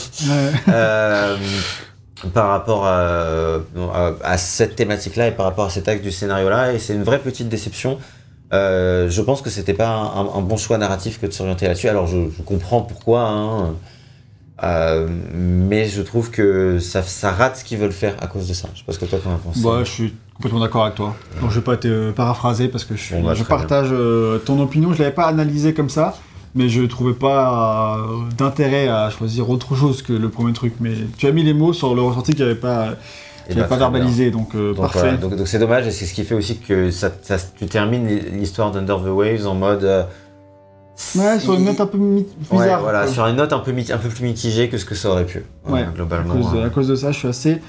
[0.70, 1.36] Euh,
[2.34, 3.56] par rapport à,
[3.94, 6.74] à- à cette thématique-là et par rapport à cet acte du scénario-là.
[6.74, 7.98] Et c'est une vraie petite déception.
[8.54, 11.90] Euh, je pense que c'était pas un, un bon choix narratif que de s'orienter là-dessus.
[11.90, 13.74] Alors je, je comprends pourquoi, hein,
[14.64, 18.54] euh, mais je trouve que ça, ça rate ce qu'ils veulent faire à cause de
[18.54, 18.70] ça.
[18.76, 19.60] Je sais pas ce que toi t'en penses.
[19.64, 21.16] Bah, je suis complètement d'accord avec toi.
[21.42, 24.94] Donc, je vais pas te paraphraser parce que je, bah, je partage euh, ton opinion.
[24.94, 26.16] Je l'avais pas analysé comme ça,
[26.56, 28.06] mais je trouvais pas euh,
[28.38, 30.74] d'intérêt à choisir autre chose que le premier truc.
[30.80, 32.90] Mais tu as mis les mots sur le ressenti qu'il n'y avait pas,
[33.48, 35.18] qu'il n'y bah, pas verbalisé, donc, euh, Donc, parfait.
[35.18, 38.72] donc c'est dommage et c'est ce qui fait aussi que ça, ça- tu termines l'histoire
[38.72, 40.08] d'Under the Waves en mode.
[41.16, 42.82] Ouais, sur une note un peu Ouais, bizarre.
[42.82, 43.12] voilà, quoi.
[43.12, 45.26] sur une note un peu, mi- un peu plus mitigée que ce que ça aurait
[45.26, 45.44] pu.
[45.68, 46.36] Ouais, À globalement.
[46.36, 47.62] cause, de, euh, à cause de ça, je suis assez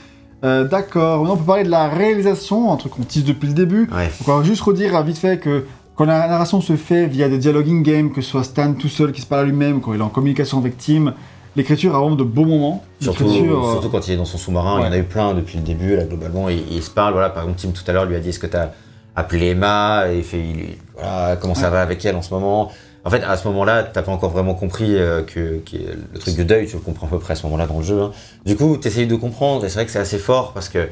[0.44, 1.18] euh, d'accord.
[1.20, 3.88] Maintenant, on peut parler de la réalisation, un truc qu'on tease depuis le début.
[3.92, 4.10] ouais.
[4.18, 5.64] Donc, on va juste redire vite fait que
[5.96, 9.12] quand la narration se fait via des dialogues in-game, que ce soit Stan tout seul
[9.12, 11.14] qui se parle à lui-même, quand il est en communication avec Tim,
[11.56, 12.84] l'écriture a vraiment de beaux moments.
[13.00, 15.34] Surtout, euh, surtout quand il est dans son sous-marin, il y en a eu plein
[15.34, 17.92] depuis le début, là, globalement, il, il se parle, voilà, par exemple, Tim tout à
[17.92, 18.72] l'heure lui a dit, est-ce que tu as
[19.14, 21.70] appelé Emma, et fait, il- voilà, comment ça Ouais.
[21.70, 22.72] va avec elle en ce moment?
[23.04, 25.76] En fait, à ce moment-là, t'as pas encore vraiment compris euh, que, que
[26.12, 27.84] le truc de deuil, tu le comprends à peu près à ce moment-là dans le
[27.84, 28.00] jeu.
[28.00, 28.12] hein.
[28.46, 30.88] Du coup, t'essayes de comprendre, et c'est vrai que c'est assez fort, parce que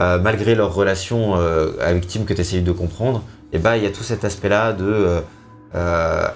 [0.00, 3.86] euh, malgré leur relation euh, avec Tim que t'essayes de comprendre, et bah, il y
[3.86, 5.20] a tout cet aspect-là de...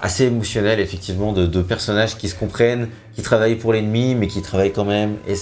[0.02, 4.42] assez émotionnel effectivement de, de personnages qui se comprennent, qui travaillent pour l'ennemi mais qui
[4.42, 5.16] travaillent quand même.
[5.28, 5.34] Et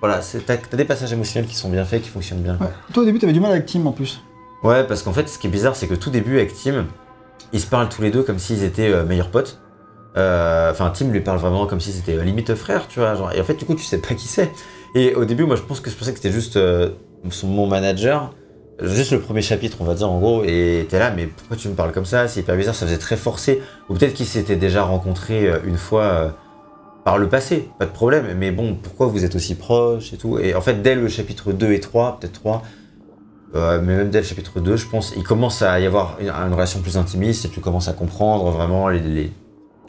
[0.00, 2.58] voilà, t'as t'as des passages émotionnels qui sont bien faits, qui fonctionnent bien.
[2.60, 2.66] ouais.
[2.92, 4.20] Toi, au début, t'avais du mal avec Tim en plus.
[4.62, 6.86] Ouais, parce qu'en fait, ce qui est bizarre, c'est que tout début avec Tim,
[7.52, 9.60] ils se parlent tous les deux comme s'ils étaient euh, meilleurs potes.
[10.16, 13.14] Euh, Enfin, Tim lui parle vraiment comme si c'était euh, limite frère, tu vois.
[13.34, 14.50] Et en fait, du coup, tu sais pas qui c'est.
[14.94, 16.58] Et au début, moi, je pense que je pensais que c'était juste
[17.30, 18.34] son, mon manager.
[18.80, 21.68] Juste le premier chapitre, on va dire en gros, et t'es là, mais pourquoi tu
[21.68, 22.28] me parles comme ça?
[22.28, 23.60] C'est hyper bizarre, ça faisait très forcé.
[23.88, 26.32] Ou peut-être qu'ils s'étaient déjà rencontrés une fois
[27.04, 28.26] par le passé, pas de problème.
[28.38, 30.38] Mais bon, pourquoi vous êtes aussi proches et tout?
[30.38, 32.62] Et en fait, dès le chapitre 2 et 3, peut-être 3,
[33.54, 36.52] mais même dès le chapitre 2, je pense, il commence à y avoir une, une
[36.52, 39.32] relation plus intimiste et tu commences à comprendre vraiment les, les-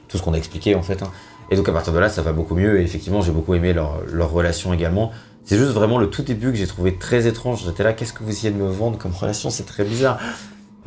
[0.08, 1.04] tout ce qu'on a expliqué en fait.
[1.04, 1.12] hein.
[1.52, 2.80] Et donc à partir de là, ça va beaucoup mieux.
[2.80, 5.12] Et effectivement, j'ai beaucoup aimé leur, leur relation également.
[5.44, 7.64] C'est juste vraiment le tout début que j'ai trouvé très étrange.
[7.66, 9.50] J'étais là, qu'est-ce que vous essayez de me vendre comme relation?
[9.50, 10.20] C'est très bizarre.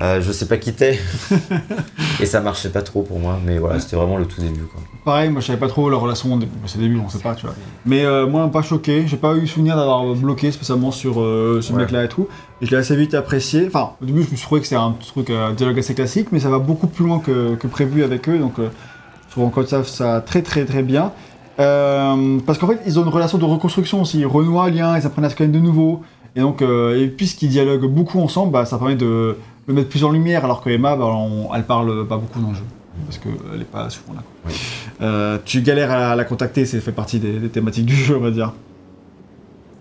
[0.01, 0.99] Euh, je sais pas qui t'es.
[2.21, 3.39] et ça marchait pas trop pour moi.
[3.45, 4.63] Mais voilà, c'était vraiment le tout début.
[4.63, 4.81] Quoi.
[5.05, 7.55] Pareil, moi je savais pas trop leur relation, c'est début, on sait pas, tu vois.
[7.85, 11.73] Mais euh, moi, pas choqué, j'ai pas eu souvenir d'avoir bloqué spécialement sur euh, ce
[11.73, 11.81] Ouais.
[11.81, 12.27] mec-là et tout.
[12.61, 13.67] Et je l'ai assez vite apprécié.
[13.67, 15.95] Enfin, au début, je me suis trouvé que c'était un truc, euh, un dialogue assez
[15.95, 18.69] classique, mais ça va beaucoup plus loin que, que prévu avec eux, donc euh,
[19.29, 21.13] je trouve encore ça, ça très très très bien.
[21.57, 24.19] Parce qu'en fait, ils ont une relation de reconstruction aussi.
[24.21, 26.03] Ils renouent un lien, ils apprennent à se connaître de nouveau.
[26.35, 29.37] Et donc, et puisqu'ils dialoguent beaucoup ensemble, bah, ça permet de
[29.67, 32.49] le mettre plus en lumière, alors que Emma, bah, on- elle parle pas beaucoup dans
[32.51, 32.65] le jeu.
[33.07, 34.21] Parce qu'elle est pas souvent là.
[34.43, 34.51] quoi.
[34.51, 34.55] Oui.
[35.01, 38.21] Euh, tu galères à la contacter, c'est fait partie des, des thématiques du jeu, on
[38.21, 38.53] va dire.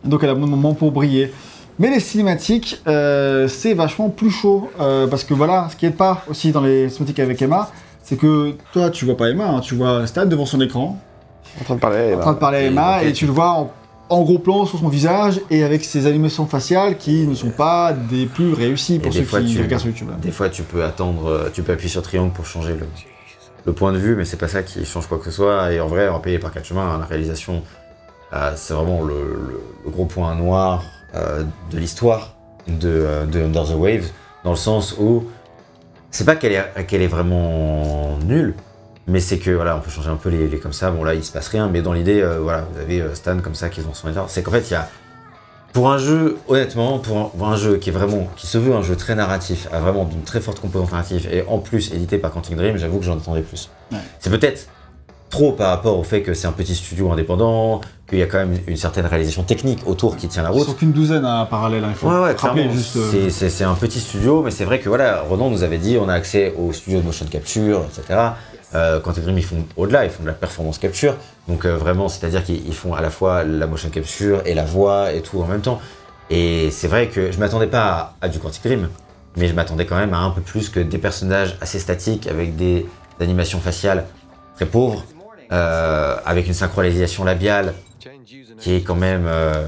[0.06, 1.32] Donc elle a bon moment pour briller.
[1.80, 4.70] Mais les cinématiques, euh, c'est vachement plus chaud.
[4.80, 7.70] euh, parce que voilà, ce qui est pas aussi dans les cinématiques avec Emma,
[8.04, 10.98] c'est que toi, tu vois pas Emma, hein, tu vois Stan devant son écran,
[11.60, 12.14] En train de parler.
[12.16, 13.72] en train de parler à Et Emma, ok, et tu le vois en,
[14.12, 17.94] en gros plan sur son visage, et avec ses animations faciales qui ne sont pas
[17.94, 20.10] des plus réussies pour ceux qui tu- regardent sur YouTube.
[20.22, 22.86] Des fois, tu peux attendre, euh, tu peux appuyer sur triangle pour changer le,
[23.66, 25.72] le point de vue, mais c'est pas ça qui change quoi que ce soit.
[25.72, 27.64] Et en vrai, en payer par quatre chemins, la réalisation,
[28.34, 30.84] euh, c'est vraiment le, le- le gros point noir
[31.16, 32.36] euh, de l'histoire
[32.68, 34.10] de, de Under the Waves,
[34.44, 35.24] dans le sens où
[36.10, 38.54] c'est pas qu'elle est, qu'elle est vraiment nulle,
[39.12, 40.90] mais c'est que voilà, on peut changer un peu les, les comme ça.
[40.90, 43.38] Bon là, il se passe rien, mais dans l'idée, euh, voilà, vous avez euh, Stan
[43.40, 44.26] comme ça qui est dans son état.
[44.28, 44.88] C'est qu'en fait, il y a
[45.74, 48.74] pour un jeu, honnêtement, pour un, pour un jeu qui est vraiment, qui se veut
[48.74, 52.18] un jeu très narratif, a vraiment d'une très forte composante narrative, et en plus édité
[52.18, 53.70] par Quantic Dream, j'avoue que j'en attendais plus.
[53.92, 53.98] Ouais.
[54.20, 54.68] C'est peut-être
[55.30, 57.80] trop par rapport au fait que c'est un petit studio indépendant,
[58.10, 60.66] qu'il y a quand même une certaine réalisation technique autour qui tient la Ils route.
[60.66, 62.98] sont qu'une douzaine à parallèle, hein, il faut Ouais, ouais, rappeler juste.
[62.98, 66.10] euh, c'est un petit studio, mais c'est vrai que voilà, Ronan nous avait dit on
[66.10, 68.20] a accès au studio de motion capture, etc.
[68.74, 71.16] Euh, Quantic Dream, ils font au-delà, ils font de la performance capture.
[71.48, 74.64] Donc euh, vraiment, c'est-à-dire qu'ils ils font à la fois la motion capture et la
[74.64, 75.82] voix et tout en même temps.
[76.30, 78.88] Et c'est vrai que je m'attendais pas à, du Quantic Dream,
[79.36, 82.56] mais je m'attendais quand même à un peu plus que des personnages assez statiques avec
[82.56, 82.86] des
[83.20, 84.06] d'animation faciale
[84.56, 85.06] très pauvre,
[85.52, 87.74] euh, avec une synchronisation labiale
[88.58, 89.68] qui est quand même euh,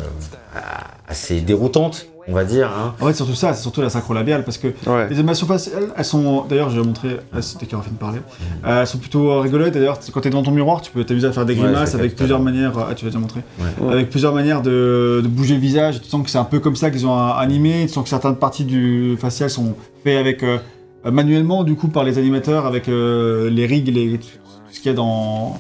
[1.08, 2.70] assez déroutante, on va dire.
[2.72, 2.94] Hein.
[3.00, 5.08] En fait, surtout ça, c'est surtout la synchro labiale parce que Ouais.
[5.10, 6.46] les animations faciales, elles sont.
[6.48, 7.18] D'ailleurs, je vais montrer.
[7.34, 8.20] ah, C'était qui a fini de parler.
[8.66, 9.74] Euh, elles sont plutôt rigolotes.
[9.74, 12.40] D'ailleurs, quand t'es devant ton miroir, tu peux t'amuser à faire des grimaces avec plusieurs
[12.42, 12.74] manières.
[12.78, 13.42] Ah, tu l'as déjà montré.
[13.60, 13.92] Ouais.
[13.94, 16.02] Avec plusieurs manières de, de bouger le visage.
[16.02, 17.84] Tu sens que c'est un peu comme ça qu'ils ont euh, animé.
[17.88, 20.58] Tu sens que certaines parties du facial sont faites avec euh,
[21.06, 24.28] euh, manuellement, du coup, par les animateurs, avec euh, les rigs, les, tout
[24.72, 25.60] ce qu'il y a dans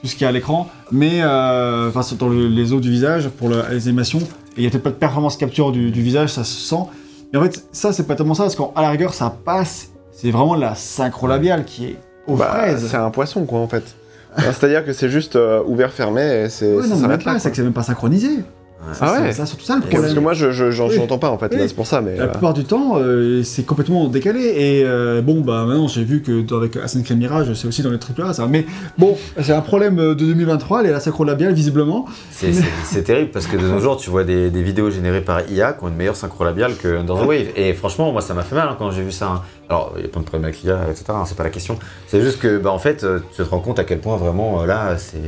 [0.00, 2.80] tout ce qu'il y a à l'écran, mais euh, enfin c'est dans le- les os
[2.80, 4.20] du visage pour le- les animations.
[4.56, 6.82] Et il n'y a peut-être pas de performance capture du, du visage, ça se sent.
[7.32, 9.90] Et en fait, ça c'est pas tellement ça, parce qu'à la rigueur ça passe.
[10.12, 11.96] C'est vraiment la synchro labiale qui est
[12.26, 12.88] aux Bah, fraises.
[12.90, 13.84] c'est un poisson, quoi, en fait.
[14.36, 16.72] C'est-à-dire que c'est juste euh, ouvert-fermé et c'est.
[16.74, 18.28] Ouais, ça non, mais là, c'est que c'est même pas synchronisé.
[18.82, 20.14] Ah C'est- ouais C'est surtout ça le Et Parce problème.
[20.14, 20.90] que moi, je, je, Oui.
[20.96, 21.58] j'entends pas, en fait, Oui.
[21.68, 22.16] c'est pour ça, mais.
[22.16, 24.40] La euh, plupart du temps, euh, c'est complètement décalé.
[24.40, 27.82] Et euh, bon, bah maintenant, j'ai vu que dans- avec Assassin's Creed Mirage, c'est aussi
[27.82, 28.46] dans les triple A, ça.
[28.46, 28.64] Mais
[28.98, 32.06] bon, c'est un problème de 2023, elle est la synchro labiale, visiblement.
[32.30, 35.20] C'est c'est- c'est terrible parce que de nos jours, tu vois des, des vidéos générées
[35.20, 37.46] par IA qui ont une meilleure synchro labiale que Under the Wave.
[37.56, 39.26] Et franchement, moi, ça m'a fait mal hein, quand j'ai vu ça.
[39.28, 39.42] hein.
[39.68, 41.04] Alors, il y a plein de problèmes avec l'IA, etc.
[41.10, 41.78] hein, c'est pas la question.
[42.08, 44.96] C'est juste que, bah, en fait, tu te rends compte à quel point vraiment, là,
[44.98, 45.18] c'est.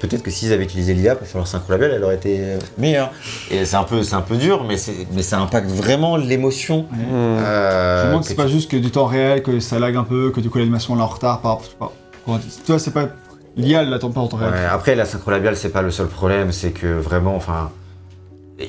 [0.00, 2.58] Peut-être que s'ils avaient utilisé l'IA pour faire leur synchro labiale, elle aurait été euh,
[2.78, 3.10] meilleure.
[3.50, 6.86] Et c'est un peu, c'est un peu dur, mais, c'est- mais ça impacte vraiment l'émotion.
[6.92, 7.04] Ouais.
[7.06, 7.12] hmm.
[7.12, 9.60] euh, Je me demande que si c'est tu- pas juste que du temps réel, que
[9.60, 11.60] ça lag un peu, que du coup l'animation est en retard par.
[11.60, 11.92] je sais pas,
[12.24, 12.48] comment dire.
[12.64, 13.08] Tu vois, c'est pas.
[13.56, 14.52] L'IA, elle l'attend pas en temps réel.
[14.52, 17.70] Ouais, après, la synchro labiale, c'est pas le seul problème, c'est que vraiment, enfin.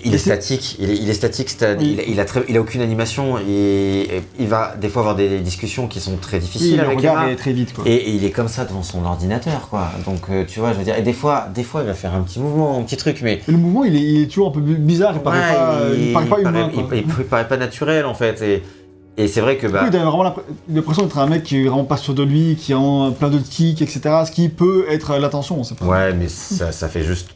[0.04, 1.98] Il est statique, il est, il est statique, Oui.
[2.06, 5.16] il, il a très- il a aucune animation et, et il va des fois avoir
[5.16, 7.32] des discussions qui sont très Oui, difficiles le avec regard Emma.
[7.32, 7.86] est très vite, quoi.
[7.88, 9.90] Et, et il est comme ça devant son ordinateur, quoi.
[10.06, 12.14] Donc, euh, tu vois, je veux dire, et des fois, des fois, il va faire
[12.14, 13.36] un petit mouvement, un petit truc, mais.
[13.48, 15.96] Et le mouvement, il est, il est toujours un peu bizarre, il paraît Ouais, pas,
[15.98, 16.70] il, paraît pas humain.
[16.74, 16.84] quoi.
[16.98, 18.42] il- paraît pas naturel, en fait.
[18.42, 18.64] Et,
[19.16, 19.84] et c'est vrai que, bah.
[19.86, 22.58] Oui, t'as vraiment l'impr- l'impression d'être un mec qui est vraiment pas sûr de lui,
[22.60, 22.78] qui a
[23.18, 24.02] plein de tics, etc.
[24.26, 25.86] Ce qui peut être l'attention, on sait pas.
[25.86, 27.30] Ouais, mais ça, ça fait juste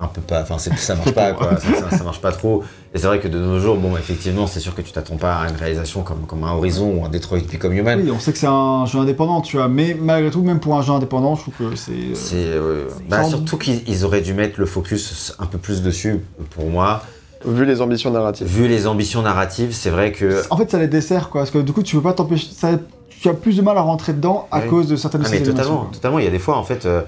[0.00, 2.62] un peu pas, enfin ça marche pas quoi, ça, ça- ça marche pas trop.
[2.94, 5.36] Et c'est vrai que de nos jours, bon effectivement, c'est sûr que tu t'attends pas
[5.36, 8.00] à une réalisation comme, comme un Horizon ou un Detroit Become Human.
[8.02, 10.76] Oui, on sait que c'est un jeu indépendant, tu vois, mais malgré tout, même pour
[10.76, 11.92] un jeu indépendant, je trouve que c'est.
[11.92, 15.82] euh, C'est euh, bah, surtout qu'ils ils auraient dû mettre le focus un peu plus
[15.82, 16.20] dessus
[16.50, 17.02] pour moi.
[17.46, 18.46] Vu les ambitions narratives.
[18.46, 21.58] Vu les ambitions narratives, c'est vrai que En fait, ça les dessert, quoi, parce que
[21.58, 22.48] du coup, tu peux pas t'empêcher.
[22.56, 22.78] ça-
[23.20, 24.68] Tu as plus de mal à rentrer dedans à Oui.
[24.68, 26.18] cause de certaines Ah, mais totalement, totalement.
[26.18, 27.00] Il y a des fois, en fait, euh,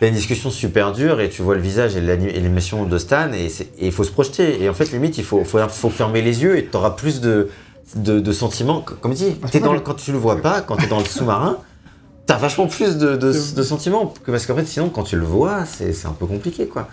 [0.00, 2.98] t'as une discussion super dure et tu vois le visage et l'ani- et l'animation de
[2.98, 3.48] Stan et
[3.80, 4.62] il faut se projeter.
[4.62, 7.48] Et en fait, limite, il faut, faut, faut fermer les yeux et t'auras plus de,
[7.96, 8.80] de, de sentiments.
[9.02, 11.58] Comme dit, pas dans le- quand tu le vois pas, quand t'es dans le sous-marin,
[12.26, 14.14] t'as vachement plus de, de, de sentiments.
[14.24, 16.88] Que, parce qu'en fait, sinon, quand tu le vois, c'est un peu compliqué, quoi.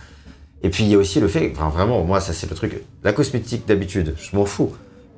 [0.63, 2.81] Et puis, il y a aussi le fait, enfin, vraiment, moi, ça, c'est le truc.
[3.03, 4.71] La cosmétique, d'habitude, je m'en fous.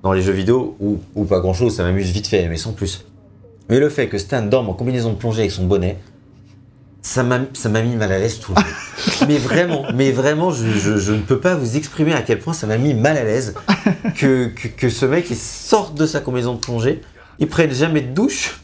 [0.03, 2.74] Dans les jeux vidéo, ou, ou pas grand chose, ça m'amuse vite fait, mais sans
[2.74, 3.06] plus.
[3.70, 5.98] Mais le fait que Stan dorme en combinaison de plongée avec son bonnet,
[7.02, 9.26] ça m'a ça m'a mis mal à l'aise tout le jeu.
[9.28, 12.54] mais vraiment, mais vraiment, je, je- je ne peux pas vous exprimer à quel point
[12.54, 13.56] ça m'a mis mal à l'aise
[14.18, 17.02] que, que, que ce mec il sorte de sa combinaison de plongée,
[17.40, 18.60] il prenne jamais de douche.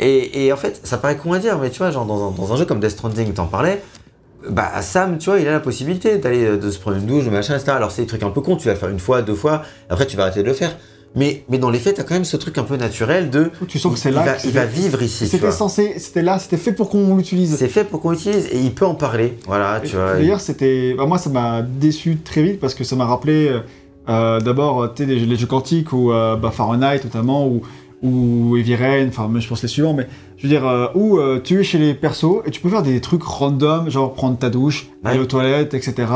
[0.00, 2.30] Et, et en fait, ça paraît con à dire, mais tu vois, genre dans un,
[2.30, 3.82] dans un jeu comme Death Stranding, t'en parlais,
[4.48, 7.54] bah Sam, tu vois, il a la possibilité d'aller de se prendre une douche, machin,
[7.56, 7.72] etc.
[7.72, 9.62] Alors c'est des trucs un peu cons, tu vas le faire une fois, deux fois,
[9.90, 10.76] après tu vas arrêter de le faire.
[11.18, 13.50] Mais, mais dans les faits, t'as quand même ce truc un peu naturel de.
[13.66, 14.22] Tu sens que c'est il là.
[14.24, 15.24] va, il va vivre ici.
[15.24, 17.56] tu C'était censé, c'était là, c'était fait pour qu'on l'utilise.
[17.56, 19.36] C'est fait pour qu'on l'utilise et il peut en parler.
[19.46, 20.14] Voilà, tu vois.
[20.14, 20.94] D'ailleurs, c'était.
[20.96, 23.60] bah, moi, ça m'a déçu très vite parce que ça m'a rappelé euh,
[24.08, 27.62] euh, d'abord tu sais, les, les jeux quantiques ou euh, bah, Fahrenheit notamment ou,
[28.02, 31.40] ou Heavy Rain, enfin, je pense les suivants, mais je veux dire, euh, où euh,
[31.42, 34.50] tu es chez les persos et tu peux faire des trucs random, genre prendre ta
[34.50, 35.10] douche, Ouais.
[35.10, 36.06] aller aux toilettes, etc.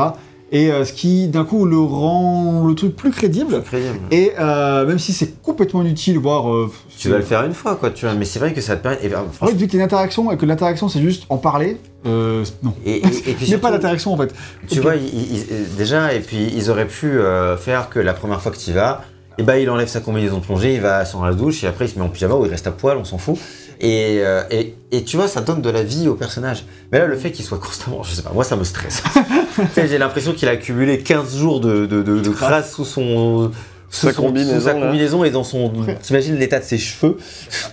[0.55, 3.63] Et euh, ce qui, d'un coup, le rend le truc plus crédible.
[3.63, 3.97] Crédible.
[4.11, 6.47] Et euh, même si c'est complètement inutile, voire.
[6.53, 8.13] euh, Tu vas le faire une fois, quoi, tu vois.
[8.13, 8.99] Mais c'est vrai que ça te permet.
[9.03, 11.01] Et, ben, En fait, franchement- vu qu'il y a une interaction et que l'interaction c'est
[11.01, 12.73] juste en parler, euh, non.
[12.85, 14.31] et, et- et puis Il n'y a surtout, pas d'interaction en fait.
[14.69, 17.11] Tu vois, il- il- il- déjà, et puis ils auraient pu
[17.59, 19.01] faire que la première fois que tu y vas,
[19.39, 21.85] et ben il enlève sa combinaison de plongée, il va sur la douche et après
[21.85, 23.39] il se met en pyjama ou il reste à poil, on s'en fout.
[23.85, 26.63] Et, euh, et, et tu vois, ça donne de la vie au personnage.
[26.91, 29.03] Mais là, le fait qu'il soit constamment, je sais pas, moi ça me stresse.
[29.77, 33.51] J'ai l'impression qu'il a accumulé 15 jours de, de, de, de crasse sous son.
[33.89, 34.85] Sous, Sa son- combinaison, sous sa là.
[34.87, 35.71] combinaison et dans son.
[35.81, 37.15] Après- T'imagines l'état de ses cheveux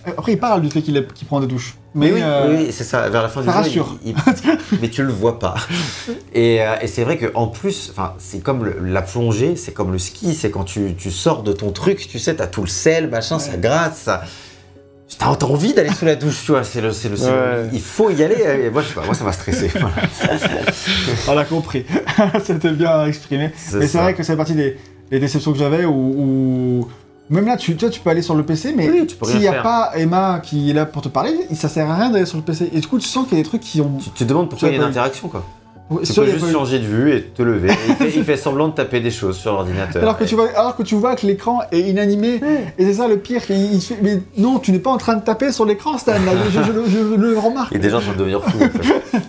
[0.05, 1.77] Après, il parle du fait qu'il prend des douches.
[1.95, 3.09] Mais, Mais oui, euh, oui, c'est ça.
[3.09, 3.97] Vers la fin ça du jeu, rassure.
[4.05, 5.55] il- il- mais tu le vois pas.
[6.35, 9.93] Et, euh, et c'est vrai qu'en plus, enfin, c'est comme le- la plongée, c'est comme
[9.93, 12.69] le ski, c'est quand tu, tu sors de ton truc, tu sais, t'as tout le
[12.69, 14.23] sel, machin, ça gratte, ça.
[15.19, 16.65] T'as envie d'aller sous la douche, tu vois.
[16.65, 17.69] C'est le, c'est le, Ouais.
[17.73, 18.37] Il faut y aller.
[18.65, 19.71] Et moi, je sais pas, moi, ça m'a stressé.
[19.79, 19.97] Voilà.
[21.29, 21.85] on l'a compris.
[22.45, 23.51] C'était bien exprimé.
[23.75, 24.77] Mais c'est vrai que c'est partie des,
[25.11, 26.89] des déceptions que j'avais où, où,
[27.29, 29.53] Même là, tu, toi, tu peux aller sur le PC, mais Oui, s'il n'y a
[29.53, 29.63] faire.
[29.63, 32.43] pas Emma qui est là pour te parler, ça sert à rien d'aller sur le
[32.45, 32.71] PC.
[32.73, 33.99] Et du coup, tu sens qu'il y a des trucs qui ont.
[33.99, 35.45] Tu te demandes pourquoi il y a une interaction, quoi.
[35.91, 37.71] Ouais, Tu peux juste changer de vue et te lever.
[37.89, 40.01] il, fait, il fait semblant de taper des choses sur l'ordinateur.
[40.03, 42.41] Alors que, tu vois, alors que tu vois que l'écran est inanimé,
[42.79, 44.99] et c'est ça le pire, il, il se fait, mais non, tu n'es pas en
[44.99, 47.75] train de taper sur l'écran, Stan, là, je, je le- je le remarque.
[47.75, 48.59] Et des gens sont devenir fous.
[48.63, 49.23] En fait.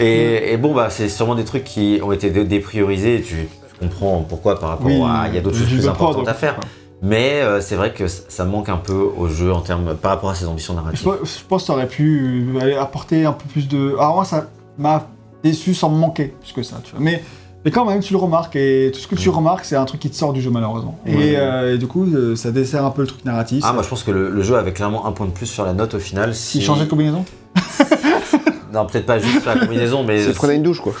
[0.00, 3.16] et, et bon, bah, c'est sûrement des trucs qui ont été dé- dépriorisés.
[3.16, 3.48] et Tu,
[3.80, 5.26] comprends pourquoi par rapport Oui, à.
[5.28, 6.58] Il y a d'autres choses plus importantes à faire.
[7.02, 10.30] Mais euh, c'est vrai que ça manque un peu au jeu en termes par rapport
[10.30, 11.06] à ses ambitions narratives.
[11.22, 13.94] je pense que ça aurait pu euh, apporter un peu plus de.
[13.98, 14.48] Alors moi, ça
[14.78, 15.06] m'a
[15.48, 17.00] déçu sans me manquer plus que ça, tu vois.
[17.00, 17.22] Mais,
[17.64, 20.00] mais quand même, tu le remarques, et tout ce que tu remarques, c'est un truc
[20.00, 20.98] qui te sort du jeu, malheureusement.
[21.06, 21.12] Ouais.
[21.12, 23.62] Et, euh, et du coup, euh, ça dessert un peu le truc narratif.
[23.66, 25.64] Ah, moi je pense que le, le jeu avait clairement un point de plus sur
[25.64, 26.34] la note au final.
[26.34, 26.66] S'il Si...
[26.66, 27.24] changeait de combinaison
[28.72, 30.92] Non, peut-être pas juste la combinaison, mais C'est prenait une douche, quoi.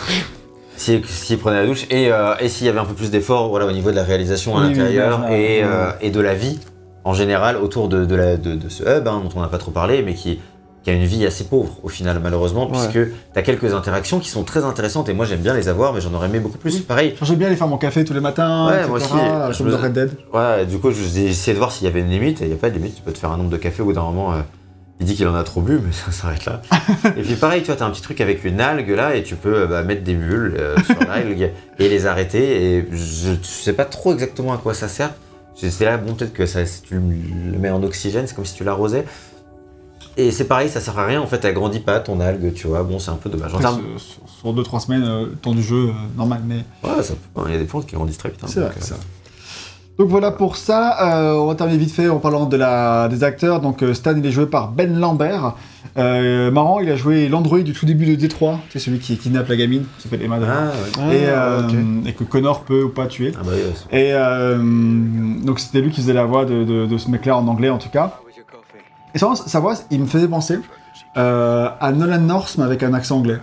[0.76, 3.48] s'il s'il prenait la douche et, euh, et s'il y avait un peu plus d'efforts
[3.48, 6.20] voilà, au niveau de la réalisation à Oui, l'intérieur oui, oui, et, euh, et de
[6.20, 6.58] la vie
[7.04, 9.58] en général autour de, de la, de, de ce hub hein, dont on n'a pas
[9.58, 10.38] trop parlé, mais qui,
[10.86, 12.78] qui a une vie assez pauvre au final, malheureusement, Ouais.
[12.78, 15.92] puisque tu as quelques interactions qui sont très intéressantes et moi j'aime bien les avoir,
[15.92, 16.74] mais j'en aurais aimé beaucoup plus.
[16.76, 16.80] Oui.
[16.82, 18.98] Pareil, J'aime bien aller faire mon café tous les matins, Ouais, etc., moi
[19.48, 20.10] aussi, je me- Red Dead.
[20.32, 22.54] Ouais, du coup, j'ai essayé de voir s'il y avait une limite, et il n'y
[22.54, 24.02] a pas de limite, tu peux te faire un nombre de cafés au bout d'un
[24.02, 24.32] moment.
[24.32, 24.42] euh,
[25.00, 26.62] il dit qu'il en a trop bu, mais ça s'arrête là.
[27.16, 29.34] et puis pareil, tu vois, t'as un petit truc avec une algue là, et tu
[29.34, 31.50] peux bah, mettre des mules euh, sur l'algue
[31.80, 35.10] et les arrêter, et je sais pas trop exactement à quoi ça sert.
[35.60, 38.54] J'étais là, bon, peut-être que ça, si tu le mets en oxygène, c'est comme si
[38.54, 39.04] tu l'arrosais.
[40.18, 42.66] Et c'est pareil, ça sert à rien, en fait, elle grandit pas ton algue, tu
[42.68, 43.54] vois, bon, c'est un peu dommage.
[43.54, 47.02] En termes- sur- sur 2-3 semaines, euh, le temps du jeu, euh, normal, mais Ouais,
[47.02, 48.40] ça peut- il y a des plantes qui grandissent très vite.
[48.42, 49.02] hein, c'est vrai, donc, euh, c'est vrai.
[49.98, 53.24] Donc voilà pour ça, euh, on va terminer vite fait en parlant de la, des
[53.24, 53.60] acteurs.
[53.62, 55.54] Donc euh, Stan, il est joué par Ben Lambert.
[55.96, 59.48] Euh, marrant, il a joué l'android du tout début de Détroit, c'est celui qui kidnappe
[59.48, 60.36] la gamine, qui s'appelle Emma.
[60.46, 61.16] Ah, ouais.
[61.16, 61.74] et, euh, ok.
[62.08, 63.32] et que Connor peut ou pas tuer.
[63.38, 63.52] Ah bah
[63.90, 67.46] Et euh, donc c'était lui qui faisait la voix de, de- de ce mec-là en
[67.48, 68.20] anglais en tout cas.
[69.16, 70.58] Et sa, sa voix, il me faisait penser
[71.16, 73.38] euh, à Nolan North mais avec un accent anglais.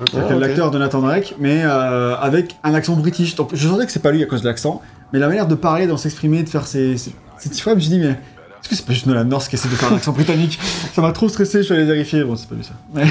[0.00, 0.08] Ok.
[0.10, 3.34] C'est-à-dire Ah, l'acteur de Nathan Drake, mais euh, avec un accent british.
[3.34, 4.80] Donc je sentais que c'est pas lui à cause de l'accent,
[5.12, 7.78] mais la manière de parler, de s'exprimer, de faire ses, ses, ses petits je me
[7.78, 9.96] suis dit, mais est-ce que c'est pas juste Nolan North qui essaie de faire un
[9.96, 10.58] accent britannique?
[10.94, 12.24] Ça m'a trop stressé, je suis allé vérifier.
[12.24, 12.72] Bon, c'est pas lui ça.
[12.94, 13.04] Mais,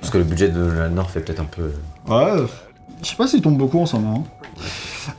[0.00, 1.70] Parce que le budget de la Nord fait peut-être un peu.
[2.08, 2.46] ouais,
[3.02, 4.26] je sais pas s'il tombe beaucoup en ce moment.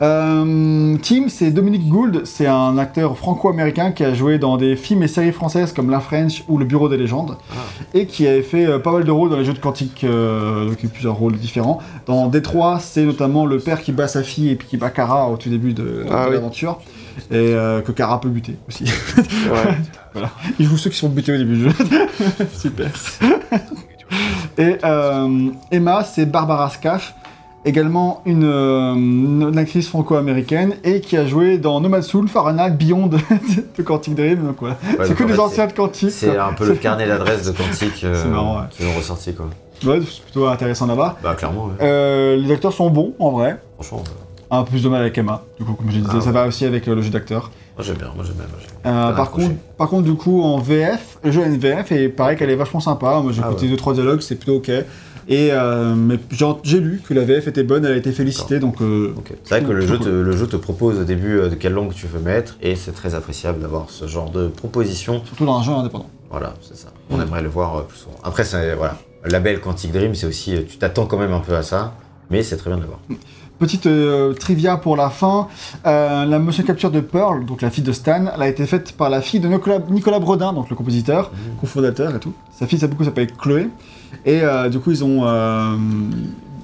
[0.02, 5.04] Euh, Tim, c'est Dominique Gould, c'est un acteur franco-américain qui a joué dans des films
[5.04, 7.56] et séries françaises comme La French ou Le Bureau des légendes, Ah.
[7.94, 10.74] et qui avait fait euh, pas mal de rôles dans les jeux de Quantique, euh,
[10.94, 11.80] plusieurs rôles différents.
[12.06, 15.30] Dans Détroit, c'est notamment le père qui bat sa fille et puis qui bat Kara
[15.30, 16.36] au tout début de, Ah de oui.
[16.36, 16.80] l'aventure,
[17.32, 18.86] et euh, que Kara peut buter aussi.
[18.86, 20.22] Ouais.
[20.60, 21.72] Il joue ceux qui sont butés au début du jeu.
[22.54, 22.88] Super.
[24.58, 27.14] Et euh, Emma, c'est Barbara Scaff,
[27.68, 33.08] également une, euh, une actrice franco-américaine et qui a joué dans Nomad Soul, Fahrenheit, Beyond
[33.08, 33.18] de,
[33.84, 34.46] Quantic Dream.
[34.48, 34.78] Donc voilà.
[35.00, 36.12] Ouais, c'est que des anciens de Quantic.
[36.12, 38.66] C'est un peu le carnet d'adresse de Quantique euh, C'est marrant, ouais.
[38.72, 39.48] qui ont ressorti quoi.
[39.86, 41.18] Ouais, c'est plutôt intéressant là-bas.
[41.22, 41.74] Bah clairement, ouais.
[41.82, 43.58] Euh, les acteurs sont bons en vrai.
[43.76, 44.04] franchement,
[44.50, 46.48] Un peu plus de mal avec Emma, du coup, comme je disais, Ah, ça va
[46.48, 47.52] aussi avec le jeu d'acteur.
[47.76, 48.46] moi j'aime bien, moi j'aime bien.
[48.46, 49.14] moi, j'aime bien.
[49.16, 52.38] Par, contre, par contre, du coup, en VF, le jeu a une VF et pareil
[52.38, 53.20] qu'elle est vachement sympa.
[53.22, 53.72] Moi, j'ai Ah écouté ouais.
[53.72, 54.72] deux trois dialogues, c'est plutôt ok.
[55.30, 56.18] Et euh, mais
[56.64, 59.14] j'ai lu que la VF était bonne, elle a été félicitée, donc euh.
[59.44, 61.74] C'est vrai que le jeu, te, le jeu te propose au début euh, de quelle
[61.74, 65.22] langue tu veux mettre et c'est très appréciable d'avoir ce genre de proposition.
[65.26, 66.10] surtout dans un jeu indépendant.
[66.30, 66.90] Voilà, c'est ça.
[67.10, 68.16] On aimerait le voir plus souvent.
[68.24, 68.44] Après,
[68.76, 71.94] voilà, label Quantic Dream, c'est aussi, tu t'attends quand même un peu à ça,
[72.30, 73.00] mais c'est très bien de le voir.
[73.60, 75.48] Petite euh, trivia pour la fin,
[75.86, 78.92] euh, la motion capture de Pearl, donc la fille de Stan, elle a été faite
[78.92, 82.34] par la fille de Nicolas, Nicolas Brodin, donc le compositeur, cofondateur et tout.
[82.52, 83.70] Sa fille, ça beaucoup s'appelle Chloé.
[84.26, 85.26] Et euh, du coup, ils ont.
[85.26, 85.76] euh,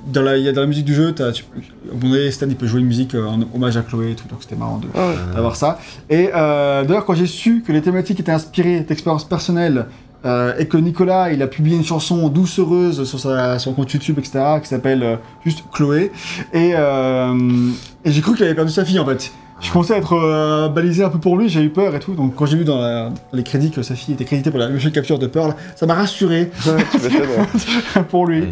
[0.08, 2.68] dans, la, il y a dans la musique du jeu, tu, au Stan il peut
[2.68, 5.56] jouer une musique euh, en hommage à Chloé et tout, donc c'était marrant Ah d'avoir
[5.56, 5.80] ça.
[6.10, 9.86] Et euh, d'ailleurs, quand j'ai su que les thématiques étaient inspirées d'expériences personnelles
[10.26, 13.92] euh, et que Nicolas, il a publié une chanson douce heureuse sur sa, son compte
[13.94, 16.12] YouTube, etc., qui s'appelle juste Chloé,
[16.54, 19.32] et, et j'ai cru qu'il avait perdu sa fille en fait.
[19.64, 22.14] Je à être euh, balisé un peu pour lui, j'ai eu peur et tout.
[22.14, 24.68] Donc quand j'ai vu dans la- les crédits que sa fille était créditée pour la
[24.92, 27.22] capture de Pearl, ça m'a rassuré Ouais, tu m'étonnes,
[27.96, 28.04] ouais.
[28.10, 28.40] pour lui.
[28.44, 28.50] Et-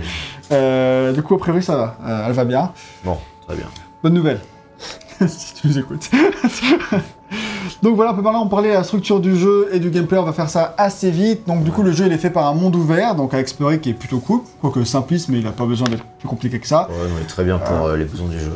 [0.53, 1.97] Euh, du coup, a priori, ça va.
[2.05, 2.71] Euh, elle va bien.
[3.05, 3.17] Bon,
[3.47, 3.67] très bien.
[4.03, 4.39] Bonne nouvelle.
[5.27, 6.09] si tu nous écoutes.
[7.81, 10.17] Donc voilà, on peut parler de la structure du jeu et du gameplay.
[10.17, 11.47] On va faire ça assez vite.
[11.47, 13.79] Donc du coup, le jeu il est fait par un monde ouvert, donc à explorer
[13.79, 14.41] qui est plutôt cool.
[14.61, 16.89] Quoique simpliste, mais il n'a pas besoin d'être plus compliqué que ça.
[16.89, 18.51] Ouais, ouais, très bien pour euh, les besoins du jeu.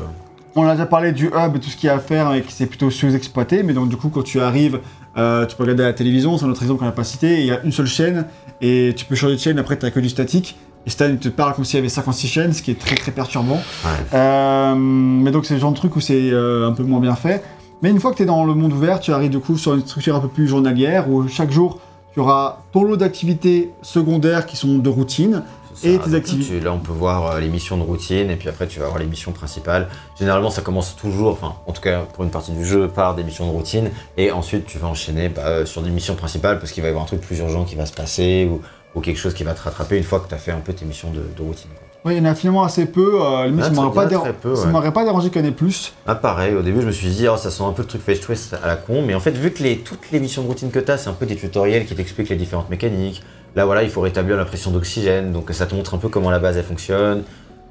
[0.57, 2.41] On a déjà parlé du hub et tout ce qu'il y a à faire et
[2.41, 3.61] qui c'est plutôt sous-exploité.
[3.64, 4.80] Mais donc du coup, quand tu arrives,
[5.18, 6.38] euh, tu peux regarder la télévision.
[6.38, 7.41] C'est un autre exemple qu'on n'a pas cité.
[7.41, 8.26] Il y a une seule chaîne
[8.61, 9.60] et tu peux changer de chaîne.
[9.60, 10.57] Après, tu que du statique.
[10.86, 12.95] Et Stan il te parle comme s'il y avait 56 chaînes, ce qui est très
[12.95, 13.56] très perturbant.
[13.56, 13.91] Ouais.
[14.14, 17.15] Euh, mais donc c'est le genre de truc où c'est euh, un peu moins bien
[17.15, 17.44] fait.
[17.82, 19.73] Mais une fois que tu es dans le monde ouvert, tu arrives du coup sur
[19.73, 21.80] une structure un peu plus journalière où chaque jour
[22.14, 25.44] tu auras ton lot d'activités secondaires qui sont de routine.
[25.84, 26.60] Et tes activités.
[26.60, 29.00] Là, on peut voir euh, les missions de routine, et puis après, tu vas voir
[29.00, 29.88] les missions principales.
[30.18, 33.24] Généralement, ça commence toujours, enfin, en tout cas, pour une partie du jeu, par des
[33.24, 36.72] missions de routine, et ensuite, tu vas enchaîner bah, euh, sur des missions principales, parce
[36.72, 38.62] qu'il va y avoir un truc plus urgent qui va se passer, ou,
[38.96, 40.74] ou quelque chose qui va te rattraper une fois que tu as fait un peu
[40.74, 41.70] tes missions de, de routine.
[41.76, 41.82] quoi.
[42.06, 43.20] Oui, il y en a finalement assez peu.
[43.20, 45.06] Euh, limite, ça m'aurait pas, déra- ouais.
[45.06, 45.92] dérangé qu'il y en ait plus.
[46.06, 48.04] Ah, pareil, au début, je me suis dit, oh, ça sent un peu le truc
[48.04, 50.48] Fetch Twist à la con, mais en fait, vu que les, toutes les missions de
[50.48, 53.24] routine que tu as, c'est un peu des tutoriels qui t'expliquent les différentes mécaniques.
[53.56, 56.30] Là, voilà, il faut rétablir la pression d'oxygène, donc ça te montre un peu comment
[56.30, 57.23] la base elle fonctionne,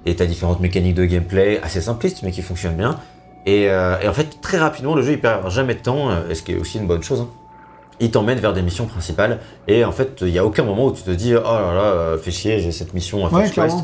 [0.06, 2.98] et tu as différentes mécaniques de gameplay, assez simplistes, mais qui fonctionnent bien.
[3.46, 6.30] Et, euh, et en fait, très rapidement, le jeu il perd jamais de temps, euh,
[6.30, 7.20] et ce qui est aussi une bonne chose.
[7.20, 7.28] hein.
[8.00, 9.38] Il t'emmène vers des missions principales,
[9.68, 11.82] et en fait, il n'y a aucun moment où tu te dis, oh là là,
[11.82, 13.76] euh, fais chier, j'ai cette mission à Ouais, Quest.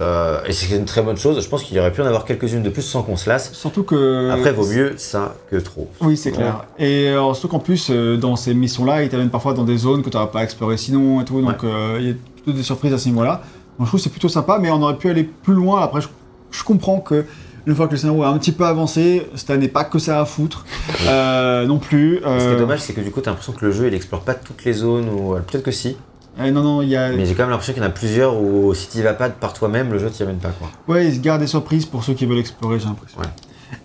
[0.00, 2.24] Euh, et c'est une très bonne chose, je pense qu'il y aurait pu en avoir
[2.24, 3.52] quelques-unes de plus sans qu'on se lasse.
[3.52, 4.30] Surtout que.
[4.30, 5.90] Après, vaut mieux ça que trop.
[6.00, 6.66] Oui, c'est clair.
[6.78, 10.02] Et euh, surtout qu'en plus, euh, dans ces missions-là, ils t'amènent parfois dans des zones
[10.02, 11.40] que tu n'auras pas explorées sinon et tout.
[11.40, 13.42] Donc, euh, il y a plutôt des surprises à ce niveau-là.
[13.76, 15.82] Donc, je trouve que c'est plutôt sympa, mais on aurait pu aller plus loin.
[15.82, 16.08] Après, je,
[16.52, 17.24] je comprends que.
[17.66, 20.20] Une fois que le scénario a un petit peu avancé, ça n'est pas que ça
[20.20, 20.64] à foutre
[21.04, 22.20] non plus.
[22.24, 24.22] Ce qui est dommage, c'est que du coup, t'as l'impression que le jeu il explore
[24.22, 25.98] pas toutes les zones, ou peut-être que si,
[26.40, 27.10] euh, non, non, il y a.
[27.12, 29.28] mais j'ai quand même l'impression qu'il y en a plusieurs où si t'y vas pas
[29.28, 30.68] par toi-même, le jeu t'y amène pas quoi.
[30.86, 33.20] Ouais, ils se gardent des surprises pour ceux qui veulent explorer, j'ai l'impression.
[33.20, 33.26] Ouais.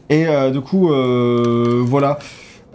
[0.10, 2.20] Et euh, du coup, euh, voilà.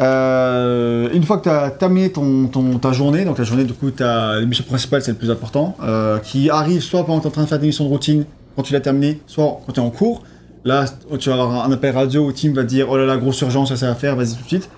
[0.01, 3.73] Euh, une fois que tu as terminé ton, ton- ta journée, donc la journée, du
[3.73, 5.77] coup, ta mission principale, c'est le plus important,
[6.23, 8.25] qui arrive soit pendant que tu es en train de faire des missions de routine,
[8.57, 10.23] quand tu l'as terminé, soit quand tu es en cours.
[10.65, 10.85] Là,
[11.19, 13.41] tu vas avoir un appel radio où Tim va te dire Oh là là, grosse
[13.41, 14.69] urgence, ça, ça va faire, vas-y tout de suite.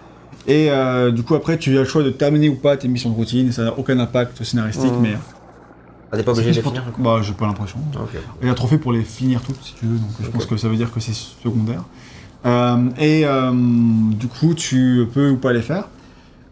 [0.47, 3.11] Et euh, du coup, après, tu as le choix de terminer ou pas tes missions
[3.11, 5.01] de routine, et ça n'a aucun impact scénaristique, Mhm.
[5.03, 5.17] mais.
[6.12, 7.79] Ah, t'es pas obligé de les finir Bah, j'ai pas l'impression.
[7.95, 8.11] Ok.
[8.43, 10.45] Il y a un trophée pour les finir toutes, si tu veux, donc je pense
[10.47, 11.85] que ça veut dire que c'est secondaire.
[12.47, 15.85] Euh, et euh, du coup, tu peux ou pas les faire.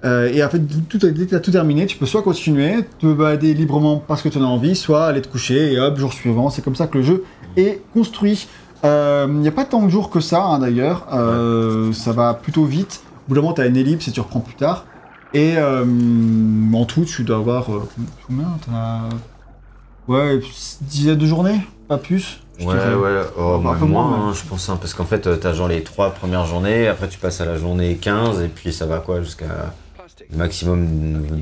[0.05, 2.85] Euh, et en fait, tout, dès que tu as tout terminé, tu peux soit continuer,
[3.01, 5.98] te balader librement parce que tu en as envie, soit aller te coucher et hop,
[5.98, 6.51] jour suivant.
[6.51, 7.24] C'est comme ça que le jeu
[7.56, 8.47] est construit.
[8.85, 11.06] Euh, Il n'y a pas tant de jours que ça, hein, d'ailleurs.
[11.12, 13.01] Euh, Ça va plutôt vite.
[13.28, 14.84] Bout d'un moment, tu as une ellipse et tu reprends plus tard.
[15.34, 15.84] Et euh,
[16.74, 17.70] en tout, tu dois avoir.
[17.72, 17.86] euh,
[18.26, 18.46] combien.
[20.09, 20.40] Ouais,
[20.80, 22.40] dizaine de journées, pas plus.
[22.59, 22.94] je Ouais, dirais.
[22.94, 25.68] ouais, oh, Un peu moins, hein, je pense, hein, parce qu'en fait, euh, t'as genre
[25.68, 29.00] les trois premières journées, après tu passes à la journée 15, et puis ça va
[29.00, 29.74] quoi, jusqu'à
[30.34, 30.86] maximum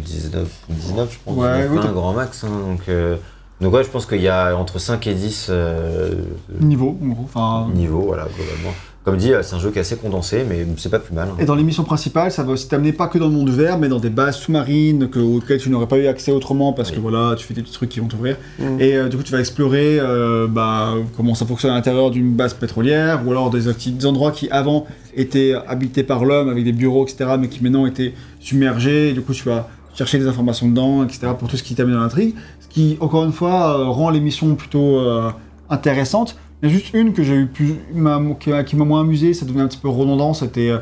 [0.05, 2.43] 19, 19 je pense, Ouais, 19, oui, 20, t'as- grand max.
[2.43, 3.17] hein, donc, euh,
[3.61, 6.15] donc ouais, je pense qu'il y a entre 5 et 10 euh,
[6.61, 7.25] Niveau, en gros.
[7.33, 8.75] Enfin, niveaux, voilà, globalement.
[9.07, 11.29] Comme dit, euh, c'est un jeu qui est assez condensé, mais c'est pas plus mal.
[11.29, 11.37] hein.
[11.39, 13.79] Et dans les missions principales, ça va aussi t'amener pas que dans le monde vert,
[13.79, 16.99] mais dans des bases sous-marines que, auxquelles tu n'aurais pas eu accès autrement parce que
[16.99, 18.37] voilà, tu fais des petits trucs qui vont t'ouvrir.
[18.59, 18.81] Mm.
[18.81, 22.35] Et euh, du coup, tu vas explorer euh, bah, comment ça fonctionne à l'intérieur d'une
[22.35, 23.61] base pétrolière ou alors des,
[23.91, 27.87] des endroits qui avant étaient habités par l'homme avec des bureaux, etc., mais qui maintenant
[27.87, 29.11] étaient submergés.
[29.11, 31.95] Et du coup, tu vas chercher des informations dedans, etc., pour tout ce qui t'amène
[31.95, 32.35] dans l'intrigue.
[32.61, 35.31] Ce qui, encore une fois, euh, rend les missions plutôt euh,
[35.71, 36.37] intéressantes.
[36.63, 39.63] Il y a juste une que j'ai eu plus, qui m'a moins amusé, ça devenait
[39.63, 40.73] un petit peu redondant, c'était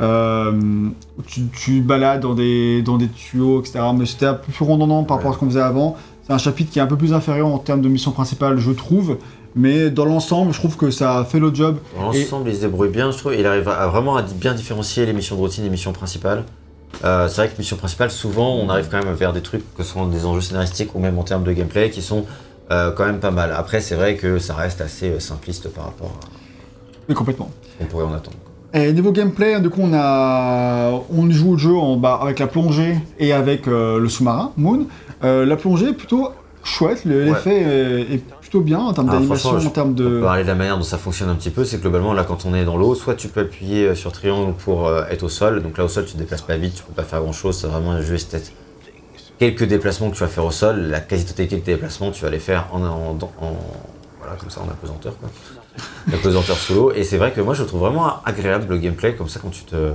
[0.00, 0.88] euh,
[1.26, 3.80] tu, tu balades dans des, dans des tuyaux, etc.
[3.96, 5.96] Mais c'était un peu plus redondant par rapport à ce qu'on faisait avant.
[6.26, 8.70] C'est un chapitre qui est un peu plus inférieur en termes de mission principale, je
[8.70, 9.18] trouve.
[9.56, 11.78] Mais dans l'ensemble, je trouve que ça fait le job.
[11.96, 13.34] Dans Et- l'ensemble, il se débrouille bien, je trouve.
[13.34, 15.92] Il arrive à, à vraiment à bien différencier les missions de routine et les missions
[15.92, 16.44] principales.
[17.04, 19.82] Euh, c'est vrai que mission principale, souvent, on arrive quand même vers des trucs que
[19.82, 22.24] sont des enjeux scénaristiques ou même en termes de gameplay qui sont
[22.70, 23.52] euh, quand même pas mal.
[23.56, 26.26] Après, c'est vrai que ça reste assez euh, simpliste par rapport à
[27.08, 27.50] Mais complètement.
[27.74, 28.36] ce qu'on pourrait en attendre.
[28.72, 32.46] Et niveau gameplay, du coup, on a, on joue le jeu en, bah, avec la
[32.46, 34.86] plongée et avec euh, le sous-marin Moon.
[35.24, 36.30] Euh, la plongée est plutôt
[36.62, 37.24] chouette, Ouais.
[37.24, 40.20] l'effet est, est plutôt bien en termes Ah, d'animation, franchement, en termes On peut de.
[40.20, 42.46] parler de la manière dont ça fonctionne un petit peu, c'est que globalement, là, quand
[42.46, 45.62] on est dans l'eau, soit tu peux appuyer sur triangle pour euh, être au sol.
[45.62, 47.58] Donc là, au sol, tu te déplaces pas vite, tu peux pas faire grand chose.
[47.60, 48.52] C'est vraiment un jeu esthète.
[49.40, 52.38] Quelques déplacements que tu vas faire au sol, la quasi-totalité des déplacements, tu vas les
[52.38, 53.56] faire en, en, en-
[54.18, 55.30] voilà, comme ça, en apesanteur, quoi.
[56.12, 56.92] Apesanteur sous l'eau.
[56.92, 59.64] Et c'est vrai que moi, je trouve vraiment agréable le gameplay, comme ça, quand tu
[59.64, 59.92] te,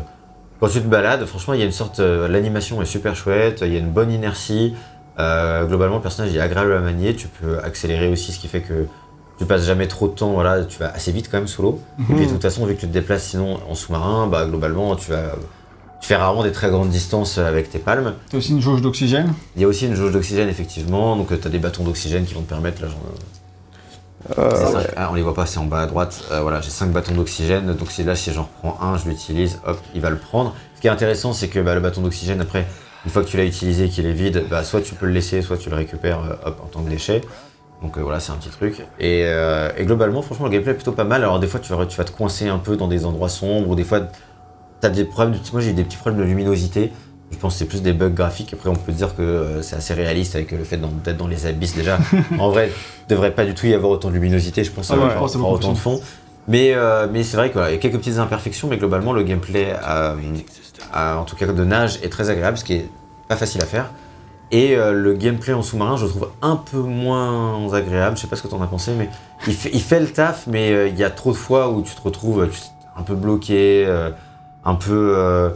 [0.59, 1.23] quand tu te balades.
[1.25, 3.91] Franchement, il y a une sorte, euh, l'animation est super chouette, il y a une
[3.91, 4.73] bonne inertie.
[5.19, 7.15] Euh, globalement, le personnage est agréable à manier.
[7.15, 8.87] Tu peux accélérer aussi, ce qui fait que
[9.37, 10.31] tu passes jamais trop de temps.
[10.31, 11.79] Voilà, tu vas assez vite quand même sous l'eau.
[11.99, 14.95] Et puis de toute façon, vu que tu te déplaces sinon en sous-marin, bah globalement,
[14.95, 15.35] tu vas
[16.01, 18.13] tu fais rarement des très grandes distances avec tes palmes.
[18.29, 19.33] T'as aussi une jauge d'oxygène?
[19.55, 22.33] Il y a aussi une jauge d'oxygène effectivement, donc tu as des bâtons d'oxygène qui
[22.33, 22.87] vont te permettre là.
[22.89, 22.95] j'en-
[24.39, 24.71] Euh, ouais.
[24.71, 26.23] cinq- ah, on les voit pas, c'est en bas à droite.
[26.31, 29.59] Euh, voilà, j'ai 5 bâtons d'oxygène, donc si là si j'en reprends un, je l'utilise,
[29.67, 30.55] hop, il va le prendre.
[30.75, 32.65] Ce qui est intéressant, c'est que bah, le bâton d'oxygène, après,
[33.05, 35.43] une fois que tu l'as utilisé, qu'il est vide, bah, soit tu peux le laisser,
[35.43, 37.21] soit tu le récupères euh, hop, en tant que déchet.
[37.83, 38.79] Donc euh, voilà, c'est un petit truc.
[38.99, 41.21] Et, euh, et globalement, franchement, le gameplay est plutôt pas mal.
[41.21, 43.69] Alors des fois, tu vas, tu vas te coincer un peu dans des endroits sombres,
[43.69, 44.01] ou des fois,
[44.81, 45.33] t'as des problèmes.
[45.33, 46.91] De, moi, j'ai eu des petits problèmes de luminosité.
[47.31, 48.53] Je pense que c'est plus des bugs graphiques.
[48.53, 51.47] Après, on peut dire que euh, c'est assez réaliste avec le fait d'être dans les
[51.47, 51.97] abysses déjà.
[52.39, 54.63] en vrai, il devrait pas du tout y avoir autant de luminosité.
[54.63, 55.99] Je pense Ah ouais, pense c'est avoir autant de fond.
[56.47, 59.73] Mais, euh, mais c'est vrai qu'il y a quelques petites imperfections, mais globalement, le gameplay,
[59.87, 60.15] euh,
[60.95, 62.89] euh, en tout cas de nage, est très agréable, ce qui est
[63.27, 63.89] pas facile à faire.
[64.51, 68.15] Et le gameplay en sous-marin, je le trouve un peu moins agréable.
[68.15, 69.09] Je sais pas ce que t'en as pensé, mais
[69.47, 71.95] il fait, il fait le taf, mais il y a trop de fois où tu
[71.95, 72.59] te retrouves tu-
[72.95, 73.87] un peu bloqué,
[74.65, 75.13] un peu.
[75.17, 75.49] Euh,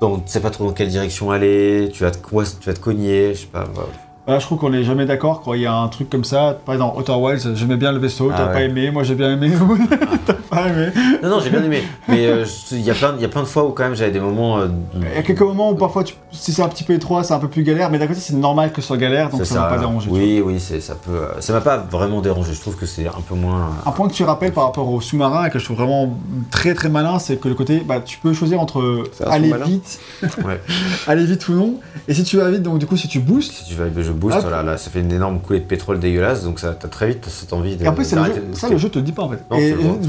[0.00, 2.74] dans, tu sais pas trop dans quelle direction aller, tu vas te, coince- tu vas
[2.74, 3.64] te cogner, je sais pas.
[3.72, 3.88] voilà.
[4.26, 6.58] Là, je trouve qu'on est jamais d'accord quand il y a un truc comme ça.
[6.66, 8.52] Par exemple, Outer Wilds, j'aimais bien le vaisseau, Ah t'as ouais.
[8.52, 9.52] pas aimé, moi j'ai bien aimé.
[10.56, 10.92] t'as pas aimé.
[11.22, 11.82] Non, non, j'ai bien aimé.
[12.08, 14.10] Mais euh, il y, a plein- y a plein de fois où quand même j'avais
[14.10, 14.58] des moments.
[14.58, 17.24] euh, Il y a quelques moments où parfois, tu- si c'est un petit peu étroit,
[17.24, 19.44] c'est un peu plus galère, mais d'un côté, c'est normal que ce soit galère, donc
[19.44, 20.10] ça m'a pas dérangé.
[20.10, 21.10] Oui, oui, ça peut.
[21.12, 22.52] euh, ça m'a pas vraiment dérangé.
[22.54, 23.70] Je trouve que c'est un peu moins.
[23.84, 26.16] Un point que tu rappelles par rapport au sous-marin et que je trouve vraiment
[26.50, 29.98] très très malin, c'est que le côté, bah, tu peux choisir entre aller vite,
[30.44, 30.60] Ouais.
[31.06, 31.74] aller vite ou non.
[32.08, 34.12] Et si tu vas vite, donc du coup, si tu boostes, Si tu vas, je
[34.12, 37.08] booste, voilà, là, ça fait une énorme coulée de pétrole dégueulasse, donc ça, t'as très
[37.08, 37.84] vite cette envie de.
[37.84, 39.42] et ça le jeu te dit pas en fait.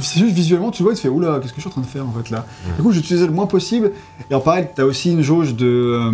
[0.01, 1.72] C'est juste visuellement, tu le vois, et tu fais oula, qu'est-ce que je suis en
[1.72, 2.45] train de faire en fait là.
[2.77, 3.91] Du coup, j'utilisais le moins possible.
[4.30, 6.11] Et en parallèle, tu as aussi une jauge de, euh,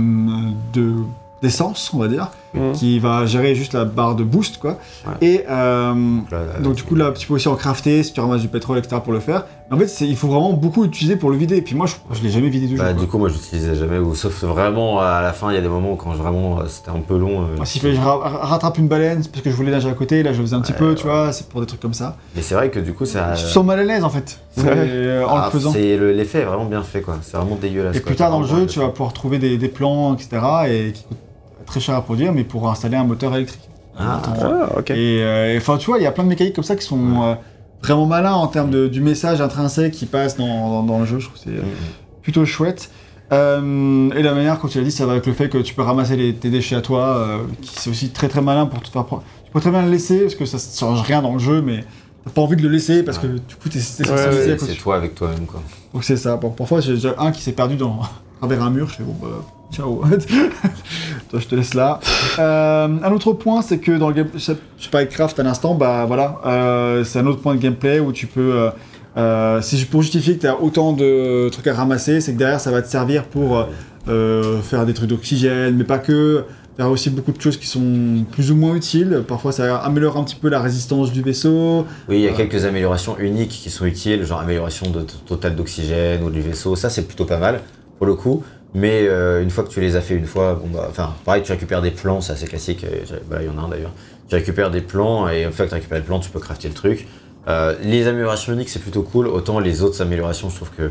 [0.73, 0.95] de
[1.41, 2.71] d'essence, on va dire, Mhm.
[2.73, 4.77] qui va gérer juste la barre de boost quoi.
[5.07, 5.13] Ouais.
[5.27, 5.93] Et euh,
[6.31, 8.47] Là, là, donc du coup là, tu peux aussi en crafter si tu ramasses du
[8.47, 8.97] pétrole, etc.
[9.03, 9.45] pour le faire.
[9.71, 11.57] En fait, il faut vraiment beaucoup utiliser pour le vider.
[11.57, 12.93] Et puis moi, je, je l'ai jamais vidé du Bah, jeu.
[12.99, 15.61] du coup, moi, je l'utilisais jamais, ou sauf vraiment à la fin, il y a
[15.61, 17.41] des moments où quand vraiment euh, c'était un peu long.
[17.43, 20.31] euh, que je ra- rattrape une baleine, parce que je voulais nager à côté, là
[20.31, 20.95] je faisais un petit Ouais, peu, ouais.
[20.95, 22.17] tu vois, c'est pour des trucs comme ça.
[22.35, 23.33] Mais c'est vrai que du coup, ça.
[23.35, 25.71] Tu te sens mal à l'aise en fait, euh, en Ah, le faisant.
[25.73, 27.17] c'est le- L'effet est vraiment bien fait, quoi.
[27.23, 27.95] C'est vraiment dégueulasse.
[27.95, 28.07] Et quoi.
[28.07, 30.29] plus tard dans le jeu, tu vas pouvoir trouver des, des plans, etc.
[30.69, 31.17] et qui coûtent
[31.65, 33.61] très cher à produire, mais pour installer un moteur électrique.
[33.97, 34.89] Ah, Attends, Ah, ok.
[34.91, 37.21] Et euh, enfin, tu vois, il y a plein de mécaniques comme ça qui sont
[37.23, 37.35] euh,
[37.81, 41.19] vraiment malins en termes de- du message intrinsèque qui passe dans, dans- dans le jeu.
[41.19, 42.89] Je trouve que c'est euh, Mm, plutôt chouette.
[43.31, 45.73] Euh, et la manière, comme tu l'as dit, ça va avec le fait que tu
[45.73, 48.81] peux ramasser les- tes déchets à toi, euh, qui c'est aussi très très malin pour
[48.81, 49.23] te faire prendre.
[49.45, 51.61] Tu peux très bien le laisser parce que ça ne change rien dans le jeu,
[51.61, 51.83] mais
[52.25, 54.53] t'as pas envie de le laisser parce que du coup t'es t'es Ouais, sensibilisé à
[54.53, 55.61] C'est quoi c'est tu- toi avec toi-même, quoi.
[55.93, 56.35] Donc c'est ça.
[56.37, 58.09] Bon, parfois j'ai déjà un qui s'est perdu dans à
[58.39, 58.87] travers un mur.
[58.89, 59.27] Je fais bon bah
[59.73, 60.01] ciao.
[61.29, 61.99] Toi je te laisse là.
[62.39, 65.75] Euh, un autre point c'est que dans le game, je parlais de craft à l'instant,
[65.75, 68.69] bah voilà, euh, c'est un autre point de gameplay où tu peux
[69.17, 72.59] euh, si pour justifier que tu as autant de trucs à ramasser, c'est que derrière
[72.59, 73.67] ça va te servir pour
[74.05, 76.43] faire des trucs d'oxygène, mais pas que.
[76.75, 79.23] Faire aussi beaucoup de choses qui sont plus ou moins utiles.
[79.27, 81.85] Parfois, ça améliore un petit peu la résistance du vaisseau.
[82.09, 85.55] Oui, il y a quelques améliorations uniques qui sont utiles, genre amélioration de t- total
[85.55, 86.75] d'oxygène ou du vaisseau.
[86.75, 87.61] Ça, c'est plutôt pas mal
[87.99, 88.41] pour le coup.
[88.75, 91.43] Mais euh, une fois que tu les as fait une fois, bon bah, enfin, pareil,
[91.43, 92.83] tu récupères des plans, c'est assez classique.
[92.85, 93.91] euh, Bah, il y en a un d'ailleurs.
[94.27, 96.69] Tu récupères des plans et une fois que tu récupères le plan, tu peux crafter
[96.69, 97.07] le truc.
[97.47, 99.27] Euh, les améliorations uniques, c'est plutôt cool.
[99.27, 100.89] Autant les autres améliorations, je trouve que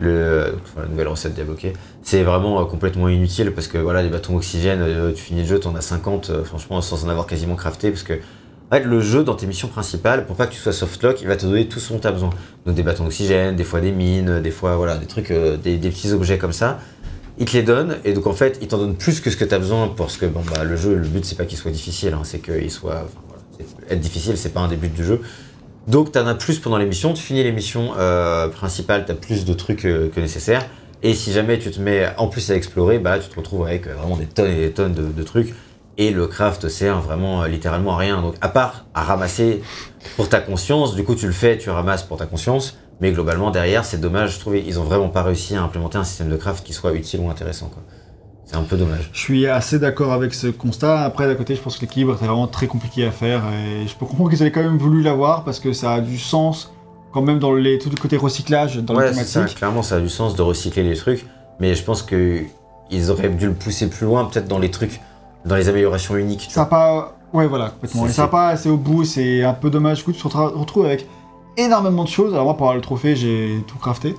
[0.00, 5.12] le, la nouvelle recette débloquée, c'est vraiment complètement inutile parce que voilà, les bâtons oxygène,
[5.14, 8.02] tu finis le jeu, t'en as 50, euh, franchement, sans en avoir quasiment crafté parce
[8.02, 11.20] que en fait, le jeu, dans tes missions principales, pour pas que tu sois softlock,
[11.20, 12.30] il va te donner tout ce dont tu as besoin.
[12.64, 15.90] Donc des bâtons d'oxygène, des fois des mines, des fois voilà, des trucs, des, des
[15.90, 16.78] petits objets comme ça.
[17.40, 19.46] Il te les donne, et donc en fait, il t'en donne plus que ce que
[19.46, 21.70] tu as besoin parce que bon, bah, le jeu, le but, c'est pas qu'il soit
[21.70, 23.08] difficile, hein, c'est qu'il soit.
[23.88, 25.20] Être difficile, c'est pas un des buts du jeu.
[25.88, 29.12] Donc tu en as plus pendant les missions, tu finis les missions euh, principales, tu
[29.12, 30.66] as plus de trucs euh, que nécessaire.
[31.02, 33.86] Et si jamais tu te mets en plus à explorer, bah, tu te retrouves avec
[33.86, 35.54] euh, vraiment des tonnes et des tonnes de, de trucs.
[35.96, 38.20] Et le craft sert vraiment euh, littéralement à rien.
[38.20, 39.62] Donc à part à ramasser
[40.16, 42.78] pour ta conscience, du coup tu le fais, tu ramasses pour ta conscience.
[43.00, 46.04] Mais globalement derrière, c'est dommage, je trouve ils ont vraiment pas réussi à implémenter un
[46.04, 47.70] système de craft qui soit utile ou intéressant.
[48.44, 49.08] C'est un peu dommage.
[49.12, 51.02] Je suis assez d'accord avec ce constat.
[51.02, 53.42] Après, d'un côté, je pense que l'équilibre était vraiment très compliqué à faire.
[53.52, 56.18] Et je peux comprendre qu'ils avaient quand même voulu l'avoir parce que ça a du
[56.18, 56.72] sens
[57.12, 59.44] quand même dans les, tout le côté recyclage, dans Ouais, c'est ça.
[59.44, 61.26] Clairement, ça a du sens de recycler les trucs,
[61.60, 62.42] mais je pense que
[62.90, 65.00] ils auraient dû le pousser plus loin, peut-être dans les trucs,
[65.44, 66.48] dans les améliorations uniques.
[66.50, 67.16] Ça a pas.
[67.32, 68.02] Ouais, voilà, complètement.
[68.02, 69.04] Ça n'a c'est- pas assez au bout.
[69.04, 69.98] C'est un peu dommage.
[69.98, 71.06] Du coup, tu te retrouves avec
[71.56, 72.32] énormément de choses.
[72.32, 74.14] Alors, moi, pour avoir le trophée, j'ai tout crafté.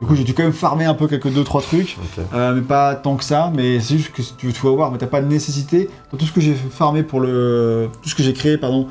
[0.00, 1.96] Du coup, j'ai dû quand même farmer un peu quelques 2-3 trucs.
[2.34, 4.90] Euh, mais pas tant que ça, mais c'est juste que si tu veux tout avoir,
[4.90, 5.88] mais t'as pas de nécessité.
[6.12, 7.88] Dans tout ce que j'ai farmé pour le.
[8.02, 8.88] Tout ce que j'ai créé, pardon,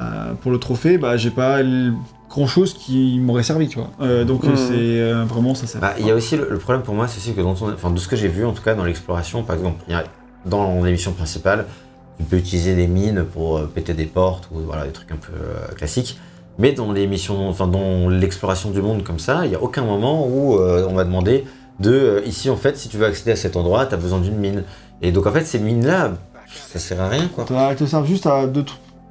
[0.00, 1.60] euh, pour le trophée, bah j'ai pas
[2.28, 3.90] grand chose qui m'aurait servi, tu vois.
[4.00, 4.56] Euh, donc Mhm.
[4.56, 5.78] c'est vraiment ça.
[5.78, 7.72] Bah, il y a aussi le, le problème pour moi, c'est aussi que dans ton-
[7.72, 9.94] enfin, de ce que j'ai vu, en tout cas dans l'exploration, par exemple, il y
[9.96, 10.04] a-
[10.46, 11.66] dans l'émission principale,
[12.18, 15.74] tu peux utiliser des mines pour péter des portes ou voilà, des trucs un peu
[15.76, 16.18] classiques.
[16.60, 19.82] Mais dans les missions, enfin dans l'exploration du monde comme ça, il n'y a aucun
[19.82, 21.46] moment où euh, on va demander
[21.80, 24.20] de euh, ici en fait, si tu veux accéder à cet endroit, tu as besoin
[24.20, 24.64] d'une mine.
[25.00, 26.12] Et donc en fait, ces mines-là,
[26.70, 27.46] ça sert à rien quoi.
[27.70, 28.66] Elles te servent juste à deux,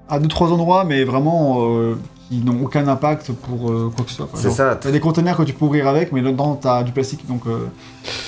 [0.07, 1.95] à deux trois endroits, mais vraiment euh,
[2.29, 4.29] qui n'ont aucun impact pour euh, quoi que ce soit.
[4.35, 4.75] C'est ça.
[4.79, 7.67] T'as des containers que tu peux ouvrir avec, mais là-dedans t'as du plastique, donc euh,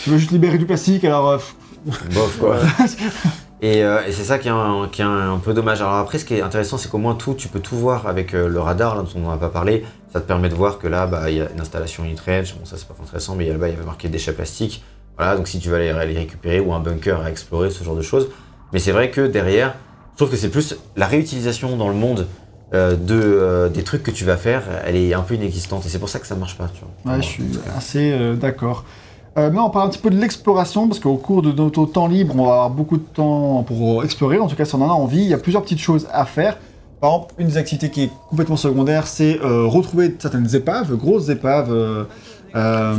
[0.03, 1.39] tu veux juste libérer du plastique, alors
[1.85, 2.57] Bof, quoi.
[3.61, 5.81] Et, euh, et c'est ça qui est, un, qui est un, un peu dommage.
[5.81, 8.33] Alors après, ce qui est intéressant, c'est qu'au moins tout, tu peux tout voir avec
[8.33, 9.85] euh, le radar, là, dont on n'a pas parlé.
[10.11, 12.55] Ça te permet de voir que là, bah, il y a une installation Unitrange.
[12.55, 14.83] Bon, ça, c'est pas intéressant, mais a là-bas, il y avait marqué déchets plastiques.
[15.15, 17.95] Voilà, donc si tu vas les, les récupérer ou un bunker à explorer, ce genre
[17.95, 18.29] de choses.
[18.73, 19.75] Mais c'est vrai que derrière,
[20.13, 22.25] je trouve que c'est plus la réutilisation dans le monde
[22.73, 25.85] euh, de, des trucs que tu vas faire, elle est un peu inexistante.
[25.85, 27.13] Et c'est pour ça que ça marche pas, tu vois.
[27.13, 27.43] Ouais, je suis
[27.77, 28.85] assez d'accord.
[29.37, 32.07] Euh, maintenant, on parle un petit peu de l'exploration, parce qu'au cours de notre temps
[32.07, 34.39] libre, on va avoir beaucoup de temps pour explorer.
[34.39, 36.25] En tout cas, si on en a envie, il y a plusieurs petites choses à
[36.25, 36.57] faire.
[36.99, 41.29] Par exemple, une des activités qui est complètement secondaire, c'est euh, retrouver certaines épaves, grosses
[41.29, 42.03] épaves euh,
[42.55, 42.95] euh,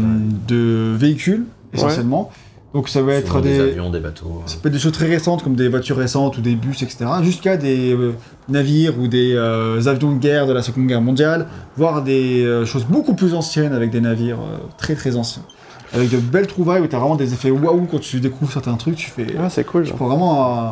[0.49, 2.31] de véhicules, essentiellement.
[2.75, 4.43] Donc ça va être des des, avions, des bateaux.
[4.47, 7.05] ça peut être des choses très récentes comme des voitures récentes ou des bus, etc.
[7.23, 8.15] Jusqu'à des euh,
[8.49, 12.65] navires ou des euh, avions de guerre de la Seconde Guerre mondiale, voire des euh,
[12.65, 15.43] choses beaucoup plus anciennes avec des navires euh, très très anciens.
[15.93, 18.74] Avec de belles trouvailles où tu as vraiment des effets waouh quand tu découvres certains
[18.77, 19.27] trucs, tu fais.
[19.39, 19.85] Ah, c'est cool.
[19.85, 20.69] Tu prends vraiment.
[20.69, 20.70] euh,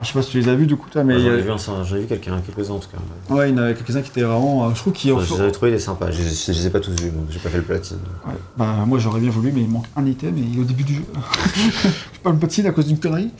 [0.00, 1.18] je sais pas si tu les as vus du coup, toi, mais.
[1.18, 3.34] J'en ai vu, ai vu quelqu'un, quelques-uns en tout cas.
[3.34, 4.66] ouais, il y en avait quelques-uns qui étaient vraiment.
[4.66, 5.10] euh, je trouve qu'ils.
[5.10, 6.10] Je les trouvé des sympas.
[6.10, 7.98] Je, les- je les ai pas tous vus, donc j'ai pas fait le platine.
[8.26, 8.32] Ouais.
[8.56, 10.84] Bah, moi j'aurais bien voulu, mais il manque un item et il est au début
[10.84, 11.04] du jeu.
[12.14, 13.30] je parle platine à cause d'une connerie.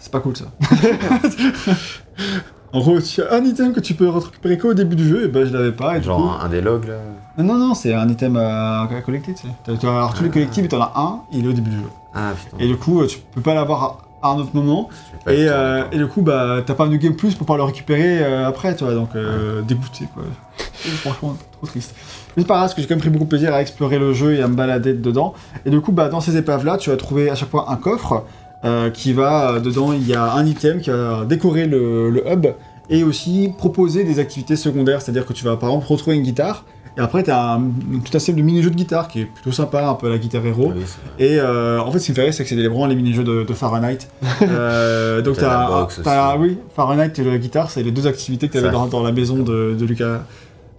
[0.00, 0.46] C'est pas cool ça.
[2.72, 5.28] en gros, tu as un item que tu peux récupérer qu'au début du jeu, et
[5.28, 5.96] ben je l'avais pas.
[5.96, 6.96] Et du Genre coup- un, des logs là.
[7.38, 9.86] Non, non, non, c'est un item à, à collecter, tu sais.
[9.86, 11.82] Avoir tous les collectifs et t'en as un, il est au début du jeu.
[12.14, 12.56] Ah putain.
[12.62, 14.88] Et du coup, euh, tu peux pas l'avoir à, un autre moment.
[15.24, 17.58] Pas Et, euh, et du coup, bah, t'as pas un New Game Plus pour pouvoir
[17.58, 20.24] le récupérer euh, après, tu vois, donc euh, dégoûté, quoi.
[21.02, 21.94] Franchement, trop triste.
[22.36, 23.98] Mais c'est pas grave, parce que j'ai quand même pris beaucoup de plaisir à explorer
[23.98, 25.34] le jeu et à me balader dedans.
[25.64, 28.24] Et du coup, bah, dans ces épaves-là, tu vas trouver à chaque fois un coffre
[28.64, 32.24] euh, qui va, euh, dedans, il y a un item qui va décorer le, le
[32.30, 32.46] hub
[32.90, 36.64] et aussi proposer des activités secondaires, c'est-à-dire que tu vas par exemple retrouver une guitare.
[36.96, 39.52] Et après, tu as un, tout un système de mini-jeux de guitare qui est plutôt
[39.52, 40.72] sympa, un peu à la guitare héros.
[40.74, 42.86] Oui, c'est- Et euh, en fait, ce qui me fait rire, c'est que c'est vraiment
[42.86, 43.98] les mini-jeux de, de Fahrenheit.
[44.42, 46.38] Euh, donc, boxe t'as- aussi.
[46.42, 49.12] oui, Fahrenheit et la guitare, c'est les deux activités que tu avais dans, dans la
[49.12, 50.22] maison de, de Lucas,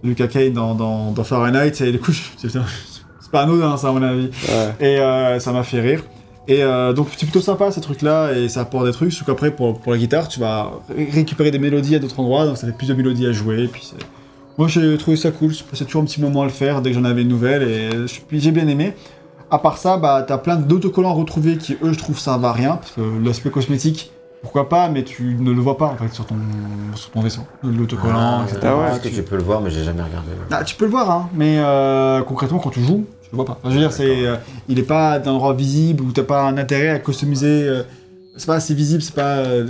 [0.04, 1.72] Lucas Kane dans, dans, dans Fahrenheit.
[1.80, 2.50] Et du coup, c'est
[3.32, 4.28] pas anodin, ça, à mon avis.
[4.48, 4.74] Ouais.
[4.80, 6.02] Et euh, ça m'a fait rire.
[6.50, 9.12] Et euh, donc, c'est plutôt sympa ces trucs-là, et ça apporte des trucs.
[9.12, 12.44] Sauf qu'après, pour, pour la guitare, tu vas ré- récupérer des mélodies à d'autres endroits,
[12.44, 13.64] donc ça fait plus de mélodies à jouer.
[13.64, 14.04] Et puis c'est-
[14.58, 15.52] Moi, j'ai trouvé ça cool.
[15.54, 17.62] Je passais toujours un petit moment à le faire dès que j'en avais une nouvelle,
[17.62, 17.88] et
[18.32, 18.94] j'ai bien aimé.
[19.50, 22.76] À part ça, bah, t'as plein d'autocollants retrouvés qui, eux, je trouve, servent à rien,
[22.76, 24.10] parce que l'aspect cosmétique,
[24.42, 26.36] pourquoi pas, mais tu ne le vois pas en fait sur ton,
[26.94, 27.42] sur ton vaisseau.
[27.62, 28.58] L'autocollant, Ah, etc.
[28.64, 30.30] Ah ouais, que Tu- tu peux le voir, mais j'ai jamais regardé.
[30.50, 33.58] ah, tu peux le voir, hein, mais euh, concrètement, quand tu joues, le vois pas.
[33.60, 34.36] Enfin, je veux dire, c'est, euh,
[34.68, 37.64] il est pas d'un endroit visible où t'as pas un intérêt à customiser.
[37.68, 37.82] euh,
[38.36, 39.38] c'est pas assez visible, c'est pas.
[39.38, 39.66] euh,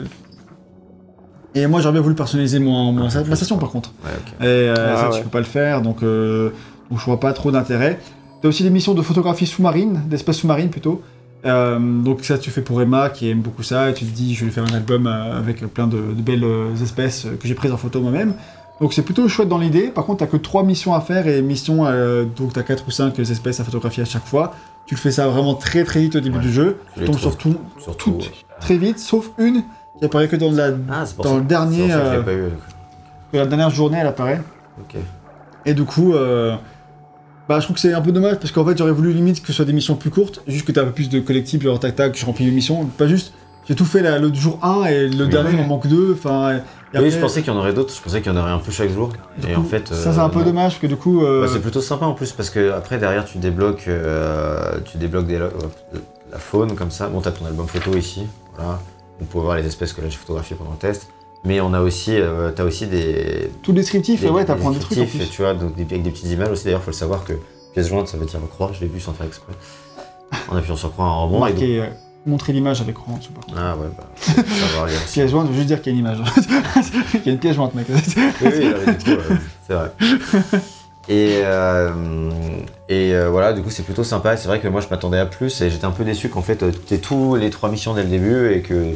[1.55, 3.91] Et moi, j'aurais bien voulu personnaliser mon, mon- Ah, ma station par contre.
[4.05, 4.33] Ouais, ok.
[4.41, 5.17] Et euh, Ah, ça, ouais.
[5.19, 6.51] tu peux pas le faire, donc, euh,
[6.91, 7.99] donc je vois pas trop d'intérêt.
[8.41, 11.03] T'as aussi des missions de photographie sous-marine, d'espèces sous-marines plutôt.
[11.47, 14.35] Euh, donc ça, tu fais pour Emma qui aime beaucoup ça, et tu te dis,
[14.35, 17.49] je vais faire un album euh, avec plein de, de belles euh, espèces euh, que
[17.49, 18.35] j'ai prises en photo moi-même.
[18.81, 19.89] Donc c'est plutôt chouette dans l'idée.
[19.89, 22.91] Par contre, t'as que trois missions à faire et missions, euh, donc t'as quatre ou
[22.91, 24.53] cinq espèces à photographier à chaque fois.
[24.87, 26.43] Tu le fais ça vraiment très très vite au début Ouais.
[26.43, 26.79] du jeu.
[26.97, 28.13] Je Tu tombes sur tout Surtout.
[28.13, 28.33] toutes.
[28.61, 29.63] très vite, sauf une
[29.99, 31.37] qui apparaît que dans la, Ah, dans ça.
[31.37, 32.45] le dernier, que euh, pas eu.
[33.33, 34.41] que la dernière journée, elle apparaît.
[35.67, 36.57] Et du coup, euh,
[37.49, 39.49] bah, je trouve que c'est un peu dommage parce qu'en fait, j'aurais voulu limite que
[39.49, 41.79] ce soit des missions plus courtes, juste que t'as un peu plus de collectif, genre
[41.79, 43.35] tac tac, je remplis les missions, pas juste.
[43.69, 45.31] J'ai tout fait le jour 1 et le Oui.
[45.31, 46.15] dernier, il m'en manque deux.
[46.19, 46.61] Enfin,
[46.93, 47.95] et Oui, après, je pensais qu'il y en aurait d'autres.
[47.95, 49.11] Je pensais qu'il y en aurait un peu chaque jour.
[49.39, 49.89] du Et coup, en fait.
[49.89, 50.47] ça euh, c'est un peu non.
[50.47, 52.99] dommage parce que du coup, euh, Bah, c'est plutôt sympa en plus parce que après
[52.99, 55.99] derrière tu débloques, euh, tu débloques des, lo- euh,
[56.33, 57.09] la faune comme ça.
[57.09, 58.27] Bon, t'as ton album photo ici,
[58.57, 58.79] voilà.
[59.21, 61.09] On peut voir les espèces que là j'ai photographiées pendant le test.
[61.45, 64.79] Mais on a aussi, euh, t'as aussi des, tout descriptif, des, et ouais, t'apprends des
[64.79, 65.37] trucs en descriptifs, plus.
[65.37, 66.65] tu vois, donc des, avec des petites images aussi.
[66.65, 67.33] D'ailleurs, faut le savoir que
[67.73, 68.73] pièce jointe, ça veut dire croix.
[68.75, 69.53] Je l'ai vu sans faire exprès.
[70.51, 71.47] En appuyant sur croix en rebond.
[71.47, 71.87] et donc- euh,
[72.27, 73.59] montrer l'image avec rang en dessous par contre.
[73.61, 75.13] Ah ouais, bah, savoir lire aussi.
[75.15, 76.19] Pièce jointe, je veux juste dire qu'il y a une image.
[77.13, 77.87] qu'il y a une pièce jointe, mec.
[77.89, 77.97] Oui,
[78.43, 79.35] oui, du coup, euh,
[79.67, 79.93] c'est vrai.
[81.09, 81.91] Et, euh,
[82.89, 84.37] et euh, voilà, du coup, c'est plutôt sympa.
[84.37, 86.63] C'est vrai que moi, je m'attendais à plus et j'étais un peu déçu qu'en fait,
[86.87, 88.93] t'aies tous les trois missions dès le début et que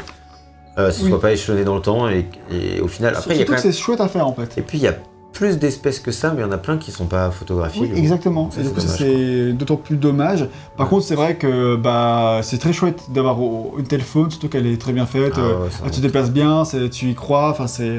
[0.76, 1.08] ce Oui.
[1.08, 2.08] soit pas échelonné dans le temps.
[2.08, 3.72] Et, et au final, après, il y a quand que même.
[3.72, 4.56] c'est chouette à faire en fait.
[4.58, 4.94] Et puis, il y a
[5.34, 7.90] plus d'espèces que ça, mais il y en a plein qui sont pas photographiées.
[7.92, 8.50] Oui, exactement.
[8.50, 10.48] Ça, et du c'est d'autant plus dommage.
[10.76, 13.36] Par contre, c'est vrai que bah, c'est très chouette d'avoir
[13.78, 15.34] une telle faune, surtout qu'elle est très bien faite.
[15.36, 16.00] Ah euh, ouais, ça elle va.
[16.00, 17.50] déplace bien, tu y crois.
[17.50, 17.98] Enfin, c'est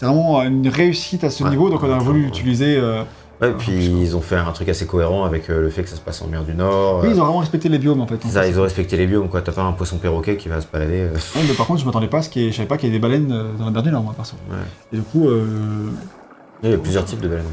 [0.00, 1.68] vraiment une réussite à ce Ouais, niveau.
[1.68, 2.24] Donc, on a voulu ouais.
[2.26, 2.76] l'utiliser.
[2.78, 3.02] euh,
[3.42, 5.96] Ouais, puis ils ont fait un truc assez cohérent avec euh, le fait que ça
[5.96, 7.00] se passe en mer du Nord.
[7.02, 8.16] Oui, euh, ils ont vraiment respecté les biomes en fait.
[8.26, 9.42] ça, ils ont respecté les biomes, quoi.
[9.42, 11.00] T'as pas un poisson perroquet qui va se balader.
[11.00, 12.66] euh, Ouais, mais par contre, je m'attendais pas à ce qu'il y ait- je savais
[12.68, 14.36] pas qu'il y ait des baleines euh, dans la mer du Nord, moi, perso.
[14.50, 14.56] Ouais.
[14.92, 15.44] Et du coup, euh,
[16.62, 17.44] Il y a plusieurs types de baleines.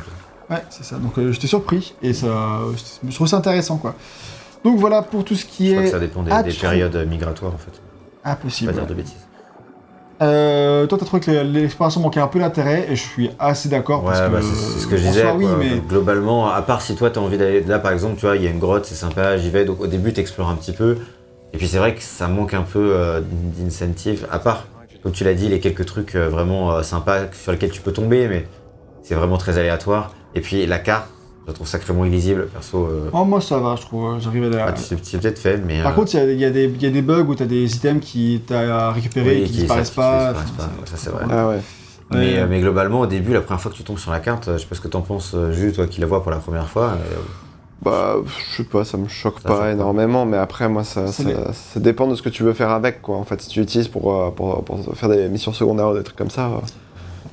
[0.49, 0.97] Ouais, c'est ça.
[0.97, 2.59] Donc euh, j'étais surpris et ça,
[3.07, 3.95] je trouve ça intéressant quoi.
[4.63, 7.07] Donc voilà pour tout ce qui Je crois est que ça dépend des, Ah, périodes
[7.07, 7.81] migratoires en fait.
[8.23, 8.71] Impossible.
[8.71, 9.15] Pas dire de bêtises.
[10.21, 14.03] Euh, toi, t'as trouvé que l'exploration manquait un peu d'intérêt et je suis assez d'accord
[14.03, 14.31] Ouais, parce que.
[14.33, 15.21] bah, c'est c'est ce que je disais.
[15.21, 15.57] soi, oui, quoi.
[15.57, 18.43] mais Globalement, à part si toi t'as envie d'aller là par exemple, tu vois, il
[18.43, 19.65] y a une grotte, c'est sympa, j'y vais.
[19.65, 20.97] Donc au début t'explores un petit peu.
[21.53, 23.21] Et puis c'est vrai que ça manque un peu euh,
[23.57, 24.27] d'incentive.
[24.31, 24.67] À part,
[25.01, 27.91] comme tu l'as dit, les quelques trucs euh, vraiment euh, sympas sur lesquels tu peux
[27.91, 28.47] tomber, mais
[29.03, 30.11] c'est vraiment très aléatoire.
[30.33, 31.07] Et puis la carte,
[31.45, 32.47] je la trouve sacrément illisible.
[32.47, 34.19] Perso, euh, Oh, moi ça va, je trouve.
[34.19, 34.65] J'arrive à la.
[34.67, 35.83] ah, tu tu sais peut-être fait, mais.
[35.83, 37.45] Par euh, contre, il y a, y des- il y a des bugs où t'as
[37.45, 40.33] des items qui t'as récupérés oui, et qui, disparaissent qui pas.
[40.33, 40.69] disparaissent pas.
[40.85, 41.25] Ça c'est vrai.
[41.29, 41.59] Ah ouais.
[42.11, 42.37] Mais, Ouais.
[42.39, 44.53] euh, mais globalement, au début, la première fois que tu tombes sur la carte, euh,
[44.57, 46.37] je sais pas ce que t'en penses, euh, Jules, toi qui la vois pour la
[46.37, 46.91] première fois.
[46.91, 47.15] euh,
[47.81, 48.15] Bah,
[48.51, 49.71] je sais pas, ça me choque Ça choque pas pas.
[49.71, 53.17] énormément, mais après, moi, ça, Ça dépend de ce que tu veux faire avec, quoi.
[53.17, 56.03] En fait, si tu l'utilises pour, euh, pour, pour faire des missions secondaires ou des
[56.03, 56.49] trucs comme ça.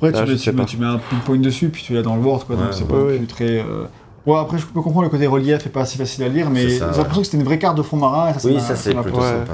[0.01, 2.45] Après, tu, je mets, tu, tu un pinpoint dessus, puis tu l'as dans le board,
[2.45, 2.55] quoi.
[2.55, 3.59] donc c'est ouais, pas plus très.
[3.59, 3.85] euh,
[4.25, 6.69] Ouais, après, je peux comprendre le côté relief est pas si facile à lire, mais
[6.69, 8.29] j'ai l'impression que c'était une vraie carte de fond marin.
[8.35, 9.53] Et ça, Oui, ça c'est plutôt sympa.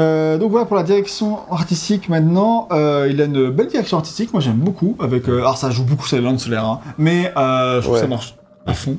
[0.00, 2.66] Euh, donc voilà pour la direction artistique maintenant.
[2.72, 4.96] Euh, il a une belle direction artistique, moi j'aime beaucoup.
[5.00, 7.94] Avec, euh, alors ça joue beaucoup sur les landes solaires, hein, mais euh, je trouve
[7.94, 8.00] Ouais.
[8.00, 8.34] que ça marche
[8.66, 8.96] à fond.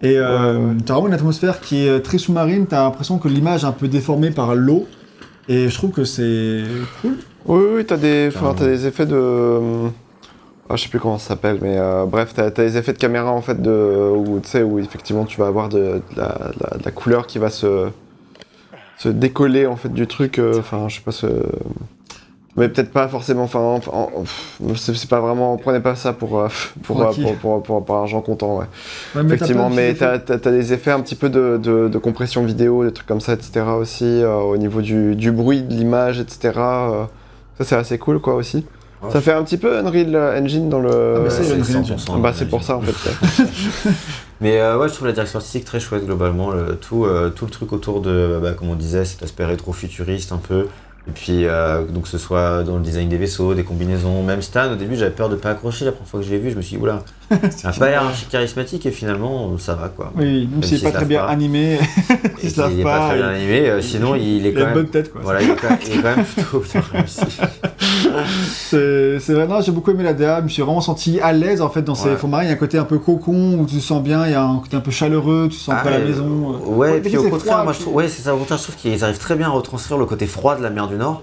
[0.00, 0.76] Et euh, Ouais, ouais.
[0.86, 3.88] t'as vraiment une atmosphère qui est très sous-marine, t'as l'impression que l'image est un peu
[3.88, 4.86] déformée par l'eau.
[5.48, 6.62] Et je trouve que c'est
[7.02, 7.16] cool.
[7.48, 9.88] Oui, oui, t'as des, enfin, t'as des effets de.
[10.70, 12.98] Ah, je sais plus comment ça s'appelle, mais euh, bref, t'as as des effets de
[12.98, 16.76] caméra en fait, de, où, où effectivement tu vas avoir de, de la, de la-
[16.78, 17.88] de la couleur qui va se,
[18.98, 20.38] se décoller en fait du truc.
[20.38, 21.26] euh, Enfin, je sais pas ce.
[22.58, 23.44] Mais peut-être pas forcément.
[23.44, 24.10] Enfin, en-
[24.76, 25.56] c'est pas vraiment.
[25.56, 26.48] Prenez pas ça pour euh,
[26.82, 28.66] pour, Pour pour, pour, argent comptant, ouais.
[29.14, 32.84] Ouais, mais t'as Effectivement, mais t'as as, des effets un petit peu de, compression vidéo,
[32.84, 33.64] des trucs comme ça, etc.
[33.80, 36.52] aussi, au niveau du, du bruit, de l'image, etc.
[37.58, 38.64] ça, c'est assez cool, quoi, aussi.
[39.02, 39.10] Ouais.
[39.10, 40.90] Ça fait un petit peu Unreal Engine dans le...
[40.90, 43.44] Ah, mais Ouais, c'est c'est Unreal 100% bah, c'est pour ça, en fait.
[44.40, 46.50] Mais euh, ouais, je trouve la direction artistique très chouette globalement.
[46.50, 50.32] Le, tout, euh, tout le truc autour de, bah, comme on disait, cet aspect rétro-futuriste
[50.32, 50.68] un peu.
[51.08, 54.42] Et puis, euh, donc que ce soit dans le design des vaisseaux, des combinaisons, même
[54.42, 55.84] Stan, au début j'avais peur de pas accrocher.
[55.86, 57.02] La première fois que je l'ai vu, je me suis dit, oula,
[57.56, 60.12] ça a pas l'air charismatique et finalement ça va quoi.
[60.16, 61.78] Oui, même s'il s'il est pas très bien animé,
[62.42, 63.08] il se lave il est pas.
[63.08, 64.74] très bien il- animé, euh, sinon il est il quand a une même.
[64.74, 65.20] bonne tête quoi.
[65.24, 67.20] Voilà, il est quand même, il est quand même plutôt bien réussi.
[68.44, 71.32] C'est c'est vrai, non, j'ai beaucoup aimé la DA, je me suis vraiment senti à
[71.32, 72.16] l'aise en fait dans ces Ouais.
[72.16, 72.44] fonds marins.
[72.44, 74.34] Il y a un côté un peu cocon où tu te sens bien, il y
[74.34, 76.60] a un côté un peu chaleureux, tu te sens Ah, pas à la euh, maison.
[76.66, 78.34] Ouais, Ouais, puis au c'est contraire, froid, moi je puis- trouve, ouais, c'est ça.
[78.34, 80.70] Au contraire, je trouve qu'ils arrivent très bien à retranscrire le côté froid de la
[80.70, 81.22] mer du Nord,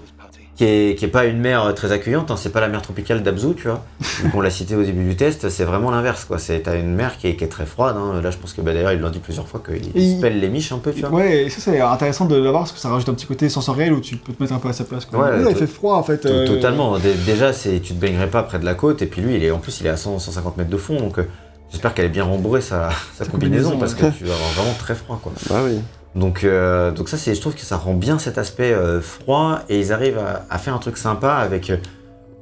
[0.56, 2.30] qui est, qui est pas une mer euh, très accueillante.
[2.30, 3.84] Hein, c'est pas la mer tropicale d'Abzu, tu vois.
[4.32, 6.38] Qu'on l'a cité au début du test, c'est vraiment l'inverse, quoi.
[6.38, 7.96] C'est t'as une mer qui est, qui est très froide.
[7.98, 8.20] Hein.
[8.22, 10.20] Là, je pense que bah, d'ailleurs, ils l'ont dit plusieurs fois qu'il Et il- se
[10.22, 11.10] pèle les miches un peu, tu vois.
[11.10, 13.92] Ouais, et ça c'est intéressant de l'avoir parce que ça rajoute un petit côté sensoriel
[13.92, 15.04] où tu peux te mettre un peu à sa place.
[15.04, 15.18] Quoi.
[15.18, 16.24] Ouais, Là, il fait froid en fait.
[16.26, 16.98] Euh, Totalement.
[16.98, 19.44] Dé- Déjà, c'est tu te baignerais pas près de la côte, et puis lui, il
[19.44, 21.24] est en plus, il est à 100, 150 mètres de fond, donc euh,
[21.70, 24.74] j'espère qu'elle est bien rembourrée sa, sa combinaison, combinaison, parce que tu vas avoir vraiment
[24.78, 25.32] très froid, quoi.
[25.50, 25.80] bah oui.
[26.16, 29.60] Donc, euh, donc ça, c'est, je trouve que ça rend bien cet aspect euh, froid
[29.68, 31.76] et ils arrivent à, à faire un truc sympa avec euh,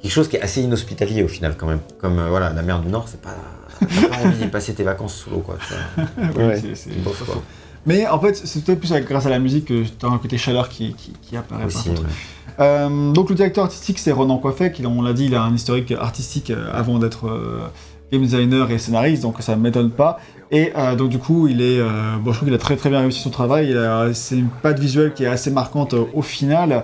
[0.01, 1.79] quelque chose qui est assez inhospitalier au final quand même.
[1.99, 3.35] Comme euh, voilà, la mer du Nord, c'est pas,
[3.81, 5.57] t'as pas envie d'y passer tes vacances sous l'eau quoi.
[6.37, 6.55] Ouais.
[6.59, 7.41] c'est- c'est- C'est bof, quoi.
[7.85, 10.37] Mais en fait, c'est peut-être plus grâce à la musique que tu as un côté
[10.39, 11.65] chaleur qui, qui, qui apparaît.
[11.65, 12.01] Aussi, par contre.
[12.07, 12.13] ouais.
[12.61, 15.53] Euh, donc le directeur artistique c'est Ronan Coiffec, il- on l'a dit, il a un
[15.53, 17.59] historique artistique avant d'être euh,
[18.11, 20.17] game designer et scénariste, donc ça ne m'étonne pas.
[20.51, 21.87] Et euh, donc du coup, il est, euh,
[22.21, 23.69] bon, je trouve qu'il a très très bien réussi son travail.
[23.71, 26.83] Il a- C'est une patte visuelle qui est assez marquante euh, au final.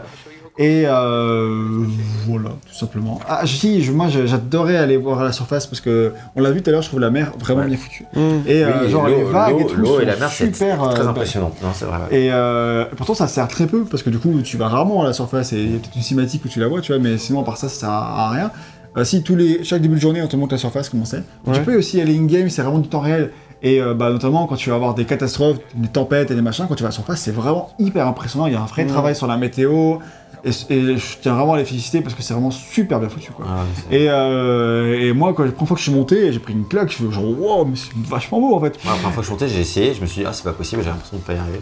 [0.57, 1.85] Et euh,
[2.27, 3.19] voilà, tout simplement.
[3.27, 6.61] Ah, si, je- moi j'adorais aller voir à la surface parce que on l'a vu
[6.61, 7.67] tout à l'heure, je trouve la mer vraiment Ouais.
[7.67, 8.03] bien foutue.
[8.13, 8.19] Mm.
[8.47, 10.77] Et euh, Oui, genre les vagues et l'eau- tout l'eau et la mer, c'est super
[10.89, 11.51] très euh, impressionnant.
[11.63, 11.97] Non, c'est vrai.
[12.11, 12.19] ouais.
[12.25, 15.05] et euh, pourtant, ça sert très peu parce que du coup, tu vas rarement à
[15.05, 17.01] la surface et il y a peut-être une cinématique où tu la vois, tu vois,
[17.01, 18.51] mais sinon, à part ça, ça sert à rien.
[18.97, 21.23] Euh, si tous les, chaque début de journée, on te montre la surface, comment c'est.
[21.45, 21.59] Tu Ouais.
[21.61, 23.31] peux aussi aller in-game, c'est vraiment du temps réel.
[23.63, 26.65] Et euh, bah, notamment quand tu vas avoir des catastrophes, des tempêtes et des machins,
[26.67, 28.47] quand tu vas à la surface, c'est vraiment hyper impressionnant.
[28.47, 28.87] Il y a un vrai Ouais.
[28.89, 29.97] travail sur la météo.
[30.43, 33.31] Et, et je tiens vraiment à les féliciter parce que c'est vraiment super bien foutu.
[33.31, 33.45] Quoi.
[33.47, 33.61] Ah,
[33.91, 36.67] Et, euh, et moi, quand la première fois que je suis monté, j'ai pris une
[36.67, 38.83] claque, je fais genre, wow, mais c'est vachement beau en fait.
[38.83, 40.43] Moi, la première fois que je montais, j'ai essayé, je me suis dit, ah, c'est
[40.43, 41.61] pas possible, j'ai l'impression de pas y arriver.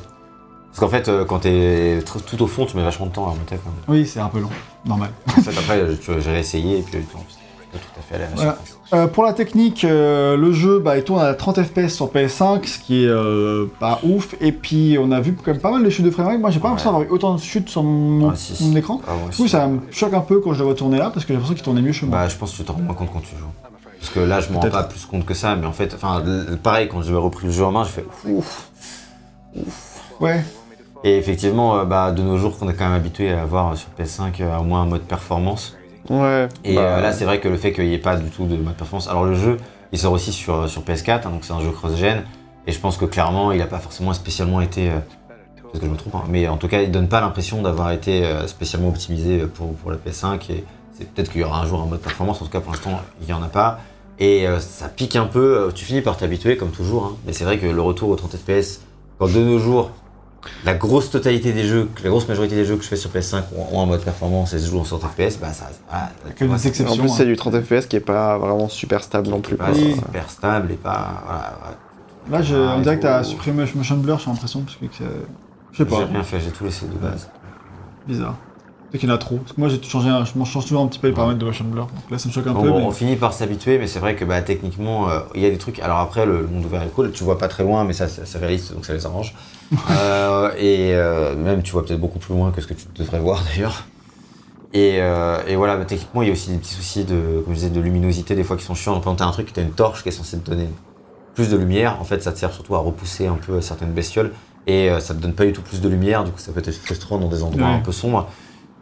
[0.68, 3.32] Parce qu'en fait, euh, quand t'es tout au fond, tu mets vachement de temps à
[3.32, 4.00] remonter quand même.
[4.00, 4.50] Oui, c'est un peu long,
[4.86, 5.10] normal.
[5.28, 5.84] En fait, après,
[6.22, 8.52] j'ai réessayé et puis, tout à fait à la Voilà.
[8.54, 8.79] surface.
[8.92, 12.66] Euh, pour la technique, euh, le jeu bah, il tourne à 30 FPS sur PS5,
[12.66, 14.34] ce qui est euh, pas ouf.
[14.42, 16.40] Et puis on a vu quand même pas mal de chutes de framerate.
[16.40, 16.96] Moi j'ai pas l'impression Ouais.
[17.02, 18.78] d'avoir eu autant de chutes sur mon, Ah, si, mon si.
[18.80, 19.00] écran.
[19.08, 19.50] Ah, ouais, Du coup si.
[19.50, 21.54] ça me choque un peu quand je le vois tourner là parce que j'ai l'impression
[21.54, 22.18] qu'il tournait mieux chez moi.
[22.18, 23.46] Bah, je pense que tu t'en rends moins compte quand tu joues.
[24.00, 26.24] Parce que là, je m'en rends pas plus compte que ça, mais en fait, enfin,
[26.64, 28.70] pareil, quand j'ai repris le jeu en main, j'ai fait ouf.
[30.22, 30.42] Ouais,
[31.04, 34.42] Et effectivement, bah, de nos jours, qu'on est quand même habitué à avoir sur PS5
[34.42, 35.76] euh, au moins un mode performance.
[36.10, 36.48] Ouais.
[36.64, 38.46] Et bah, euh, là, c'est vrai que le fait qu'il n'y ait pas du tout
[38.46, 39.08] de mode performance.
[39.08, 39.58] Alors, le jeu,
[39.92, 42.24] il sort aussi sur, sur PS4, hein, donc c'est un jeu cross-gen.
[42.68, 44.90] Et je pense que clairement, il n'a pas forcément spécialement été.
[44.90, 45.00] euh,
[45.72, 47.92] Peut-être que je me trompe, hein, mais en tout cas, il donne pas l'impression d'avoir
[47.92, 50.52] été euh, spécialement optimisé pour, pour la PS5.
[50.52, 50.64] Et
[50.98, 52.42] c'est peut-être qu'il y aura un jour un mode performance.
[52.42, 53.80] En tout cas, pour l'instant, il n'y en a pas.
[54.18, 55.72] Et ça pique un peu.
[55.74, 57.06] Tu finis par t'habituer, comme toujours.
[57.06, 57.16] hein.
[57.26, 58.82] Mais c'est vrai que le retour aux 30 FPS,
[59.18, 59.92] quand de nos jours,
[60.66, 63.44] la grosse totalité des jeux, la grosse majorité des jeux que je fais sur PS5
[63.56, 65.70] ont, ont un mode performance et se jouent en 60 FPS, bah ça.
[65.90, 69.28] voilà, Que des En plus, c'est du 30 FPS qui est pas vraiment super stable
[69.30, 69.56] non plus.
[69.56, 69.74] pas quoi.
[69.76, 69.96] Oui.
[69.96, 71.22] super stable et pas.
[71.26, 71.78] Voilà, voilà.
[72.32, 74.86] Là, je, Ah, on dirait et que t'as supprimé Motion Blur, j'ai l'impression, parce que
[74.92, 77.30] c'est- je sais J'ai pas, rien fait, j'ai tout laissé de base.
[78.08, 78.36] bizarre.
[78.90, 79.38] Peut-être qu'il y en a trop.
[79.38, 81.38] Parce que moi, j'ai changé, un- je m'en change toujours un petit peu les paramètres
[81.40, 81.46] de.
[81.46, 81.54] Donc
[82.10, 82.70] là, ça me choque un Bon, peu.
[82.70, 85.46] bon, mais- On finit par s'habituer, mais c'est vrai que bah, techniquement, euh, il y
[85.46, 85.80] a des trucs.
[85.80, 88.08] Alors après, le, le monde ouvert est cool, tu vois pas très loin, mais ça,
[88.08, 89.34] c'est c'est réaliste, donc ça les arrange.
[89.92, 93.20] Euh, et euh, même, tu vois peut-être beaucoup plus loin que ce que tu devrais
[93.20, 93.86] voir d'ailleurs.
[94.74, 94.96] Et,
[95.48, 97.70] et voilà, bah, techniquement, il y a aussi des petits soucis de, comme je disais,
[97.70, 98.94] de luminosité, des fois qui sont chiants.
[98.94, 100.68] Donc, Quand t'as un truc, t'as une torche qui est censée te donner
[101.36, 104.32] plus de lumière, en fait, ça te sert surtout à repousser un peu certaines bestioles.
[104.68, 106.72] Et ça te donne pas du tout plus de lumière, du coup, ça peut être
[106.72, 107.74] frustrant dans des endroits Ouais.
[107.76, 108.28] un peu sombres.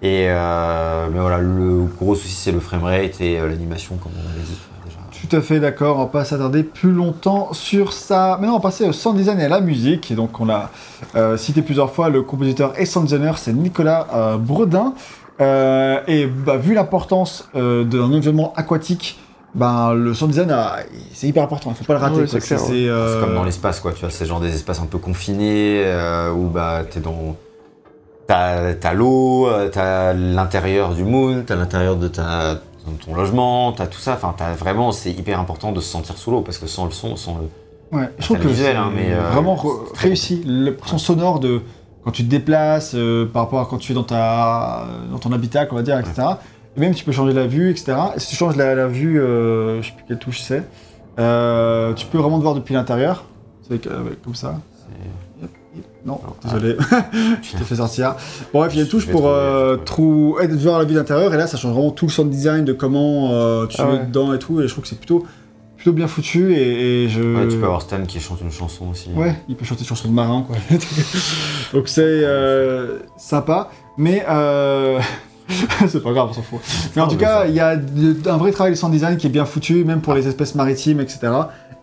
[0.02, 4.30] Et euh, mais voilà, le gros souci, c'est le framerate et euh, l'animation, comme on
[4.30, 4.98] avait dit déjà.
[5.10, 8.38] Tout à fait d'accord, on va pas s'attarder plus longtemps sur ça.
[8.40, 10.12] Maintenant, on va passer au sound design et à la musique.
[10.12, 10.70] Et donc, on a
[11.16, 14.94] euh, cité plusieurs fois le compositeur et sound designer, c'est Nicolas euh, Bredin.
[15.42, 19.20] Euh, et bah, vu l'importance euh, d'un environnement aquatique,
[19.56, 20.56] ben, le sound design,
[21.14, 22.22] c'est hyper important, il faut pas le rater.
[22.22, 22.88] Ouais, c'est ouais.
[22.88, 23.94] euh, comme dans l'espace, quoi.
[23.94, 27.36] Tu vois, c'est genre des espaces un peu confinés euh, où bah t'es dans.
[28.28, 32.60] T'as l'eau, euh, t'as l'intérieur du moon, t'as l'intérieur de ta
[33.06, 34.14] ton logement, t'as tout ça.
[34.14, 36.92] Enfin, t'as vraiment, c'est hyper important de se sentir sous l'eau parce que sans le
[36.92, 37.98] son, sans le.
[37.98, 39.56] Ouais, je trouve que visuel, hein, mais, euh, vraiment
[39.96, 40.44] réussi.
[40.46, 41.62] Le son sonore de
[42.04, 45.32] quand tu te déplaces, euh, par rapport à quand tu es dans, ta, dans ton
[45.34, 46.22] habitacle, on va dire, etc.
[46.76, 47.94] Et même tu peux changer la vue, etc.
[48.16, 50.60] Et si tu changes la, la vue, euh, je sais plus quelle touche c'est,
[51.18, 53.24] tu peux vraiment te voir depuis l'intérieur.
[53.64, 54.56] C'est avec- avec- comme ça.
[56.06, 56.36] Non, Non.
[56.44, 56.78] désolé,
[57.42, 58.16] je t'ai fait sortir.
[58.54, 61.38] Bon, bref, il y a une touche pour euh, trou- voir la vue d'intérieur, et
[61.38, 64.06] là ça change vraiment tout le sound design de comment euh, tu Ah ouais.
[64.06, 65.26] dedans et tout, et je trouve que c'est plutôt,
[65.76, 67.22] plutôt bien foutu, et, et je...
[67.22, 69.10] Ouais, tu peux avoir Stan qui chante une chanson aussi.
[69.16, 70.56] Ouais, il peut chanter sur son marin, quoi.
[71.74, 75.00] Donc c'est euh, sympa, mais euh...
[75.88, 76.60] c'est pas grave, on s'en fout.
[76.96, 79.28] Mais en tout cas, il y a de- un vrai travail de sound design qui
[79.28, 81.20] est bien foutu, même pour les espèces maritimes, etc.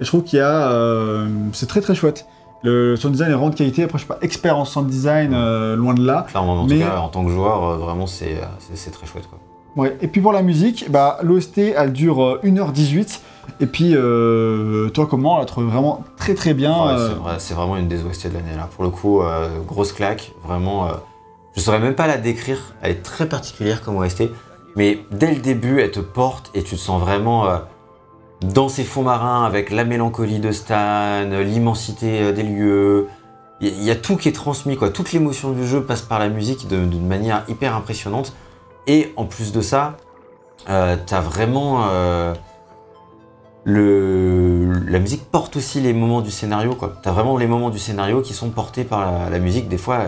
[0.00, 2.26] Et je trouve qu'il y a, c'est très très chouette.
[2.64, 3.82] Le sound design est vraiment de qualité.
[3.84, 6.24] Après, je suis pas expert en sound design, euh, loin de là.
[6.28, 9.06] Clairement, en Mais- tout cas, en tant que joueur, euh, vraiment, c'est euh, c'est- très
[9.06, 9.38] chouette, quoi.
[9.76, 9.96] Ouais.
[10.00, 13.20] Et puis pour la musique, bah, l'OST, elle dure euh, 1h18.
[13.60, 16.72] Et puis, euh, toi, comment On la trouve vraiment très très bien.
[16.72, 18.68] Ouais, euh, c'est vrai, c'est vraiment une des OST de l'année là.
[18.74, 20.88] Pour le coup, euh, grosse claque, vraiment.
[21.54, 22.58] je saurais même pas la décrire.
[22.82, 24.30] Elle est très particulière comme OST,
[24.74, 27.46] mais dès le début, elle te porte et tu te sens vraiment
[28.52, 33.08] dans ces fonds marins avec la mélancolie de Stan, l'immensité euh, des lieux.
[33.60, 34.76] Il y, a tout qui est transmis.
[34.76, 38.34] Toute l'émotion du jeu passe par la musique d'une manière hyper impressionnante.
[38.86, 39.96] Et en plus de ça,
[40.68, 41.86] euh, t'as vraiment.
[41.86, 42.34] euh,
[43.64, 46.94] la musique porte aussi les moments du scénario, quoi.
[47.02, 49.68] T'as vraiment les moments du scénario qui sont portés par la, musique.
[49.68, 50.00] Des fois,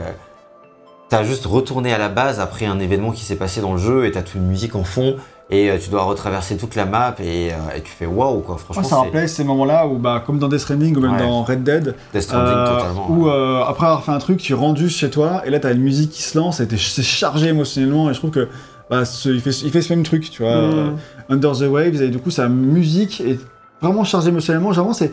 [1.09, 4.07] t'as juste retourné à la base après un événement qui s'est passé dans le jeu
[4.07, 5.16] et t'as toute une musique en fond
[5.49, 8.57] et euh, tu dois retraverser toute la map et, euh, et tu fais waouh, quoi.
[8.57, 11.12] Franchement, Moi, ça me rappelait ces moments-là où, bah, comme dans Death Stranding ou même
[11.12, 11.19] Ouais.
[11.20, 13.11] dans Red Dead, Death Stranding euh, totalement.
[13.11, 13.31] où ouais.
[13.33, 15.83] euh, après avoir fait un truc, tu rentres juste chez toi et là, t'as une
[15.83, 18.11] musique qui se lance et t'es- c'est chargé émotionnellement.
[18.11, 18.49] Et je trouve que
[18.91, 20.51] bah, ce- il, fait, il fait ce même truc, tu vois.
[20.53, 20.97] euh, Mm.
[21.35, 23.39] Under the Waves et du coup, sa musique est
[23.81, 24.70] vraiment chargée émotionnellement.
[24.73, 25.12] Vraiment, c'est.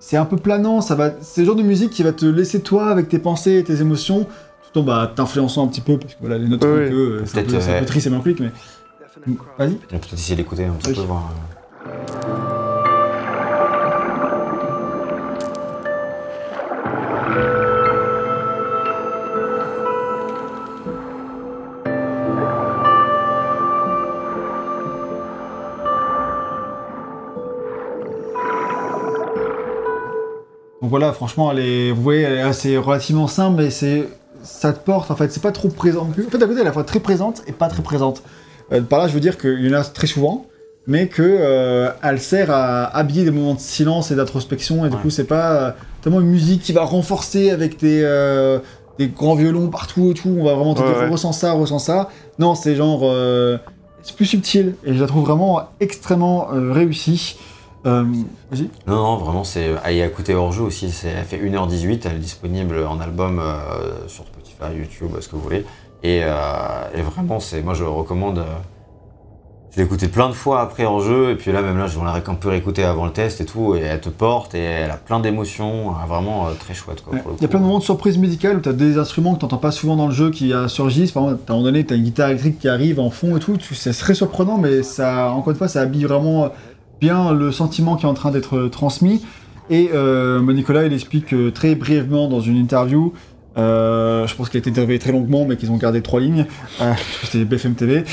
[0.00, 1.10] C'est un peu planant, ça va.
[1.20, 3.80] C'est le genre de musique qui va te laisser toi avec tes pensées et tes
[3.80, 4.28] émotions,
[4.72, 6.88] tout en bah, t'influençant un petit peu, parce que voilà, les notes sont Oui, un
[6.88, 8.52] peu, euh, c'est un, peu- Peut-être, c'est un peu triste et mélancolique, mais.
[9.58, 9.72] Vas-y.
[9.72, 10.94] On peut peut-être essayer d'écouter un petit Oui.
[10.96, 11.32] peu, voir.
[30.80, 34.08] Donc voilà, franchement, elle est, vous voyez, elle est assez relativement simple, mais c'est,
[34.42, 35.10] ça te porte.
[35.10, 36.02] En fait, c'est pas trop présent.
[36.08, 38.22] En fait, d'un côté, elle est à la fois très présente et pas très présente.
[38.72, 40.46] Euh, par là, je veux dire qu'il y en a très souvent,
[40.86, 44.84] mais que euh, elle sert à habiller des moments de silence et d'introspection.
[44.86, 45.02] Et du Ouais.
[45.02, 45.70] coup, c'est pas euh,
[46.02, 48.58] tellement une musique qui va renforcer avec des, euh,
[48.98, 50.34] des grands violons partout et tout.
[50.38, 51.08] On va vraiment te Ouais, dire ouais.
[51.08, 52.08] ressens ça, ressens ça.
[52.38, 53.00] Non, c'est genre,
[54.02, 57.36] c'est plus subtil et je la trouve vraiment extrêmement réussie.
[57.86, 58.04] Euh,
[58.50, 58.68] vas-y.
[58.86, 60.90] Non, non, vraiment, c'est à y écouter hors jeu aussi.
[60.90, 65.36] C'est, elle fait 1h18, elle est disponible en album euh, sur Spotify, YouTube, ce que
[65.36, 65.64] vous voulez.
[66.02, 66.30] Et, euh,
[66.94, 68.38] et vraiment, c'est, moi je recommande.
[68.38, 68.44] euh,
[69.70, 71.98] je l'ai écouté plein de fois après en jeu, et puis là, même là, je
[72.00, 74.90] l'ai un peu réécouté avant le test et tout, et elle te porte, et elle
[74.90, 77.02] a plein d'émotions, vraiment très chouette.
[77.02, 77.20] Quoi, Ouais.
[77.20, 78.96] pour le Il y a plein de moments de surprise musicale où tu as des
[78.98, 81.12] instruments que tu n'entends pas souvent dans le jeu qui surgissent.
[81.12, 83.36] Par exemple, à un moment donné, tu as une guitare électrique qui arrive en fond
[83.36, 83.56] et tout.
[83.72, 86.48] C'est très surprenant, mais ça, encore une fois, ça habille vraiment
[87.00, 89.24] bien le sentiment qui est en train d'être euh, transmis.
[89.70, 93.12] Et euh, Nicolas, il explique euh, très brièvement dans une interview.
[93.58, 96.46] euh, je pense qu'il a été interviewé très longuement, mais qu'ils ont gardé trois lignes.
[96.80, 96.92] Euh,
[97.24, 98.04] c'était BFM TV.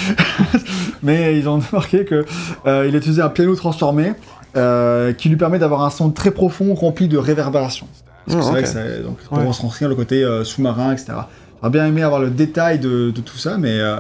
[1.04, 2.26] mais ils ont marqué que
[2.66, 4.14] euh, il a utilisé un piano transformé
[4.58, 7.88] euh, qui lui permet d'avoir un son très profond rempli de réverbération.
[8.26, 9.46] Parce que Ah, c'est vrai que ça, donc, pour Ouais.
[9.46, 11.14] retranscrire le côté euh, sous-marin, etc.
[11.62, 13.98] J'aurais bien aimé avoir le détail de, de tout ça, mais, euh,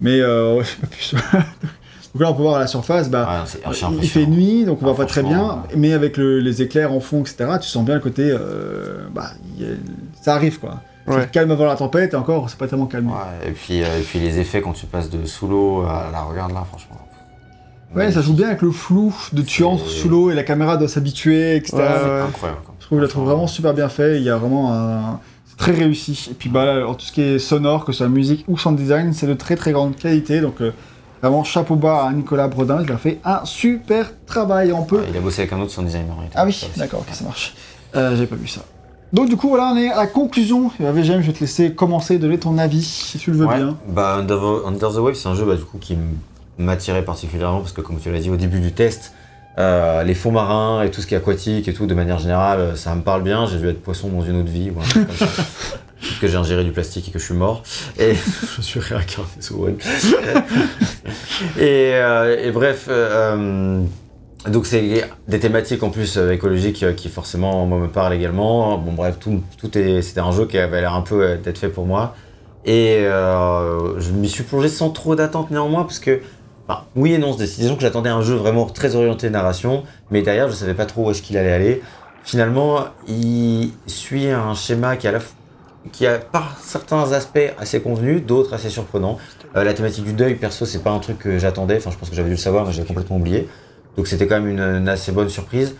[0.00, 0.64] mais euh, ouais,
[1.00, 1.38] j'ai pas pu.
[2.14, 3.44] Donc là, on peut voir à la surface, bah,
[4.02, 6.92] il fait nuit, donc on Ah, voit pas très bien, mais avec le- les éclairs
[6.92, 8.30] en fond, etc., tu sens bien le côté.
[8.30, 9.30] euh, bah,
[9.60, 9.64] a-
[10.22, 10.80] ça arrive quoi.
[11.06, 11.28] C'est Ouais.
[11.32, 13.08] calme avant la tempête, et encore, c'est pas tellement calme.
[13.08, 16.08] Ouais, et, puis, euh, et puis les effets quand tu passes de sous l'eau à
[16.12, 16.96] la regarde là, franchement.
[17.96, 20.44] Ouais, ça joue bien avec le flou de tu C'est- entres sous l'eau et la
[20.44, 21.76] caméra doit s'habituer, etc.
[21.76, 22.20] Ouais, C'est ouais.
[22.20, 22.60] incroyable.
[22.64, 22.74] quoi.
[22.78, 24.18] Je trouve, je la trouve vraiment super bien fait.
[24.18, 25.18] Il y a vraiment un.
[25.46, 26.28] C'est très réussi.
[26.30, 28.56] Et puis, bah, là, alors, tout ce qui est sonore, que ce soit musique ou
[28.56, 30.40] sound design, c'est de très très grande qualité.
[30.40, 30.70] Donc, euh,
[31.22, 32.82] vraiment, chapeau bas à Nicolas Brodin.
[32.82, 34.72] Il a fait un super travail.
[34.72, 34.98] On peut.
[35.00, 36.14] Ouais, il a bossé avec un autre son designer.
[36.34, 37.54] Ah oui, d'accord, ça marche.
[37.96, 38.60] Euh, J'avais pas vu ça.
[39.12, 40.70] Donc, du coup, voilà, on est à la conclusion.
[40.78, 43.46] Et bah, VGM, je vais te laisser commencer, donner ton avis, si tu le veux
[43.46, 43.76] Ouais, bien.
[43.88, 45.98] Bah, Under, the- Under the Wave, c'est un jeu bah, du coup, qui
[46.58, 49.12] m'attirait particulièrement parce que, comme tu l'as dit au début du test,
[49.58, 52.60] euh, les fonds marins et tout ce qui est aquatique et tout, de manière générale,
[52.60, 53.46] euh, ça me parle bien.
[53.46, 55.26] J'ai dû être poisson dans une autre vie ou un truc comme ça.
[56.20, 57.62] Que j'ai ingéré du plastique et que je suis mort.
[57.98, 59.76] Et je me suis réincarné sous One.
[61.58, 63.34] et, euh, et bref, euh,
[64.46, 68.78] euh, donc c'est des thématiques en plus écologiques qui forcément moi me parlent également.
[68.78, 71.68] Bon bref, tout, tout est, c'était un jeu qui avait l'air un peu d'être fait
[71.68, 72.14] pour moi.
[72.64, 76.20] Et euh, je m'y suis plongé sans trop d'attente néanmoins parce que,
[76.94, 80.48] oui et non, c'est disons que j'attendais un jeu vraiment très orienté narration, mais derrière
[80.48, 81.82] je savais pas trop où est-ce qu'il allait aller.
[82.22, 85.32] Finalement, il suit un schéma qui a, la, f-
[85.92, 89.18] qui a par certains aspects assez convenu, d'autres assez surprenants.
[89.56, 91.76] Euh, la thématique du deuil, perso, c'est pas un truc que j'attendais.
[91.78, 93.48] Enfin, je pense que j'avais dû le savoir, mais j'avais complètement oublié.
[93.96, 95.74] Donc c'était quand même une, une assez bonne surprise.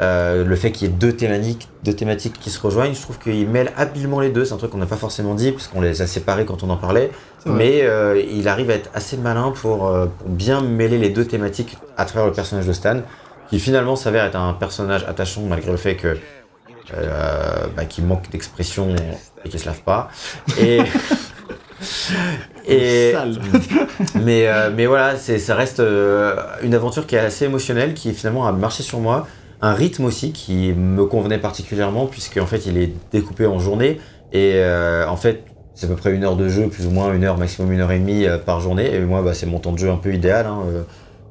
[0.00, 3.18] Euh, le fait qu'il y ait deux thématiques, deux thématiques qui se rejoignent, je trouve
[3.18, 4.44] qu'il mêle habilement les deux.
[4.44, 6.70] C'est un truc qu'on n'a pas forcément dit, parce qu'on les a séparés quand on
[6.70, 7.10] en parlait.
[7.46, 11.24] Mais euh, il arrive à être assez malin pour, euh, pour bien mêler les deux
[11.24, 13.00] thématiques à travers le personnage de Stan,
[13.48, 16.16] qui finalement s'avère être un personnage attachant malgré le fait que
[16.94, 18.94] euh, bah, qu'il manque d'expression
[19.44, 20.08] et qu'il se lave pas.
[20.60, 20.80] Et,
[22.66, 23.38] et Sale.
[24.22, 28.46] mais, euh, mais voilà, ça reste euh, une aventure qui est assez émotionnelle, qui finalement
[28.46, 29.26] a marché sur moi.
[29.60, 34.00] Un rythme aussi qui me convenait particulièrement, puisque en fait il est découpé en journées.
[34.32, 35.44] Et euh, en fait,
[35.74, 37.80] c'est à peu près une heure de jeu, plus ou moins une heure, maximum une
[37.80, 38.92] heure et demie par journée.
[38.94, 40.46] Et moi, bah, c'est mon temps de jeu un peu idéal.
[40.46, 40.62] hein.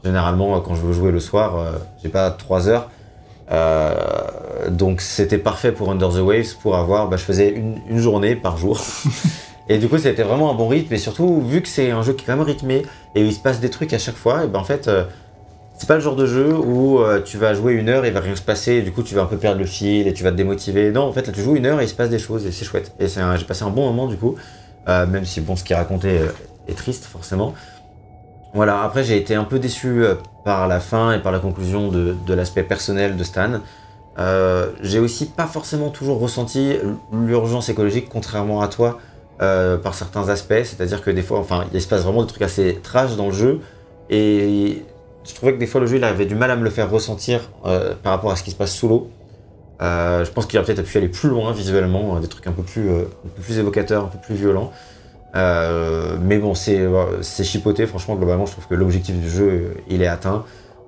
[0.03, 2.89] Généralement, quand je veux jouer le soir, j'ai pas trois heures.
[3.51, 7.99] Euh, donc c'était parfait pour Under the Waves pour avoir, bah, je faisais une, une
[7.99, 8.81] journée par jour.
[9.69, 12.13] et du coup c'était vraiment un bon rythme et surtout vu que c'est un jeu
[12.13, 12.83] qui est quand même rythmé
[13.15, 15.03] et où il se passe des trucs à chaque fois, et ben en fait euh,
[15.77, 18.13] c'est pas le genre de jeu où euh, tu vas jouer une heure et il
[18.13, 20.13] va rien se passer et du coup tu vas un peu perdre le fil et
[20.13, 20.91] tu vas te démotiver.
[20.91, 22.51] Non en fait là tu joues une heure et il se passe des choses et
[22.51, 22.93] c'est chouette.
[22.99, 24.35] Et j'ai passé un bon moment du coup,
[24.87, 26.19] même si bon ce qui est raconté
[26.67, 27.55] est triste forcément.
[28.53, 31.87] Voilà, après j'ai été un peu déçu euh, par la fin et par la conclusion
[31.87, 33.61] de, de l'aspect personnel de Stan.
[34.19, 36.75] Euh, j'ai aussi pas forcément toujours ressenti
[37.13, 38.99] l'urgence écologique, contrairement à toi,
[39.41, 40.63] euh, par certains aspects.
[40.63, 43.33] C'est-à-dire que des fois, enfin, il se passe vraiment des trucs assez trash dans le
[43.33, 43.61] jeu.
[44.09, 44.83] Et
[45.23, 46.91] je trouvais que des fois, le jeu, il avait du mal à me le faire
[46.91, 49.09] ressentir par rapport à ce qui se passe sous l'eau.
[49.79, 52.89] Je pense qu'il aurait peut-être pu aller plus loin visuellement, des trucs un peu plus,
[52.89, 54.73] un peu plus évocateurs, un peu plus violents.
[55.35, 57.85] Euh, mais bon, c'est euh, c'est chipoté.
[57.87, 60.43] Franchement, globalement, je trouve que l'objectif du jeu, euh, il est atteint.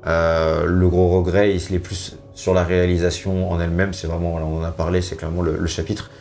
[0.05, 3.93] Le gros regret, il est plus sur la réalisation en elle-même.
[3.93, 6.11] C'est vraiment, on en a parlé, c'est clairement le, chapitre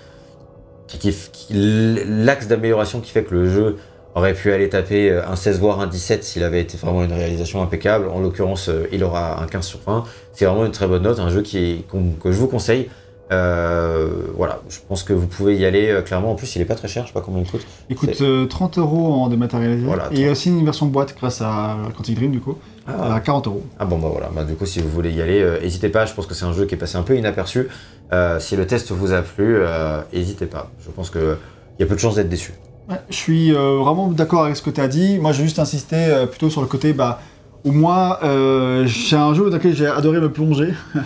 [1.51, 3.78] l'axe d'amélioration qui fait que le jeu
[4.15, 7.62] aurait pu aller taper un 16 voire un 17 s'il avait été vraiment une réalisation
[7.62, 8.09] impeccable.
[8.09, 10.05] En l'occurrence, il aura un 15 sur 20.
[10.35, 11.86] C'est vraiment une très bonne note, un jeu qui
[12.23, 12.90] que je vous conseille.
[13.32, 16.32] Euh, voilà, je pense que vous pouvez y aller euh, clairement.
[16.32, 17.66] En plus, il est pas très cher, je sais pas combien il coûte.
[17.88, 19.84] Il coûte euh, 30 euros en dématérialisé.
[19.84, 22.59] Voilà, et il y a aussi une version boîte grâce à Quantic Dream, du coup,
[22.86, 23.62] Ah, à 40 euros.
[23.78, 26.04] Ah bon bah voilà, bah, du coup si vous voulez y aller, euh, n'hésitez pas,
[26.04, 27.68] je pense que c'est un jeu qui est passé un peu inaperçu.
[28.12, 30.70] Euh, si le test vous a plu, euh, n'hésitez pas.
[30.84, 31.36] Je pense qu'il
[31.78, 32.52] y a peu de chances d'être déçu.
[32.90, 35.18] Ouais, je suis euh, vraiment d'accord avec ce que tu as dit.
[35.18, 37.20] Moi, j'ai juste insisté euh, plutôt sur le côté bah,
[37.64, 40.74] où moi, euh, c'est un jeu dans lequel j'ai adoré me plonger.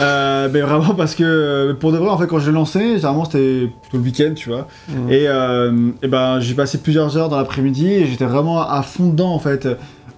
[0.00, 3.24] Euh, mais vraiment parce que, pour de vrai, en fait, quand je l'ai lancé, généralement
[3.24, 4.66] c'était plutôt le week-end, tu vois.
[4.88, 5.08] Mhm.
[5.08, 9.10] Et, euh, et ben, j'ai passé plusieurs heures dans l'après-midi et j'étais vraiment à fond
[9.10, 9.68] dedans, en fait.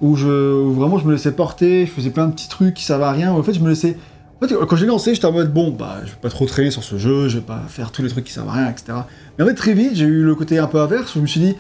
[0.00, 2.84] où, je, où vraiment je me laissais porter, je faisais plein de petits trucs qui
[2.84, 3.32] servaient à rien.
[3.32, 3.98] En fait, je me laissais.
[4.40, 6.70] En fait, quand j'ai lancé, j'étais en mode bon, bah, je vais pas trop traîner
[6.70, 8.98] sur ce jeu, je vais pas faire tous les trucs qui servent à rien, etc.
[9.36, 11.26] Mais en fait, très vite, j'ai eu le côté un peu inverse où je me
[11.26, 11.54] suis dit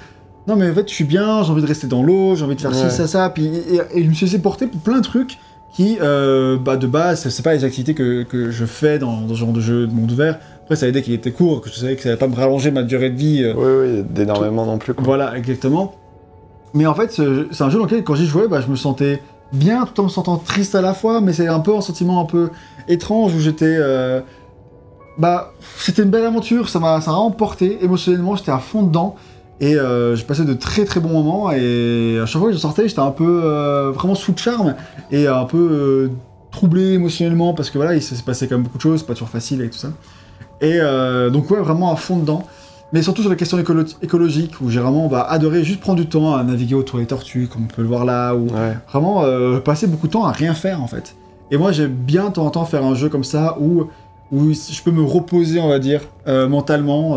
[0.46, 2.54] non, mais en fait, je suis bien, j'ai envie de rester dans l'eau, j'ai envie
[2.56, 2.88] de faire Ouais.
[2.90, 3.30] ci, ça, ça.
[3.30, 5.38] Puis, et, et je me suis laissé porter pour plein de trucs
[5.72, 9.34] qui, euh, bah, de base, c'est- pas les activités que, que je fais dans, dans
[9.34, 10.38] ce genre de jeu de monde ouvert.
[10.62, 12.34] Après, ça a aidé qu'il était court, que je savais que ça allait pas me
[12.34, 13.42] rallonger ma durée de vie.
[13.42, 14.94] euh, Oui, oui, d'énormément non plus.
[14.94, 15.04] Quoi.
[15.04, 15.94] voilà, exactement.
[16.74, 18.76] Mais en fait, ce- c'est un jeu dans lequel, quand j'y jouais, bah, je me
[18.76, 19.20] sentais
[19.52, 22.20] bien tout en me sentant triste à la fois, mais c'est un peu un sentiment
[22.20, 22.50] un peu
[22.88, 23.76] étrange où j'étais.
[23.78, 24.20] euh,
[25.18, 27.78] Bah, c'était une belle aventure, ça m'a emporté.
[27.82, 29.14] Émotionnellement, j'étais à fond dedans.
[29.60, 31.50] Et euh, j'ai passé de très très bons moments.
[31.50, 34.74] Et à chaque fois que je sortais, j'étais un peu euh, vraiment sous le charme
[35.10, 36.08] et un peu euh,
[36.50, 39.28] troublé émotionnellement parce que voilà, il s'est passé quand même beaucoup de choses, pas toujours
[39.30, 39.88] facile et tout ça.
[40.60, 42.44] Et euh, donc, ouais, vraiment à fond dedans.
[42.92, 46.06] Mais surtout sur la question écolo- écologique, où j'ai vraiment bah, adoré juste prendre du
[46.06, 48.76] temps à naviguer autour des tortues, comme on peut le voir là, ou Ouais.
[48.92, 49.24] vraiment
[49.60, 51.16] passer beaucoup de temps à rien faire en fait.
[51.50, 53.86] Et moi j'aime bien de temps en temps faire un jeu comme ça où,
[54.30, 56.00] où je peux me reposer, on va dire,
[56.48, 57.16] mentalement.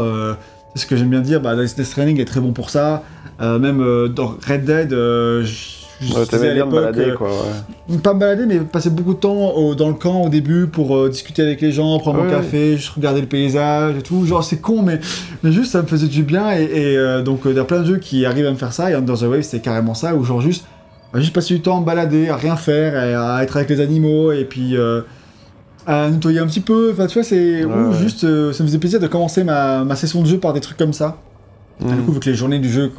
[0.79, 3.03] Euh, c'est ce que j'aime bien dire, bah, Death Stranding est très bon pour ça.
[3.41, 5.79] Euh, même euh, dans Red Dead, euh, je
[6.13, 7.27] Ouais, disais à bien balader, quoi.
[7.89, 7.97] Ouais.
[7.97, 11.09] pas me balader, mais passer beaucoup de temps au- dans le camp au début pour
[11.09, 14.25] discuter avec les gens, prendre Ouais, mon café, juste regarder le paysage et tout.
[14.25, 14.99] Genre, c'est con, mais,
[15.43, 16.51] mais juste ça me faisait du bien.
[16.57, 18.89] Et, et, donc, il y a plein de jeux qui arrivent à me faire ça.
[18.89, 20.63] Et Under the Wave, c'est carrément ça, où genre juste,
[21.13, 23.69] bah, juste passer du temps à me balader, à rien faire, et à être avec
[23.69, 24.77] les animaux, et puis
[25.85, 26.91] à nettoyer un petit peu.
[26.93, 27.63] Enfin, tu vois, c'est.
[27.65, 27.97] Ouais, ou ouais.
[27.97, 30.59] juste, euh, ça me faisait plaisir de commencer ma, ma session de jeu par des
[30.59, 31.17] trucs comme ça.
[31.81, 32.05] Et du Mhm.
[32.05, 32.91] coup, vu que les journées du jeu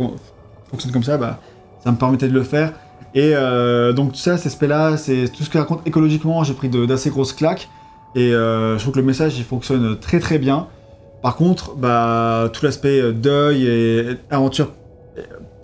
[0.71, 1.41] fonctionnent comme ça, bah,
[1.85, 2.73] ça me permettait de le faire.
[3.15, 7.11] Et euh, donc, ça, cet aspect-là, c'est tout ce que raconte écologiquement, j'ai pris d'assez
[7.11, 7.69] grosses claques.
[8.15, 10.67] Et euh, je trouve que le message, il fonctionne très très bien.
[11.23, 14.73] Par contre, bah, tout l'aspect euh, deuil et aventure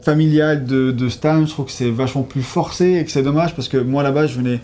[0.02, 3.54] familiale de, de Stan, je trouve que c'est vachement plus forcé et que c'est dommage
[3.56, 4.60] parce que moi là-bas, je venais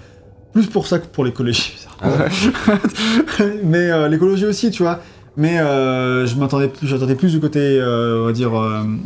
[0.52, 1.76] plus pour ça que pour l'écologie.
[2.04, 3.46] Ah ouais.
[3.62, 4.98] mais euh, l'écologie aussi, tu vois.
[5.36, 8.50] Mais euh, je m'attendais plus, j'attendais plus du côté, euh, on va dire,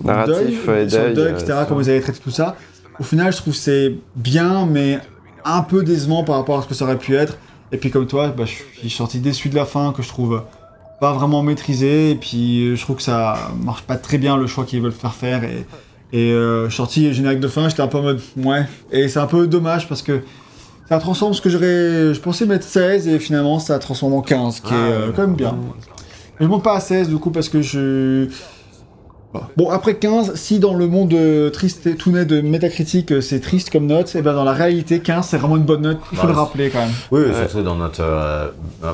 [0.03, 2.57] Narratif deuil, et sur le deuil, deuil, etc., comment ils avaient traité tout ça.
[2.99, 4.99] Au final, je trouve que c'est bien, mais
[5.45, 7.37] un peu décevant par rapport à ce que ça aurait pu être.
[7.71, 10.43] Et puis comme toi, bah, je suis sorti déçu de la fin, que je trouve
[10.99, 12.13] pas vraiment maîtrisé.
[12.13, 15.15] Et puis je trouve que ça marche pas très bien le choix qu'ils veulent faire
[15.15, 15.45] faire.
[15.45, 15.67] Et,
[16.15, 18.65] et je suis sorti générique de fin, j'étais un peu en mode ouais.
[18.91, 20.23] Et c'est un peu dommage parce que
[20.89, 22.15] ça transforme ce que j'aurais.
[22.15, 25.35] Je pensais mettre 16 et finalement ça transforme en 15, qui est euh, quand même
[25.35, 25.57] bien.
[26.39, 28.29] Mais je monte pas à 16 du coup parce que je.
[29.39, 29.49] Voilà.
[29.57, 33.21] Bon, après 15, si dans le monde euh, triste et tout net de métacritique euh,
[33.21, 35.99] c'est triste comme note, et ben dans la réalité 15 c'est vraiment une bonne note,
[36.13, 36.91] il faut Bah, le c'est- rappeler quand même.
[37.11, 37.35] Oui, Ouais.
[37.49, 38.49] surtout dans notre euh,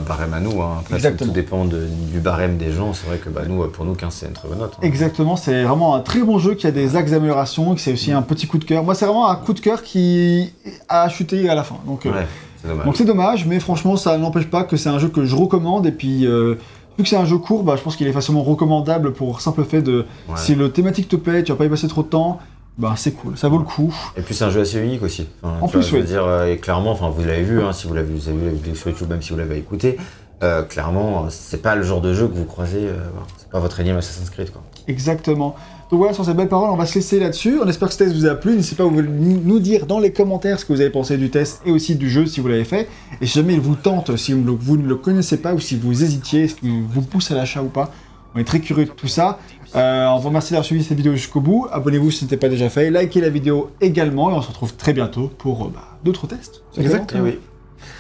[0.06, 0.60] barème à nous.
[0.62, 0.78] Hein.
[0.81, 1.28] Après, Exactement.
[1.28, 2.93] tout dépend de- du barème des gens.
[2.93, 4.73] C'est vrai que bah, nous, euh, pour nous, 15, c'est une très bonne note.
[4.77, 4.81] hein.
[4.82, 8.12] Exactement, c'est vraiment un très bon jeu qui a des axes d'amélioration, qui c'est aussi
[8.12, 8.82] un petit coup de cœur.
[8.85, 10.52] Moi c'est vraiment un coup de cœur qui
[10.89, 11.77] a chuté à la fin.
[11.86, 12.27] Donc euh, Ouais,
[12.60, 12.85] c'est dommage.
[12.86, 15.86] donc c'est dommage, mais franchement ça n'empêche pas que c'est un jeu que je recommande
[15.86, 16.56] et puis euh,
[16.98, 19.64] vu que c'est un jeu court, bah, je pense qu'il est facilement recommandable pour simple
[19.64, 20.35] fait de Ouais.
[20.36, 22.39] si le thématique te plaît, tu vas pas y passer trop de temps,
[22.78, 23.94] bah c'est cool, ça vaut le coup.
[24.16, 25.27] Et puis c'est un jeu assez unique aussi.
[25.43, 26.06] Enfin, En tu vois, plus, je veux oui.
[26.06, 28.44] dire, euh, et clairement, enfin, vous l'avez vu, hein, si vous l'avez, vous avez vu
[28.47, 29.98] la vidéo sur YouTube, même si vous l'avez écouté,
[30.43, 32.78] euh, clairement, c'est pas le genre de jeu que vous croisez.
[32.89, 32.97] euh,
[33.39, 34.62] c'est pas votre énième Assassin's Creed, quoi.
[34.89, 35.55] Exactement.
[35.93, 37.59] Donc voilà, sur ces belles paroles, on va se laisser là-dessus.
[37.62, 38.56] On espère que ce test vous a plu.
[38.56, 41.60] N'hésitez pas à nous dire dans les commentaires ce que vous avez pensé du test
[41.66, 42.89] et aussi du jeu si vous l'avez fait.
[43.20, 46.02] Et si jamais il vous tente, si vous ne le connaissez pas ou si vous
[46.02, 47.93] hésitiez, est-ce qu'il vous pousse à l'achat ou pas,
[48.35, 49.39] on est très curieux de tout ça.
[49.77, 51.66] Euh, on vous remercie d'avoir suivi cette vidéo jusqu'au bout.
[51.70, 52.90] Abonnez-vous si ce n'était pas déjà fait.
[52.90, 56.62] Likez la vidéo également et on se retrouve très bientôt pour euh, bah, d'autres tests.
[56.78, 57.24] Exactement.
[57.27, 57.39] Eh oui.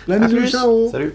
[0.08, 0.48] La À plus.
[0.48, 1.12] ciao Salut